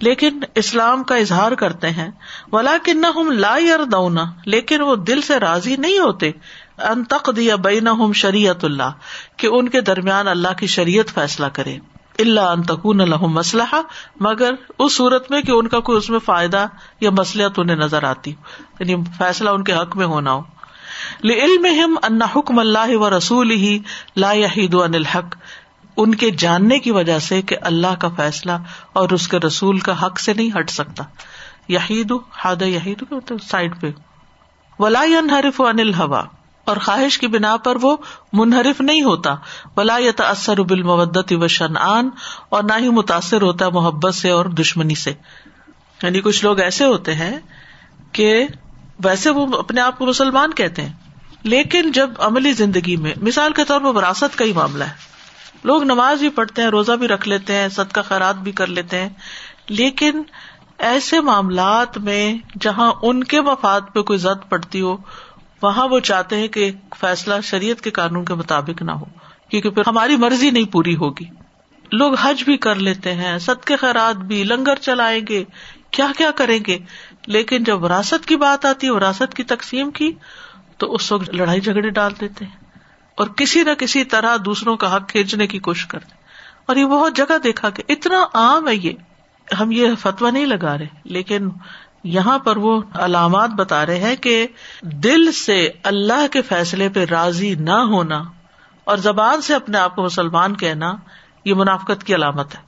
لیکن 0.00 0.40
اسلام 0.54 1.04
کا 1.04 1.14
اظہار 1.14 1.52
کرتے 1.52 1.90
ہیں۔ 1.90 2.10
ولا 2.52 2.76
کن 2.82 3.04
ہم 3.04 3.30
لا 3.30 3.56
یردونا 3.58 4.24
لیکن 4.46 4.80
وہ 4.80 4.96
دل 4.96 5.22
سے 5.22 5.38
راضی 5.38 5.76
نہیں 5.76 5.98
ہوتے۔ 5.98 6.30
ان 6.78 7.04
تقدی 7.04 7.48
بین 7.64 7.88
ہم 7.88 8.12
شریعت 8.12 8.64
اللہ، 8.64 8.90
کہ 9.36 9.46
ان 9.46 9.68
کے 9.68 9.80
درمیان 9.80 10.28
اللہ 10.28 10.54
کی 10.58 10.66
شریعت 10.66 11.14
فیصلہ 11.14 11.46
کرے۔ 11.52 11.78
اللہ 12.18 12.40
ان 12.40 12.62
تکون 12.62 13.00
الحم 13.00 13.26
مسلح 13.26 13.74
مگر 14.20 14.54
اس 14.78 14.96
صورت 14.96 15.30
میں 15.30 15.42
کہ 15.42 15.50
ان 15.50 15.68
کا 15.68 15.80
کوئی 15.80 15.98
اس 15.98 16.10
میں 16.10 16.18
فائدہ 16.18 16.66
یا 17.00 17.10
مسلحت 17.10 17.58
انہیں 17.58 17.76
نظر 17.76 18.02
آتی۔ 18.02 18.34
یعنی 18.80 18.94
فیصلہ 19.18 19.50
ان 19.50 19.64
کے 19.64 19.72
حق 19.72 19.96
میں 19.96 20.06
ہونا 20.06 20.32
ہو۔ 20.32 20.42
علم 21.24 21.66
ان 22.02 22.22
حکم 22.22 22.58
اللہ 22.58 22.96
و 22.96 23.18
رسول 23.18 23.50
ہی 23.50 23.78
لا 24.16 24.32
یحید 24.32 24.74
عن 24.74 24.94
الحق، 24.94 25.36
ان 25.96 26.14
کے 26.14 26.30
جاننے 26.30 26.78
کی 26.78 26.90
وجہ 26.90 27.18
سے 27.18 27.42
کہ 27.42 27.56
اللہ 27.62 27.94
کا 27.98 28.08
فیصلہ 28.16 28.52
اور 28.92 29.08
اس 29.10 29.28
کے 29.28 29.38
رسول 29.38 29.78
کا 29.78 30.06
حق 30.06 30.20
سے 30.20 30.34
نہیں 30.34 30.58
ہٹ 30.58 30.70
سکتا۔ 30.70 31.04
یحید 31.68 32.12
ہاد 32.44 32.62
یحید، 32.62 33.32
سائڈ 33.42 33.80
پہ۔ 33.80 33.90
ولا 34.78 35.04
حرف 35.32 35.60
عن 35.60 35.80
الحوا 35.80 36.22
اور 36.64 36.76
خواہش 36.76 37.18
کی 37.18 37.26
بنا 37.26 37.56
پر 37.56 37.76
وہ 37.82 37.96
منحرف 38.32 38.80
نہیں 38.80 39.02
ہوتا۔ 39.02 39.34
ولا 39.76 39.98
یا 39.98 40.12
تأثر 40.16 40.62
بالمودت 40.62 41.32
و 41.32 41.48
شنعان 41.48 42.10
اور 42.48 42.62
نہ 42.62 42.72
ہی 42.78 42.88
متاثر 42.88 43.42
ہوتا 43.42 43.68
محبت 43.68 44.14
سے 44.14 44.30
اور 44.30 44.46
دشمنی 44.46 44.94
سے۔ 44.94 45.12
یعنی 46.02 46.20
کچھ 46.20 46.44
لوگ 46.44 46.60
ایسے 46.60 46.84
ہوتے 46.84 47.14
ہیں 47.14 47.38
کہ 48.12 48.46
ویسے 49.04 49.30
وہ 49.30 49.58
اپنے 49.58 49.80
آپ 49.80 49.98
کو 49.98 50.06
مسلمان 50.06 50.54
کہتے 50.54 50.82
ہیں۔ 50.82 50.92
لیکن 51.42 51.92
جب 51.92 52.10
عملی 52.18 52.52
زندگی 52.52 52.96
میں، 52.96 53.12
مثال 53.16 53.52
کے 53.52 53.64
طور 53.64 53.80
پر 53.80 53.86
وراثت 53.86 54.38
کا 54.38 54.44
ہی 54.44 54.52
معاملہ 54.52 54.84
ہے۔ 54.84 55.14
لوگ 55.64 55.82
نماز 55.82 56.18
بھی 56.18 56.28
پڑھتے 56.28 56.62
ہیں، 56.62 56.68
روزہ 56.68 56.92
بھی 56.92 57.08
رکھ 57.08 57.28
لیتے 57.28 57.54
ہیں 57.54 57.68
سد 57.68 57.92
کا 57.92 58.02
خیرات 58.02 58.34
بھی 58.34 58.52
کر 58.52 58.66
لیتے 58.66 59.00
ہیں۔ 59.00 59.08
لیکن 59.68 60.22
ایسے 60.78 61.20
معاملات 61.20 61.98
میں 61.98 62.34
جہاں 62.60 62.92
ان 63.02 63.24
کے 63.24 63.40
مفاد 63.40 63.80
پہ 63.92 64.02
کوئی 64.02 64.18
زد 64.18 64.50
پڑتی 64.50 64.80
ہو 64.80 64.96
وہاں 65.62 65.88
وہ 65.88 66.00
چاہتے 66.00 66.36
ہیں 66.36 66.48
کہ 66.48 66.70
فیصلہ 67.00 67.34
شریعت 67.42 67.80
کے 67.80 67.90
قانون 67.90 68.24
کے 68.24 68.34
مطابق 68.34 68.82
نہ 68.82 68.90
ہو، 68.90 69.04
کیونکہ 69.48 69.70
پھر 69.70 69.82
ہماری 69.86 70.16
مرضی 70.16 70.50
نہیں 70.50 70.72
پوری 70.72 70.96
ہوگی۔ 70.96 71.24
لوگ 71.92 72.14
حج 72.14 72.44
بھی 72.44 72.56
کر 72.56 72.74
لیتے 72.74 73.14
ہیں 73.14 73.38
سد 73.38 73.64
کے 73.64 73.76
خیرات 73.76 74.16
بھی، 74.16 74.44
لنگر 74.44 74.76
چلائیں 74.76 75.20
گے، 75.28 75.44
کیا 75.90 76.06
کیا 76.16 76.30
کریں 76.30 76.58
گے۔ 76.66 76.78
لیکن 77.26 77.64
جب 77.64 77.84
وراثت 77.84 78.26
کی 78.26 78.36
بات 78.36 78.64
آتی 78.64 78.86
ہے 78.86 78.92
وراثت 78.92 79.34
کی 79.34 79.42
تقسیم 79.42 79.90
کی، 79.90 80.12
تو 80.78 80.94
اس 80.94 81.12
وقت 81.12 81.30
لڑائی 81.30 81.60
جھگڑے 81.60 81.90
ڈال 81.90 82.12
دیتے 82.20 82.44
ہیں۔ 82.44 82.56
اور 83.14 83.26
کسی 83.26 83.62
نہ 83.62 83.70
کسی 83.70 84.04
طرح 84.04 84.36
دوسروں 84.44 84.76
کا 84.76 84.96
حق 84.96 85.08
کھینچنے 85.08 85.46
کی 85.46 85.58
کوشش 85.58 85.86
کرتے 85.86 86.14
اور 86.66 86.76
یہ 86.76 86.84
بہت 86.84 87.16
جگہ 87.16 87.38
دیکھا 87.38 87.70
کہ 87.70 87.82
اتنا 87.88 88.24
عام 88.34 88.68
ہے 88.68 88.76
یہ۔ 88.76 88.92
ہم 89.60 89.70
یہ 89.70 89.88
فتوا 89.98 90.30
نہیں 90.30 90.46
لگا 90.46 90.78
رہے، 90.78 90.86
لیکن 91.04 91.48
یہاں 92.04 92.38
پر 92.38 92.56
وہ 92.56 92.82
علامات 92.94 93.50
بتا 93.50 93.86
رہے 93.86 93.98
ہیں 93.98 94.16
کہ 94.16 94.46
دل 94.82 95.32
سے 95.32 95.70
اللہ 95.82 96.26
کے 96.32 96.42
فیصلے 96.42 96.88
پہ 96.88 97.04
راضی 97.04 97.54
نہ 97.54 97.70
ہونا 97.70 98.22
اور 98.84 98.96
زبان 98.96 99.40
سے 99.40 99.54
اپنے 99.54 99.78
آپ 99.78 99.96
کو 99.96 100.02
مسلمان 100.02 100.56
کہنا، 100.56 100.94
یہ 101.44 101.54
منافقت 101.54 102.04
کی 102.04 102.14
علامت 102.14 102.54
ہے۔ 102.54 102.60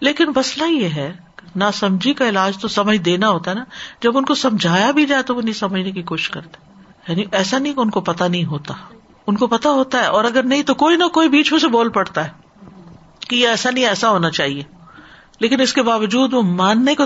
لیکن 0.00 0.24
مسئلہ 0.36 0.70
یہ 0.70 0.88
ہے 0.88 1.16
نہ 1.56 1.64
سمجھی 1.74 2.14
کا 2.14 2.28
علاج 2.28 2.58
تو 2.58 2.68
سمجھ 2.68 2.96
دینا 2.96 3.30
ہوتا 3.30 3.50
ہے 3.50 3.56
نا۔ 3.56 3.64
جب 4.02 4.18
ان 4.18 4.24
کو 4.24 4.34
سمجھایا 4.34 4.90
بھی 4.90 5.06
جائے 5.06 5.22
تو 5.22 5.34
وہ 5.34 5.42
نہیں 5.42 5.54
سمجھنے 5.54 5.90
کی 5.90 6.02
کوشش 6.02 6.30
کرتے۔ 6.30 6.80
یعنی 7.08 7.24
ایسا 7.32 7.58
نہیں 7.58 7.74
کہ 7.74 7.80
ان 7.80 7.90
کو 7.90 8.00
پتا 8.00 8.28
نہیں 8.28 8.44
ہوتا۔ 8.44 8.74
ان 9.26 9.36
کو 9.36 9.46
پتا 9.46 9.70
ہوتا 9.70 9.98
ہے 9.98 10.06
اور 10.06 10.24
اگر 10.24 10.42
نہیں 10.42 10.62
تو 10.62 10.74
کوئی 10.74 10.96
نہ 10.96 11.04
کوئی 11.04 11.28
بیچ 11.28 11.52
میں 11.52 11.60
سے 11.60 11.68
بول 11.68 11.88
پڑتا 11.88 12.24
ہے 12.24 12.30
کہ 13.28 13.36
یہ 13.36 13.48
ایسا 13.48 13.70
نہیں، 13.70 13.86
ایسا 13.86 14.10
ہونا 14.10 14.30
چاہیے۔ 14.30 14.62
لیکن 15.40 15.60
اس 15.60 15.72
کے 15.72 15.82
باوجود 15.82 16.34
وہ 16.34 16.42
ماننے 16.42 16.94
کو 16.94 17.04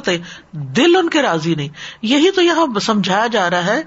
دل 0.52 0.96
ان 0.96 1.08
کے 1.08 1.22
راضی 1.22 1.54
نہیں۔ 1.54 1.68
یہی 2.02 2.30
تو 2.30 2.42
یہاں 2.42 2.78
سمجھایا 2.78 3.26
جا 3.26 3.50
رہا 3.50 3.64
ہے 3.64 3.82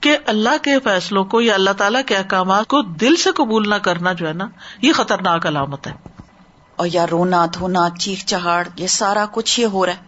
کہ 0.00 0.18
اللہ 0.26 0.62
کے 0.62 0.80
فیصلوں 0.84 1.24
کو 1.24 1.40
یا 1.40 1.54
اللہ 1.54 1.70
تعالیٰ 1.70 2.00
کے 2.06 2.16
احکامات 2.16 2.66
کو 2.66 2.82
دل 2.82 3.16
سے 3.16 3.30
قبول 3.30 3.70
نہ 3.70 3.74
کرنا 3.74 4.12
جو 4.12 4.28
ہے 4.28 4.32
نا 4.32 4.48
یہ 4.82 4.92
خطرناک 4.92 5.46
علامت 5.46 5.86
ہے۔ 5.86 5.92
اور 6.76 6.88
یا 6.92 7.06
رونا 7.10 7.46
دھونا 7.54 7.88
چیخ 8.00 8.24
چہاڑ 8.24 8.68
یہ 8.76 8.86
سارا 8.86 9.24
کچھ 9.32 9.60
یہ 9.60 9.66
ہو 9.66 9.86
رہا 9.86 9.92
ہے۔ 9.92 9.98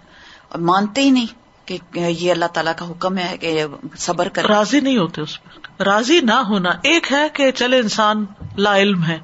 اور 0.48 0.60
مانتے 0.60 1.02
ہی 1.02 1.10
نہیں 1.10 1.26
کہ 1.64 1.78
یہ 1.94 2.32
اللہ 2.32 2.44
تعالیٰ 2.44 2.72
کا 2.76 2.90
حکم 2.90 3.18
ہے 3.18 3.36
کہ 3.38 3.64
صبر 3.98 4.28
کر 4.28 4.46
راضی 4.46 4.80
نہیں 4.80 4.98
ہوتے 4.98 5.20
اس 5.20 5.44
پر۔ 5.44 5.84
راضی 5.84 6.20
نہ 6.20 6.32
ہونا۔ 6.32 6.68
ایک 6.68 7.12
ہے 7.12 7.28
کہ 7.32 7.50
چلے 7.50 7.78
انسان 7.78 8.24
لا 8.56 8.76
علم 8.76 9.04
ہے۔ 9.04 9.18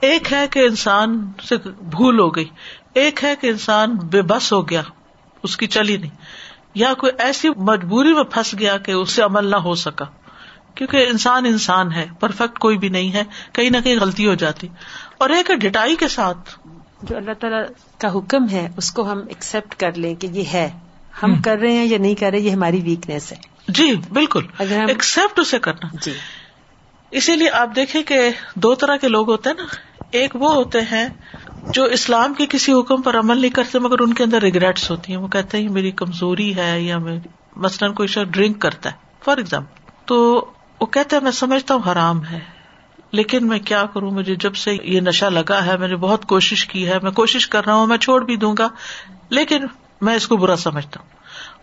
ایک 0.00 0.32
ہے 0.32 0.48
کہ 0.48 0.58
انسان 0.58 1.32
سے 1.48 1.56
بھول 1.66 2.20
ہو 2.20 2.36
گئی۔ 2.36 2.48
ایک 2.94 3.24
ہے 3.24 3.36
کہ 3.36 3.46
انسان 3.46 3.94
بے 3.94 4.22
بس 4.22 4.52
ہو 4.52 4.68
گیا 4.68 4.82
اس 5.42 5.56
کی 5.56 5.66
چلی 5.66 5.96
نہیں 5.96 6.10
یا 6.74 6.94
کوئی 6.94 7.12
ایسی 7.18 7.48
مجبوری 7.56 8.14
میں 8.14 8.22
پھنس 8.22 8.54
گیا 8.58 8.76
کہ 8.76 8.92
اس 8.92 9.10
سے 9.10 9.22
عمل 9.22 9.44
نہ 9.46 9.56
ہو 9.56 9.74
سکا۔ 9.74 10.04
کیونکہ 10.74 11.06
انسان 11.10 11.44
انسان 11.44 11.92
ہے 11.92 12.06
پرفیکٹ 12.20 12.58
کوئی 12.58 12.78
بھی 12.78 12.88
نہیں 12.88 13.12
ہے 13.12 13.22
کہیں 13.52 13.70
نہ 13.70 13.76
کہیں 13.84 13.96
غلطی 13.96 14.26
ہو 14.26 14.34
جاتی۔ 14.34 14.68
اور 15.18 15.30
ایک 15.30 15.50
ڈٹائی 15.60 15.96
کے 15.96 16.08
ساتھ۔ 16.08 16.58
جو 17.02 17.16
اللہ 17.16 17.32
تعالیٰ 17.40 17.62
کا 17.98 18.08
حکم 18.14 18.48
ہے 18.52 18.68
اس 18.76 18.92
کو 18.92 19.12
ہم 19.12 19.18
ایکسپٹ 19.18 19.74
کر 19.74 19.92
لیں 19.92 20.14
کہ 20.14 20.26
یہ 20.26 20.44
ہے۔ 20.52 20.70
ہم 21.22 21.42
کر 21.42 21.56
رہے 21.56 21.72
ہیں 21.72 21.84
یا 21.84 21.98
نہیں 21.98 22.14
کر 22.14 22.30
رہے 22.30 22.38
یہ 22.38 22.50
ہماری 22.50 22.80
ویکنیس 22.84 23.32
ہے۔ 23.32 23.36
جی 23.68 23.94
بالکل۔ 24.12 24.46
ایکسپٹ 24.58 25.38
اسے 25.38 25.58
کرنا۔ 25.58 25.88
جی۔ 26.02 26.12
اسی 27.10 27.36
لیے 27.36 27.50
آپ 27.50 27.68
دیکھیں 27.76 28.02
کہ 28.02 28.30
دو 28.54 28.74
طرح 28.74 28.96
کے 28.96 29.08
لوگ 29.08 29.30
ہوتے 29.30 29.48
ہیں 29.48 29.56
نا۔ 29.56 29.64
ایک 30.10 30.36
وہ 30.36 30.52
ہوتے 30.54 30.80
ہیں 30.80 31.08
جو 31.68 31.84
اسلام 31.84 32.34
کے 32.34 32.46
کسی 32.46 32.72
حکم 32.72 33.02
پر 33.02 33.18
عمل 33.18 33.38
نہیں 33.38 33.50
کرتے 33.50 33.78
مگر 33.78 34.00
ان 34.00 34.14
کے 34.14 34.24
اندر 34.24 34.42
ریگریٹس 34.42 34.90
ہوتی 34.90 35.12
ہیں۔ 35.12 35.20
وہ 35.20 35.28
کہتے 35.28 35.58
ہیں 35.58 35.68
میری 35.68 35.90
کمزوری 35.90 36.56
ہے، 36.56 36.82
یا 36.82 36.98
میری 36.98 37.28
مثلاً 37.56 37.92
کوئی 37.92 38.06
شخص 38.06 38.30
ڈرنک 38.30 38.58
کرتا 38.58 38.90
ہے 38.90 38.94
فار 39.24 39.36
ایگزامپل 39.36 39.90
تو 40.04 40.46
وہ 40.80 40.86
کہتے 40.86 41.16
ہیں، 41.16 41.22
میں 41.22 41.30
سمجھتا 41.30 41.74
ہوں 41.74 41.92
حرام 41.92 42.24
ہے، 42.24 42.40
لیکن 43.12 43.48
میں 43.48 43.58
کیا 43.58 43.84
کروں؟ 43.94 44.10
مجھے 44.10 44.34
جب 44.34 44.54
سے 44.54 44.76
یہ 44.82 45.00
نشہ 45.00 45.24
لگا 45.24 45.66
ہے، 45.66 45.76
میں 45.76 45.88
نے 45.88 45.96
بہت 45.96 46.26
کوشش 46.26 46.66
کی 46.66 46.88
ہے، 46.88 46.98
میں 47.02 47.10
کوشش 47.10 47.48
کر 47.48 47.66
رہا 47.66 47.74
ہوں، 47.74 47.86
میں 47.86 47.98
چھوڑ 47.98 48.24
بھی 48.24 48.36
دوں 48.36 48.54
گا، 48.58 48.68
لیکن 49.28 49.64
میں 50.00 50.14
اس 50.14 50.28
کو 50.28 50.36
برا 50.36 50.56
سمجھتا 50.56 51.00
ہوں۔ 51.00 51.08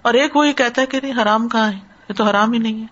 اور 0.01 0.13
ایک 0.13 0.35
وہ 0.35 0.47
یہ 0.47 0.53
کہتا 0.53 0.81
ہے 0.81 0.87
کہ 0.87 0.99
نہیں، 1.03 1.21
حرام 1.21 1.49
کہاں 1.49 1.71
ہے؟ 1.71 1.77
یہ 2.09 2.13
تو 2.13 2.23
حرام 2.23 2.53
ہی 2.53 2.59
نہیں 2.59 2.81
ہے۔ 2.81 2.85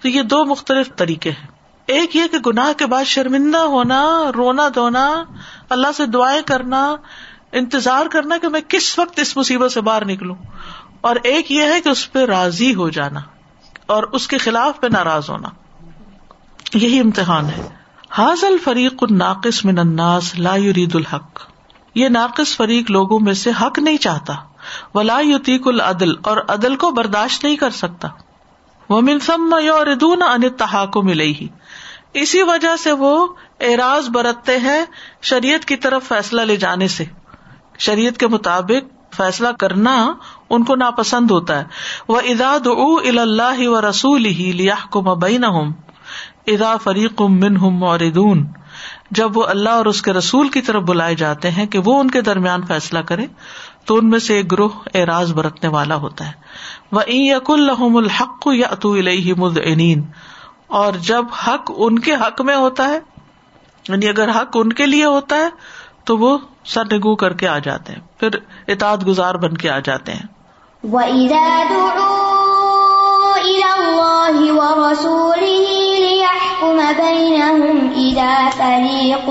تو 0.00 0.08
یہ 0.08 0.22
دو 0.22 0.44
مختلف 0.44 0.96
طریقے 0.96 1.30
ہیں۔ 1.30 1.59
ایک 1.90 2.16
یہ 2.16 2.22
کہ 2.32 2.38
گناہ 2.38 2.72
کے 2.72 2.86
بعد 2.86 3.04
شرمندہ 3.04 3.58
ہونا، 3.58 4.20
رونا 4.36 4.68
دھونا، 4.74 5.24
اللہ 5.70 5.92
سے 5.96 6.06
دعائیں 6.06 6.42
کرنا، 6.42 6.96
انتظار 7.52 8.06
کرنا 8.06 8.38
کہ 8.38 8.48
میں 8.48 8.60
کس 8.68 8.98
وقت 8.98 9.18
اس 9.18 9.36
مصیبت 9.36 9.72
سے 9.72 9.80
باہر 9.80 10.04
نکلوں۔ 10.04 10.34
اور 11.00 11.16
ایک 11.22 11.52
یہ 11.52 11.62
ہے 11.62 11.80
کہ 11.80 11.88
اس 11.88 12.12
پہ 12.12 12.18
راضی 12.18 12.74
ہو 12.74 12.88
جانا 12.88 13.20
اور 13.86 14.02
اس 14.02 14.28
کے 14.28 14.38
خلاف 14.38 14.80
پہ 14.80 14.86
ناراض 14.86 15.30
ہونا۔ 15.30 15.48
یہی 16.74 17.00
امتحان 17.00 17.46
ہے۔ 17.46 17.68
حاضل 18.10 18.56
فریق 18.64 19.04
الناقص 19.10 19.64
من 19.64 19.78
الناس 19.78 20.38
لا 20.38 20.56
يريد 20.56 20.94
الحق۔ 20.94 21.40
یہ 21.94 22.08
ناقص 22.08 22.56
فریق 22.56 22.90
لوگوں 22.90 23.20
میں 23.20 23.34
سے 23.34 23.50
حق 23.62 23.78
نہیں 23.78 23.96
چاہتا۔ 23.96 24.32
ولا 24.94 25.20
یتیق 25.22 25.68
العدل 25.68 26.12
اور 26.22 26.36
عدل 26.48 26.76
کو 26.76 26.90
برداشت 26.90 27.44
نہیں 27.44 27.56
کر 27.56 27.70
سکتا۔ 27.70 28.08
وہ 28.88 29.00
من 29.00 29.18
ثم 29.18 29.56
یوردون 29.62 30.22
ان 30.22 30.40
التحاکم 30.42 31.08
الیہ 31.08 31.46
اسی 32.14 32.42
وجہ 32.42 32.76
سے 32.76 32.92
وہ 32.92 33.26
اعراض 33.60 34.08
برتتے 34.08 34.56
ہیں 34.56 34.84
شریعت 35.22 35.64
کی 35.64 35.76
طرف 35.76 36.08
فیصلہ 36.08 36.42
لے 36.42 36.56
جانے 36.56 36.88
سے۔ 36.88 37.04
شریعت 37.78 38.18
کے 38.18 38.26
مطابق 38.26 39.14
فیصلہ 39.14 39.48
کرنا 39.48 40.12
ان 40.50 40.64
کو 40.64 40.74
ناپسند 40.74 41.30
ہوتا 41.30 41.58
ہے۔ 41.58 41.64
وہ 42.08 42.20
ادا 42.20 42.56
دعو 42.64 42.96
اللہ 42.96 43.68
و 43.68 43.90
رسول 43.90 44.24
ہی 44.24 44.52
لیاحکم 44.52 45.18
بینہم 45.18 45.72
ادا 46.46 46.76
فریق 46.76 47.20
منہم 47.20 47.70
موردون 47.70 48.46
جب 49.10 49.36
وہ 49.36 49.44
اللہ 49.44 49.70
اور 49.70 49.86
اس 49.86 50.02
کے 50.02 50.12
رسول 50.12 50.48
کی 50.48 50.60
طرف 50.60 50.82
بلائے 50.82 51.14
جاتے 51.14 51.50
ہیں 51.50 51.66
کہ 51.66 51.78
وہ 51.78 52.00
ان 52.00 52.10
کے 52.10 52.20
درمیان 52.20 52.66
فیصلہ 52.66 52.98
کرے، 52.98 53.26
تو 53.84 53.96
ان 53.96 54.08
میں 54.08 54.18
سے 54.18 54.34
ایک 54.34 54.52
گروہ 54.52 54.68
اعراض 54.94 55.32
برتنے 55.32 55.70
والا 55.70 55.94
ہوتا 55.94 56.26
ہے۔ 56.26 56.32
وہ 56.92 57.02
یق 57.06 57.50
الحم 57.50 57.96
الحق 57.96 58.48
یا 58.52 58.68
اتو 58.68 58.92
الہ 58.92 59.34
مدعنین 59.36 60.02
اور 60.70 60.92
جب 60.92 61.24
حق 61.48 61.72
ان 61.76 61.98
کے 61.98 62.14
حق 62.14 62.40
میں 62.40 62.56
ہوتا 62.56 62.88
ہے 62.88 62.98
یعنی 63.88 64.08
اگر 64.08 64.28
حق 64.28 64.48
ان 64.54 64.72
کے 64.72 64.86
لیے 64.86 65.04
ہوتا 65.04 65.36
ہے، 65.36 65.48
تو 66.04 66.18
وہ 66.18 66.38
سر 66.64 66.84
نگو 66.84 67.16
کر 67.16 67.32
کے 67.32 67.48
آ 67.48 67.58
جاتے 67.58 67.92
ہیں، 67.92 68.00
پھر 68.20 68.28
اطاعت 68.68 69.06
گزار 69.06 69.34
بن 69.34 69.56
کے 69.56 69.70
آ 69.70 69.78
جاتے 69.78 70.12
ہیں۔ 70.12 70.26
وَإِذَا 70.84 71.62
دُعُوا 71.70 72.30
إِلَى 73.44 73.70
اللَّهِ 73.76 74.50
وَرَسُولِهِ 74.58 75.66
لِيَحْكُمَ 76.06 76.78
بَيْنَهُمْ 76.96 77.76
إِذَا 77.96 78.48
فَرِيقٌ 78.56 79.26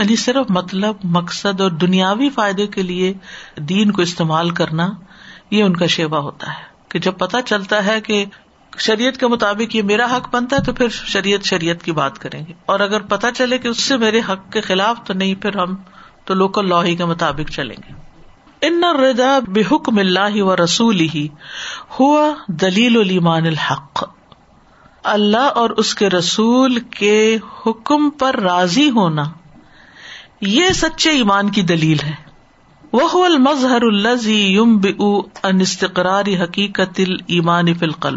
یعنی 0.00 0.16
صرف 0.16 0.46
مطلب 0.48 0.96
مقصد 1.04 1.60
اور 1.60 1.70
دنیاوی 1.70 2.28
فائدے 2.28 2.66
کے 2.66 2.82
لیے 2.82 3.14
دین 3.56 3.90
کو 3.90 4.02
استعمال 4.02 4.50
کرنا، 4.50 4.88
یہ 5.50 5.62
ان 5.62 5.76
کا 5.76 5.86
شیوا 5.86 6.18
ہوتا 6.18 6.46
ہے۔ 6.46 6.62
کہ 6.88 6.98
جب 6.98 7.18
پتا 7.18 7.42
چلتا 7.42 7.86
ہے 7.86 8.00
کہ 8.00 8.24
شریعت 8.78 9.16
کے 9.20 9.26
مطابق 9.26 9.76
یہ 9.76 9.82
میرا 9.82 10.16
حق 10.16 10.34
بنتا 10.34 10.56
ہے، 10.56 10.62
تو 10.62 10.72
پھر 10.72 10.88
شریعت 10.88 11.44
شریعت 11.44 11.82
کی 11.82 11.92
بات 11.92 12.18
کریں 12.18 12.46
گے۔ 12.48 12.52
اور 12.66 12.80
اگر 12.80 13.00
پتا 13.00 13.32
چلے 13.32 13.58
کہ 13.58 13.68
اس 13.68 13.82
سے 13.82 13.96
میرے 13.96 14.18
حق 14.18 14.52
کے 14.52 14.60
خلاف 14.60 14.96
تو 15.04 15.14
نہیں، 15.14 15.34
پھر 15.34 15.56
ہم 15.56 15.74
تو 16.24 16.34
لوکل 16.34 16.68
لا 16.68 16.84
ہی 16.84 16.96
کے 16.96 17.04
مطابق 17.04 17.50
چلیں 17.50 17.76
گے۔ 17.88 18.03
ان 18.66 18.84
ردا 18.84 19.38
بحکم 19.48 19.98
اللہ 19.98 20.42
و 20.42 20.56
رسول 20.56 21.00
ہی 21.00 21.28
ہوا 22.00 22.34
دلیل 22.46 22.96
المان 22.96 23.46
الحق۔ 23.46 24.04
اللہ 25.04 25.50
اور 25.54 25.70
اس 25.70 25.94
کے 25.94 26.10
رسول 26.10 26.80
کے 26.80 27.38
حکم 27.66 28.10
پر 28.10 28.40
راضی 28.40 28.90
ہونا 28.90 29.24
یہ 30.40 30.64
سچے 30.74 31.10
ایمان 31.10 31.50
کی 31.50 31.62
دلیل 31.62 31.96
ہے۔ 32.06 32.14
وہ 32.92 33.24
المظہر 33.24 33.82
الزی 33.82 34.54
یم 34.54 34.80
ان 35.42 35.60
استقرار 35.60 36.24
حقیقت 36.42 37.00
المان 37.00 37.74
فی 37.74 38.10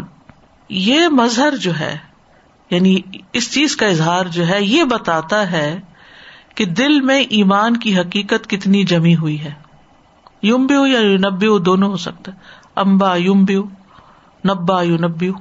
یہ 0.68 1.08
مظہر 1.08 1.56
جو 1.56 1.78
ہے 1.78 1.98
یعنی 2.70 2.96
اس 3.32 3.52
چیز 3.52 3.76
کا 3.76 3.86
اظہار 3.86 4.26
جو 4.26 4.48
ہے، 4.48 4.64
یہ 4.64 4.84
بتاتا 4.84 5.50
ہے 5.50 5.80
کہ 6.54 6.64
دل 6.64 7.00
میں 7.00 7.20
ایمان 7.20 7.76
کی 7.76 7.98
حقیقت 7.98 8.50
کتنی 8.50 8.84
جمی 8.84 9.16
ہوئی 9.16 9.40
ہے۔ 9.40 9.67
یوم 10.42 10.66
یا 10.86 11.00
یونبیو 11.00 11.58
دونوں 11.58 11.90
ہو 11.90 11.96
سکتا 11.96 12.32
ہے۔ 12.32 12.36
امبا 12.76 13.16
یوم 13.16 13.44
بیو 13.44 13.62
نبا 14.48 14.82
یونبیو 14.82 15.32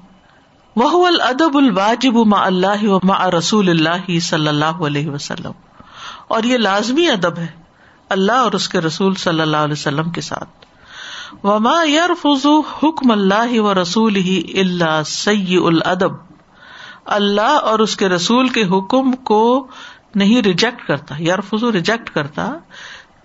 وہ 0.76 1.08
الادب 1.08 1.58
الواجب 1.58 2.28
ما 2.28 2.45
اللہ 2.45 2.88
و 2.88 3.00
ما 3.04 3.32
رسول 3.32 3.70
اللہ 3.70 4.20
صلی 4.20 4.48
اللہ 4.48 4.66
علیہ 4.66 5.10
وسلم۔ 5.10 5.52
اور 6.28 6.43
یہ 6.43 6.58
لازمی 6.58 7.08
ادب 7.08 7.38
ہے 7.38 7.48
اللہ 8.10 8.32
اور 8.32 8.52
اس 8.52 8.70
کے 8.70 8.82
رسول 8.82 9.16
صلی 9.16 9.41
اللہ 9.41 9.58
علیہ 9.58 9.74
وسلم 9.74 10.10
کے 10.10 10.22
ساتھ۔ 10.22 10.50
وما 11.45 11.84
یار 11.86 12.10
فضو 12.22 12.60
حکم 12.60 13.12
اللہ 13.12 13.60
و 13.60 13.82
رسول 13.82 14.16
ہی 14.16 14.60
اللہ 14.60 15.02
سی 15.06 15.58
الادب۔ 15.58 16.12
اللہ 17.06 17.41
اور 17.41 17.80
اس 17.80 17.98
کے 17.98 18.10
رسول 18.10 18.48
کے 18.48 18.64
حکم 18.64 19.12
کو 19.12 19.68
نہیں 20.16 20.41
ریجیکٹ 20.41 20.88
کرتا 20.88 21.16
یار 21.18 21.39
فضو 21.39 21.72
ریجیکٹ 21.72 22.10
کرتا 22.10 22.52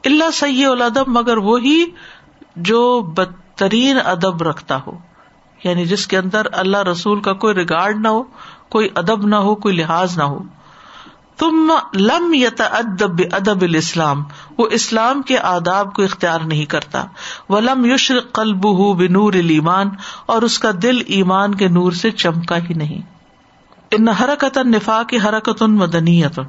اللہ 0.04 0.30
سی 0.30 0.64
الادب 0.64 1.08
مگر 1.08 1.36
وہی 1.36 1.84
جو 2.56 3.00
بدترین 3.00 3.98
ادب 4.04 4.42
رکھتا 4.42 4.78
ہو۔ 4.86 4.98
یعنی 5.64 5.86
جس 5.86 6.06
کے 6.06 6.18
اندر 6.18 6.46
اللہ 6.52 6.76
رسول 6.76 7.20
کا 7.20 7.32
کوئی 7.32 7.54
ریگارڈ 7.54 8.00
نہ 8.00 8.08
ہو، 8.08 8.22
کوئی 8.68 8.88
ادب 8.94 9.26
نہ 9.26 9.34
ہو، 9.34 9.54
کوئی 9.54 9.76
لحاظ 9.76 10.18
نہ 10.18 10.22
ہو۔ 10.22 10.38
تم 11.38 11.72
لم 11.94 12.34
یت 12.34 12.60
ادب 12.60 13.22
ادب 13.32 13.62
الاسلام، 13.62 14.24
وہ 14.58 14.68
اسلام 14.70 15.22
کے 15.22 15.38
آداب 15.38 15.94
کو 15.94 16.02
اختیار 16.02 16.40
نہیں 16.40 16.64
کرتا۔ 16.64 17.04
وہ 17.48 17.60
لم 17.60 17.84
یشر 17.84 18.20
قلب 18.20 18.58
ہُ 18.58 18.96
بنور 18.96 19.32
ایمان 19.32 19.88
اور 20.26 20.42
اس 20.42 20.58
کا 20.58 20.70
دل 20.82 20.98
ایمان 21.06 21.54
کے 21.54 21.68
نور 21.68 21.92
سے 21.92 22.10
چمکا 22.10 22.56
ہی 22.58 22.74
نہیں۔ 22.74 23.02
ان 23.90 24.08
حرکت 24.08 24.58
نفاق 24.58 25.14
حرکت 25.24 25.62
مدنیت۔ 25.62 26.40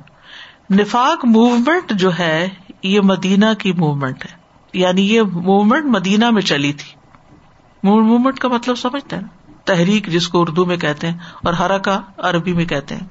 نفاق 0.72 1.26
موومنٹ 1.26 1.92
جو 1.92 2.18
ہے 2.20 2.50
یہ 2.84 3.02
مدینہ 3.02 3.46
کی 3.60 3.72
موومنٹ 3.72 4.26
ہے۔ 4.26 4.38
یعنی 4.74 5.14
یہ 5.14 5.22
موومنٹ 5.22 5.86
مدینہ 5.86 6.30
میں 6.30 6.42
چلی 6.42 6.74
تھی۔ 6.74 6.96
موومنٹ 7.84 8.40
کا 8.40 8.48
مطلب 8.48 8.76
سمجھتے 8.76 9.16
ہیں۔ 9.16 9.24
تحریک 9.66 10.08
جس 10.08 10.28
کو 10.28 10.42
اردو 10.42 10.66
میں 10.66 10.78
کہتے 10.78 11.08
ہیں 11.08 11.18
اور 11.44 11.54
ہرکا 11.54 12.02
عربی 12.18 12.54
میں 12.54 12.66
کہتے 12.66 12.96
ہیں۔ 12.96 13.08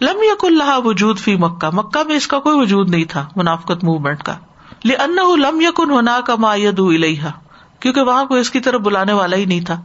لم 0.00 0.22
یک 0.22 0.44
اللہ 0.44 0.78
وجود 0.84 1.18
فی 1.18 1.36
مکہ۔ 1.36 1.70
مکہ 1.72 2.04
میں 2.08 2.16
اس 2.16 2.26
کا 2.26 2.38
کوئی 2.38 2.60
وجود 2.60 2.90
نہیں 2.90 3.04
تھا 3.04 3.28
منافقت 3.36 3.84
موومنٹ 3.84 4.22
کا۔ 4.22 4.34
لن 4.84 5.40
لم 5.40 5.60
یکن 5.60 5.90
ہونا 5.90 6.20
کا 6.26 6.34
مایاد 6.38 6.78
الحا 6.78 7.30
کیونکہ 7.80 8.00
وہاں 8.00 8.24
کوئی 8.24 8.40
اس 8.40 8.50
کی 8.50 8.60
طرف 8.60 8.80
بلانے 8.80 9.12
والا 9.12 9.36
ہی 9.36 9.44
نہیں 9.44 9.60
تھا۔ 9.60 9.82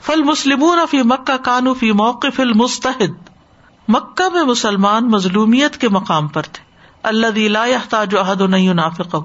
فل 0.00 0.22
مسلم 0.22 0.64
فی 0.90 1.02
مکہ 1.02 1.36
کانو 1.36 1.74
فی 1.74 1.92
موقف 1.92 2.40
المستحد۔ 2.40 3.30
مکہ 3.88 4.34
میں 4.34 4.42
مسلمان 4.42 5.08
مظلومیت 5.08 5.76
کے 5.76 5.88
مقام 5.88 6.28
پر 6.28 6.42
تھے۔ 6.42 6.69
اللہ 7.02 7.26
دلا 7.26 7.66
تاج 7.88 8.16
عہد 8.16 8.40
و 8.40 8.46
نہیں 8.46 8.74
نافق 8.74 9.16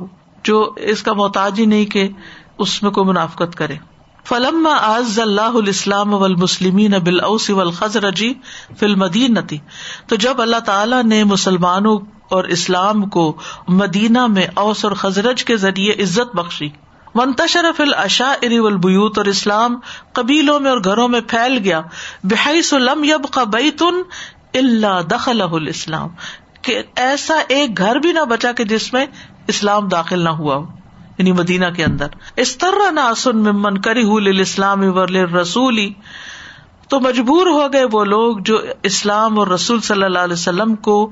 جو 0.43 0.73
اس 0.77 1.03
کا 1.03 1.13
محتاج 1.13 1.59
ہی 1.59 1.65
نہیں 1.65 1.85
کہ 1.85 2.09
اس 2.57 2.83
میں 2.83 2.91
کوئی 2.91 3.07
منافقت 3.07 3.55
کرے۔ 3.55 3.75
فلم 4.25 4.67
آز 4.81 5.19
اللہ 5.19 5.41
الاسلام 5.41 6.13
والمسلمین 6.13 6.91
بالاوس 6.91 7.49
والخزرج 7.49 8.25
فی 8.79 8.85
المدینتی 8.85 9.57
تو 10.07 10.15
جب 10.15 10.41
اللہ 10.41 10.59
تعالیٰ 10.59 11.03
نے 11.03 11.23
مسلمانوں 11.23 11.99
اور 12.31 12.43
اسلام 12.43 13.05
کو 13.09 13.37
مدینہ 13.67 14.27
میں 14.27 14.47
اوس 14.53 14.85
اور 14.85 14.93
خزرج 14.93 15.45
کے 15.45 15.57
ذریعے 15.57 15.93
عزت 15.93 16.35
بخشی۔ 16.35 16.69
منتشر 17.15 17.65
فی 17.77 17.83
الاشاعر 17.83 18.59
والبیوت، 18.59 19.17
اور 19.17 19.25
اسلام 19.25 19.75
قبیلوں 20.13 20.59
میں 20.59 20.71
اور 20.71 20.79
گھروں 20.83 21.07
میں 21.07 21.21
پھیل 21.21 21.57
گیا۔ 21.63 21.81
بحیث 22.23 22.73
لم 22.73 23.03
یبقى 23.03 23.45
بیت 23.53 23.83
الا 24.53 25.01
دخلہ 25.11 25.43
الاسلام۔ 25.43 26.09
کہ 26.65 26.81
ایسا 26.95 27.33
ایک 27.47 27.77
گھر 27.77 27.95
بھی 27.95 28.11
نہ 28.11 28.19
بچا 28.19 28.51
کہ 28.51 28.63
جس 28.63 28.93
میں 28.93 29.05
اسلام 29.47 29.87
داخل 29.87 30.23
نہ 30.23 30.29
ہوا 30.29 30.55
ہو 30.55 30.65
یعنی 31.17 31.31
مدینہ 31.31 31.65
کے 31.75 31.83
اندر۔ 31.83 32.07
اس 32.35 32.57
طرح 32.57 32.91
نہ 32.91 33.13
سن 33.17 33.37
ممن 33.37 33.77
کری 33.77 34.01
اسلام 34.41 34.83
رسولی 35.37 35.93
تو 36.89 36.99
مجبور 36.99 37.47
ہو 37.47 37.73
گئے 37.73 37.83
وہ 37.91 38.05
لوگ 38.05 38.37
جو 38.37 38.59
اسلام 38.83 39.39
اور 39.39 39.47
رسول 39.47 39.81
صلی 39.81 40.03
اللہ 40.03 40.19
علیہ 40.19 40.33
وسلم 40.33 40.75
کو 40.75 41.11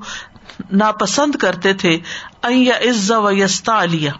ناپسند 0.72 1.34
کرتے 1.34 1.72
تھے 1.72 1.98
عز 2.90 3.10
و 3.10 3.30
یستا 3.30 3.82
علیہ 3.82 4.10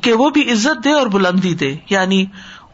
کہ 0.00 0.12
وہ 0.12 0.30
بھی 0.30 0.52
عزت 0.52 0.84
دے 0.84 0.92
اور 0.92 1.06
بلندی 1.06 1.54
دے 1.54 1.76
یعنی 1.90 2.24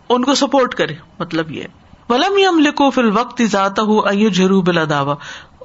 ان 0.08 0.24
کو 0.24 0.34
سپورٹ 0.34 0.74
کرے 0.74 0.94
مطلب 1.18 1.50
یہ۔ 1.50 1.64
ولم 2.08 2.38
یم 2.38 2.58
لکھو 2.58 2.90
فی 2.90 3.00
الوقت 3.00 3.42
ذاتا 3.42 3.82
ہوں 3.82 4.28
جھرو 4.28 4.62
بلا 4.62 4.84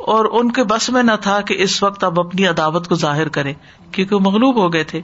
اور 0.05 0.25
ان 0.31 0.51
کے 0.51 0.63
بس 0.63 0.89
میں 0.89 1.03
نہ 1.03 1.11
تھا 1.21 1.41
کہ 1.41 1.55
اس 1.57 1.83
وقت 1.83 2.03
اب 2.03 2.19
اپنی 2.19 2.47
عداوت 2.47 2.87
کو 2.87 2.95
ظاہر 2.95 3.27
کرے، 3.27 3.53
کیونکہ 3.91 4.15
مغلوب 4.15 4.55
ہو 4.55 4.73
گئے 4.73 4.83
تھے۔ 4.83 5.01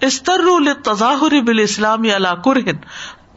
اس 0.00 0.22
طرح 0.22 0.72
تظاہر 0.84 1.40
بال 1.42 1.58
اسلام 1.58 2.04
یا 2.04 2.18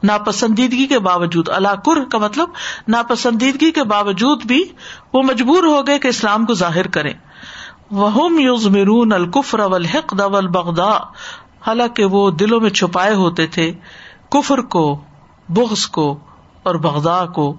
ناپسندیدگی 0.03 0.85
کے 0.85 0.99
باوجود۔ 0.99 1.49
اللہ 1.49 1.75
کا 2.11 2.17
مطلب 2.17 2.49
ناپسندیدگی 2.87 3.71
کے 3.71 3.83
باوجود 3.83 4.45
بھی 4.45 4.63
وہ 5.13 5.23
مجبور 5.23 5.63
ہو 5.63 5.87
گئے 5.87 5.99
کہ 5.99 6.07
اسلام 6.07 6.45
کو 6.45 6.53
ظاہر 6.53 6.87
کرے 6.87 7.13
وہ 7.91 8.41
یوز 8.41 8.67
مرون 8.67 9.13
الکفر 9.13 9.59
الحق 9.59 10.17
دول 10.17 10.47
بغدا 10.47 10.91
حالانکہ 11.67 12.05
وہ 12.05 12.31
دلوں 12.31 12.59
میں 12.59 12.69
چھپائے 12.69 13.13
ہوتے 13.13 13.47
تھے 13.47 13.73
کفر 14.29 14.61
کو، 14.61 15.01
بغض 15.49 15.85
کو 15.85 16.19
اور 16.63 16.75
بغدا 16.75 17.25
کو۔ 17.25 17.55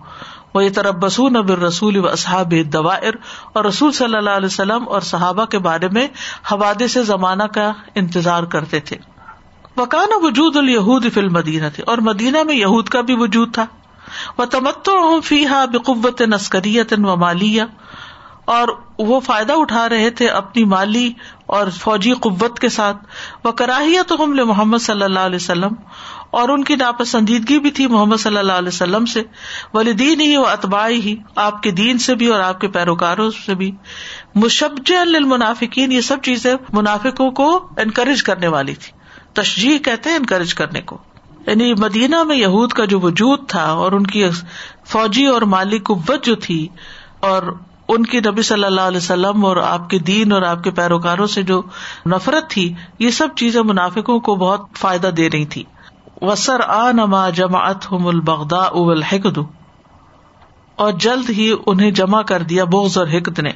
وہ 0.54 0.64
یہ 0.64 0.70
طرف 0.74 0.94
بسون 0.94 1.36
اب 1.36 1.50
رسول 1.50 1.96
و 1.96 2.08
اصحاب 2.08 2.52
دوائر 2.72 3.12
اور 3.52 3.64
رسول 3.64 3.92
صلی 3.92 4.16
اللہ 4.16 4.30
علیہ 4.30 4.46
وسلم 4.46 4.88
اور 4.88 5.00
صحابہ 5.00 5.44
کے 5.44 5.58
بارے 5.58 5.88
میں 5.88 6.08
حوادے 6.52 6.88
سے 6.88 7.02
زمانہ 7.02 7.42
کا 7.42 7.72
انتظار 7.94 8.42
کرتے 8.42 8.80
تھے۔ 8.80 8.96
وکانا 9.76 10.26
وجود 10.26 10.56
الہود 10.56 11.06
فل 11.14 11.28
مدینہ 11.28 11.66
تھے 11.74 11.82
اور 11.86 11.98
مدینہ 11.98 12.42
میں 12.42 12.54
یہود 12.54 12.88
کا 12.88 13.00
بھی 13.00 13.14
وجود 13.14 13.54
تھا۔ 13.54 13.66
وہ 14.38 14.44
تمتو 14.44 15.20
فی 15.20 15.46
ہا 15.46 15.64
بقوت 15.64 16.22
نسکریت 16.22 16.92
و 16.92 17.16
مالیہ۔ 17.16 17.62
اور 18.44 18.68
وہ 18.98 19.20
فائدہ 19.20 19.52
اٹھا 19.56 19.88
رہے 19.88 20.10
تھے 20.10 20.28
اپنی 20.28 20.64
مالی 20.64 21.12
اور 21.46 21.66
فوجی 21.68 22.12
قوت 22.12 22.58
کے 22.58 22.68
ساتھ۔ 22.68 22.96
وہ 23.44 23.52
کراہیت 23.52 24.12
محمد 24.12 24.78
صلی 24.78 25.02
اللہ 25.02 25.18
علیہ 25.18 25.36
وسلم 25.36 25.74
اور 26.30 26.48
ان 26.48 26.64
کی 26.64 26.76
ناپسندیدگی 26.76 27.58
بھی 27.58 27.70
تھی 27.70 27.86
محمد 27.86 28.16
صلی 28.16 28.38
اللہ 28.38 28.52
علیہ 28.52 28.68
وسلم 28.68 29.06
سے۔ 29.06 29.22
ولیدین 29.74 30.20
ہی 30.20 30.36
و 30.36 30.46
اتبائی 30.46 31.00
ہی، 31.00 31.16
آپ 31.36 31.62
کے 31.62 31.70
دین 31.70 31.98
سے 31.98 32.14
بھی 32.14 32.26
اور 32.26 32.40
آپ 32.40 32.60
کے 32.60 32.68
پیروکاروں 32.68 33.30
سے 33.46 33.54
بھی۔ 33.54 33.72
مشبج 34.34 34.92
المنافقین 34.92 35.92
یہ 35.92 36.00
سب 36.00 36.16
چیزیں 36.22 36.54
منافقوں 36.72 37.30
کو 37.30 37.68
انکریج 37.76 38.22
کرنے 38.22 38.48
والی 38.48 38.74
تھی۔ 38.74 38.92
تشجیح 39.32 39.78
کہتے 39.78 40.10
ہیں 40.10 40.16
انکریج 40.16 40.54
کرنے 40.54 40.80
کو۔ 40.80 40.98
یعنی 41.46 41.74
مدینہ 41.74 42.22
میں 42.22 42.36
یہود 42.36 42.72
کا 42.72 42.84
جو 42.84 43.00
وجود 43.00 43.48
تھا 43.48 43.64
اور 43.64 43.92
ان 43.92 44.06
کی 44.06 44.24
فوجی 44.86 45.26
اور 45.26 45.42
مالی 45.42 45.78
قوت 45.78 46.24
جو 46.24 46.34
تھی 46.34 46.68
اور 47.20 47.42
ان 47.88 48.06
کی 48.06 48.20
نبی 48.20 48.42
صلی 48.42 48.64
اللہ 48.64 48.80
علیہ 48.80 48.96
وسلم 48.96 49.44
اور 49.44 49.56
آپ 49.56 49.90
کے 49.90 49.98
دین 49.98 50.32
اور 50.32 50.42
آپ 50.42 50.64
کے 50.64 50.70
پیروکاروں 50.70 51.26
سے 51.26 51.42
جو 51.42 51.62
نفرت 52.06 52.50
تھی، 52.50 52.74
یہ 52.98 53.10
سب 53.10 53.28
چیزیں 53.36 53.62
منافقوں 53.62 54.20
کو 54.20 54.34
بہت 54.34 54.60
فائدہ 54.76 55.06
دے 55.06 55.30
رہی 55.30 55.44
تھی۔ 55.44 55.64
وسر 56.22 56.60
آ 56.60 56.90
نما 56.92 57.30
جماعت 57.30 57.92
البغدا 57.92 58.58
اول 58.58 59.02
حکد 59.02 59.38
اور 60.76 60.92
جلد 60.92 61.30
ہی 61.30 61.52
انہیں 61.66 61.90
جمع 61.90 62.22
کر 62.22 62.42
دیا 62.42 62.64
بوز 62.64 62.98
اور 62.98 63.06
حکد 63.06 63.38
نے، 63.38 63.50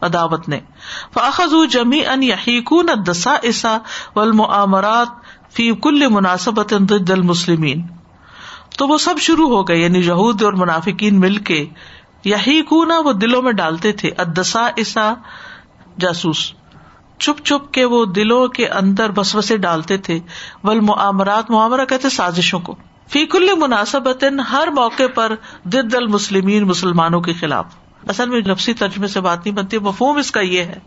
عداوت 0.00 0.48
نے۔ 0.48 0.60
فاخذ 1.14 1.54
جمی 1.70 2.06
ان 2.06 2.22
یحیکون 2.22 2.88
دسا 3.06 3.36
اسا 3.42 3.78
والمعامرات 4.16 5.08
فی 5.52 5.72
کل 5.74 6.08
مناسبت 6.08 6.74
ضد 6.90 7.10
المسلمین 7.10 7.86
تو 8.76 8.88
وہ 8.88 8.98
سب 8.98 9.14
شروع 9.18 9.48
ہو 9.48 9.68
گئے 9.68 9.76
یعنی 9.76 9.98
یہود 9.98 10.42
اور 10.42 10.52
منافقین 10.52 11.20
مل 11.20 11.36
کے۔ 11.36 11.68
یہی 12.24 12.62
کونا 12.62 12.98
وہ 12.98 13.12
دلوں 13.12 13.42
میں 13.42 13.52
ڈالتے 13.52 13.92
تھے 13.92 14.10
ادسا 14.18 14.68
اسا 14.76 15.14
جاسوس۔ 15.98 16.52
چھپ 17.20 17.44
چھپ 17.44 17.72
کے 17.72 17.84
وہ 17.84 18.04
دلوں 18.04 18.48
کے 18.48 18.68
اندر 18.68 19.10
بس 19.10 19.36
بسے 19.36 19.56
ڈالتے 19.56 19.96
تھے۔ 19.96 20.20
ول 20.64 20.80
معامرات 20.80 21.50
معامرہ 21.50 21.84
کہتے 21.84 22.08
سازشوں 22.08 22.60
کو۔ 22.60 22.76
فیق 23.08 23.36
مناسبت 23.36 24.24
ہر 24.52 24.68
موقع 24.68 25.02
پر 25.14 25.34
دد 25.64 25.94
المسلمین 25.94 26.62
مسلمانوں 26.62 27.20
کے 27.20 27.32
خلاف۔ 27.32 27.66
اصل 28.08 28.30
میں 28.30 28.40
لفسی 28.40 28.74
ترجمے 28.74 29.06
سے 29.06 29.20
بات 29.20 29.46
نہیں 29.46 29.54
بنتی، 29.54 29.78
مفہوم 29.78 30.16
اس 30.16 30.30
کا 30.30 30.40
یہ 30.40 30.60
ہے 30.60 30.78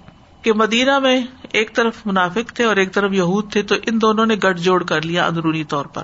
کہ 0.42 0.54
مدینہ 0.54 1.00
میں 1.00 1.22
ایک 1.52 1.76
طرف 1.76 1.94
منافق 2.06 2.52
تھے 2.52 2.64
اور 2.64 2.76
ایک 2.76 2.94
طرف 2.94 3.12
یہود 3.14 3.52
تھے، 3.52 3.62
تو 3.62 3.76
ان 3.76 4.02
دونوں 4.02 4.26
نے 4.26 4.36
گٹ 4.36 4.60
جوڑ 4.60 4.84
کر 4.84 5.02
لیا 5.02 5.26
اندرونی 5.26 5.64
طور 5.64 5.86
پر۔ 5.86 6.04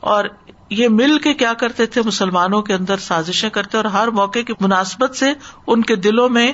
اور 0.00 0.24
یہ 0.70 0.88
مل 0.88 1.18
کے 1.18 1.34
کیا 1.34 1.52
کرتے 1.52 1.86
تھے؟ 1.86 2.02
مسلمانوں 2.04 2.62
کے 2.62 2.74
اندر 2.74 2.96
سازشیں 2.96 3.50
کرتے 3.50 3.76
اور 3.76 3.84
ہر 3.84 4.08
موقع 4.08 4.38
کی 4.38 4.52
مناسبت 4.60 5.16
سے 5.16 5.32
ان 5.66 5.82
کے 5.82 5.96
دلوں 5.96 6.28
میں 6.28 6.52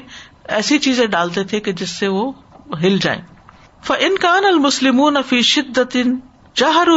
ایسی 0.48 0.78
چیزیں 0.78 1.06
ڈالتے 1.06 1.44
تھے 1.44 1.60
کہ 1.60 1.72
جس 1.72 1.90
سے 1.90 2.08
وہ 2.08 2.32
ہل 2.74 2.98
جائیں۔ 2.98 3.22
ف 3.84 3.92
انکان 3.98 4.44
المسلم 4.44 5.22
فی 5.28 5.42
شدت 5.42 5.96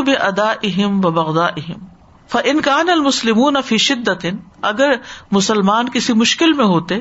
بے 0.06 0.14
ادا 0.14 0.54
اہم 0.64 1.06
و 1.06 1.12
بغدا 1.12 1.46
اہم 1.46 1.86
ف 2.28 2.38
انکان 2.44 2.90
المسلم 2.90 3.62
فی 3.66 3.78
شدت 3.78 4.26
اگر 4.62 4.92
مسلمان 5.32 5.90
کسی 5.90 6.14
مشکل 6.14 6.54
میں 6.54 6.66
ہوتے 6.66 6.96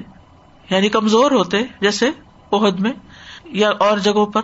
یعنی 0.70 0.88
کمزور 0.88 1.30
ہوتے، 1.30 1.56
جیسے 1.80 2.10
عہد 2.52 2.80
میں 2.80 2.92
یا 3.44 3.70
اور 3.78 3.98
جگہوں 3.98 4.26
پر، 4.26 4.40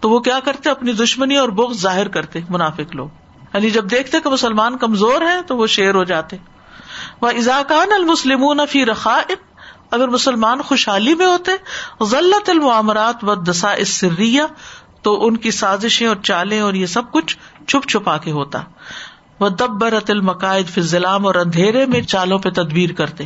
تو 0.00 0.10
وہ 0.10 0.20
کیا 0.20 0.40
کرتے؟ 0.40 0.70
اپنی 0.70 0.92
دشمنی 0.92 1.36
اور 1.36 1.48
بغض 1.48 1.76
ظاہر 1.76 2.08
کرتے، 2.08 2.40
منافق 2.48 2.94
لوگ۔ 2.94 3.08
یعنی 3.54 3.70
جب 3.70 3.90
دیکھتے 3.90 4.20
کہ 4.20 4.30
مسلمان 4.30 4.76
کمزور 4.76 5.22
ہیں، 5.22 5.42
تو 5.46 5.56
وہ 5.56 5.66
شیر 5.66 5.94
ہو 5.94 6.04
جاتے۔ 6.04 6.36
وہ 7.20 7.28
ازاکان 7.28 7.92
المسلم 7.92 8.66
فی 8.70 8.86
رخا 8.86 9.20
اگر 9.94 10.08
مسلمان 10.08 10.62
خوشحالی 10.62 11.14
میں 11.14 11.26
ہوتے 11.26 11.52
غلط 12.00 12.48
المعامرات 12.48 13.24
و 13.24 13.34
دسا 13.34 13.74
سریا 13.86 14.46
تو 15.02 15.26
ان 15.26 15.36
کی 15.36 15.50
سازشیں 15.50 16.06
اور 16.06 16.16
چالیں 16.16 16.60
اور 16.60 16.74
یہ 16.74 16.86
سب 16.86 17.12
کچھ 17.12 17.36
چھپ 17.68 17.88
چھپا 17.88 18.16
کے 18.16 18.30
ہوتا۔ 18.30 18.62
وہ 19.40 19.48
دبرت 19.48 20.10
المقائد 20.10 20.68
فی 20.68 20.80
ضلام 20.80 21.26
اور 21.26 21.34
اندھیرے 21.34 21.86
میں 21.86 22.02
چالوں 22.02 22.38
پہ 22.38 22.50
تدبیر 22.50 22.92
کرتے۔ 22.92 23.24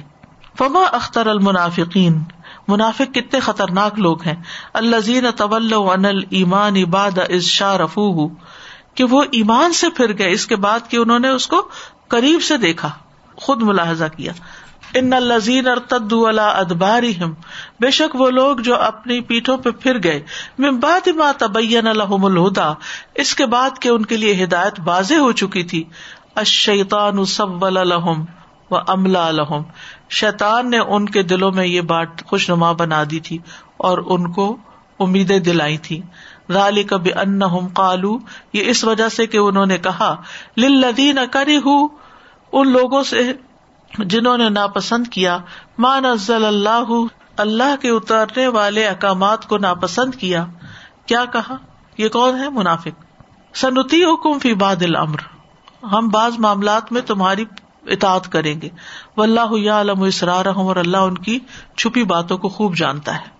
فما 0.58 0.82
اختر 0.92 1.26
المنافقین؟ 1.26 2.22
منافق 2.68 3.14
کتنے 3.14 3.40
خطرناک 3.40 3.98
لوگ 3.98 4.22
ہیں۔ 4.22 4.42
اللہ 4.74 4.96
زین 4.96 5.30
طول 5.36 5.72
انل 5.72 6.20
ایمان 6.30 6.76
عباد 6.76 7.18
از 7.18 7.42
شاہ 7.42 7.76
رفو 7.76 8.28
کہ 8.94 9.04
وہ 9.04 9.24
ایمان 9.30 9.72
سے 9.72 9.90
پھر 9.90 10.18
گئے، 10.18 10.30
اس 10.30 10.46
کے 10.46 10.56
بعد 10.56 10.80
کہ 10.88 10.96
انہوں 10.96 11.18
نے 11.18 11.28
اس 11.28 11.46
کو 11.46 11.68
قریب 12.08 12.42
سے 12.42 12.56
دیکھا، 12.56 12.90
خود 13.36 13.62
ملاحظہ 13.62 14.04
کیا۔ 14.16 14.32
ان 14.94 15.12
الزین 15.12 15.68
اور 15.68 15.76
تدو 15.76 16.26
اللہ 16.26 16.40
ادبار 16.40 17.02
بے 17.80 17.90
شک 17.90 18.16
وہ 18.20 18.30
لوگ 18.30 18.56
جو 18.56 18.76
اپنی 18.76 19.20
پیٹھوں 19.20 19.56
پہ 19.56 19.70
پھر 19.70 20.02
گئے 20.04 20.22
ممباد 20.58 21.08
ما 21.08 21.32
تبین 21.38 21.86
الحم 21.86 22.24
الہدا، 22.24 22.72
اس 23.14 23.34
کے 23.34 23.46
بعد 23.46 23.70
کہ 23.80 23.88
ان 23.88 24.04
کے 24.04 24.16
لیے 24.16 24.44
ہدایت 24.44 24.80
واضح 24.84 25.14
ہو 25.14 25.32
چکی 25.32 25.62
تھی 25.62 25.84
اشیطان 26.34 27.24
سب 27.24 27.64
الحم 27.64 28.24
و 28.70 28.76
املا 28.86 29.26
الحم 29.26 29.62
شیطان 30.10 30.70
نے 30.70 30.78
ان 30.78 31.08
کے 31.08 31.22
دلوں 31.22 31.52
میں 31.52 31.66
یہ 31.66 31.80
بات 31.80 32.24
خوش 32.24 32.50
نما 32.50 32.72
بنا 32.72 33.04
دی 33.10 33.20
تھی 33.20 33.38
اور 33.76 33.98
ان 34.06 34.32
کو 34.32 34.56
امیدیں 34.98 35.38
دلائی 35.38 35.76
تھی۔ 35.76 36.02
رالی 36.50 36.82
کب 36.82 37.08
ان 37.16 37.40
کالو 37.68 38.18
یہ 38.52 38.64
اس 38.66 38.84
وجہ 38.84 39.08
سے 39.08 39.26
کہ 39.26 39.36
انہوں 39.36 39.66
نے 39.66 39.78
کہا 39.78 40.14
لدین 40.56 41.18
کری 41.30 41.56
ہوں 41.56 41.88
ان 42.52 42.72
لوگوں 42.72 43.02
سے 43.02 43.32
جنہوں 43.98 44.38
نے 44.38 44.48
ناپسند 44.48 45.06
کیا 45.06 45.38
مان 45.78 46.04
ازل 46.04 46.44
اللہ 46.44 46.84
اللہ 47.36 47.76
کے 47.82 47.88
اترنے 47.88 48.46
والے 48.46 48.86
احکامات 48.86 49.48
کو 49.48 49.58
ناپسند 49.58 50.14
کیا۔ 50.14 50.46
کیا 51.06 51.24
کہا؟ 51.24 51.56
یہ 51.98 52.08
کون 52.08 52.40
ہے؟ 52.40 52.48
منافق۔ 52.48 53.04
سنتی 53.56 54.04
حکم 54.04 54.38
فی 54.38 54.54
باد 54.54 54.82
العمر 54.82 55.18
ہم 55.84 56.08
بعض 56.08 56.38
معاملات 56.38 56.92
میں 56.92 57.00
تمہاری 57.00 57.44
اطاعت 57.86 58.32
کریں 58.32 58.60
گے۔ 58.60 58.68
و 59.16 59.22
اللہ 59.22 59.70
عالم 59.70 60.02
اسرار 60.02 60.46
اور 60.46 60.76
اللہ 60.76 60.96
ان 60.96 61.18
کی 61.18 61.38
چھپی 61.76 62.04
باتوں 62.04 62.38
کو 62.38 62.48
خوب 62.48 62.76
جانتا 62.76 63.14
ہے۔ 63.14 63.38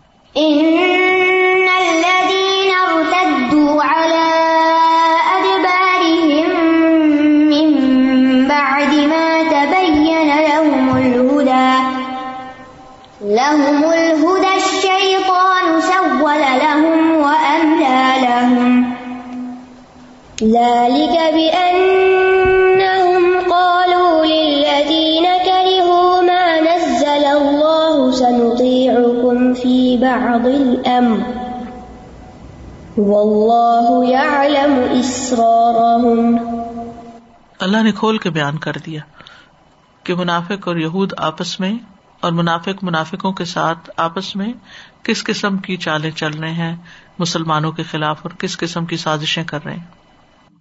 ذلك 20.42 21.34
بأنهم 21.34 22.32
قالوا 23.50 24.24
للذين 24.24 25.26
كرهوا 25.44 26.20
ما 26.20 26.60
نزل 26.60 27.24
الله 27.24 28.10
سنطيعكم 28.12 29.54
في 29.54 29.96
بعض 29.96 30.46
الأمر. 30.46 31.18
والله 32.96 34.08
يعلم 34.08 34.80
إسرارهم. 35.00 36.36
اللہ 37.58 37.82
نے 37.82 37.92
کھول 37.92 38.18
کے 38.18 38.30
بیان 38.30 38.58
کر 38.58 38.72
دیا 38.86 39.00
کہ 40.02 40.14
منافق 40.14 40.68
اور 40.68 40.76
یہود 40.76 41.12
آپس 41.16 41.60
میں 41.60 41.72
اور 42.20 42.32
منافق 42.32 42.84
منافقوں 42.84 43.32
کے 43.32 43.44
ساتھ 43.44 43.90
آپس 43.96 44.36
میں 44.36 44.52
کس 45.02 45.24
قسم 45.24 45.56
کی 45.56 45.76
چالیں 45.76 46.10
چل 46.10 46.30
رہے 46.30 46.52
ہیں، 46.52 46.76
مسلمانوں 47.18 47.72
کے 47.72 47.82
خلاف 47.82 48.18
اور 48.22 48.30
کس 48.30 48.58
قسم 48.58 48.84
کی 48.84 48.96
سازشیں 48.96 49.44
کر 49.44 49.58
رہے 49.64 49.72
ہیں۔ 49.72 49.97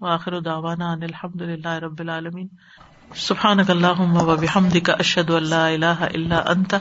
وآخر 0.01 0.39
دعوانا 0.39 0.91
ان 0.91 1.03
الحمد 1.03 1.41
للہ 1.41 1.73
رب 1.73 1.99
العالمین. 1.99 2.47
سبحانک 3.15 3.69
اللہم 3.69 4.17
و 4.17 4.35
بحمدک 4.35 4.85
کا 4.85 4.93
اشد 4.93 5.29
اللہ 5.29 5.55
الہ 5.55 5.95
الا 5.99 6.43
انت، 6.47 6.75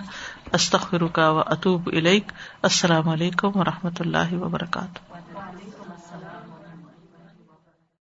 استغفرک 0.52 1.18
و 1.18 1.38
اتوب 1.46 1.88
الیک. 1.92 2.32
السلام 2.62 3.08
علیکم 3.08 3.50
و 3.54 3.64
رحمۃ 3.64 4.00
اللہ 4.00 4.34
وبرکاتہ. 4.34 5.05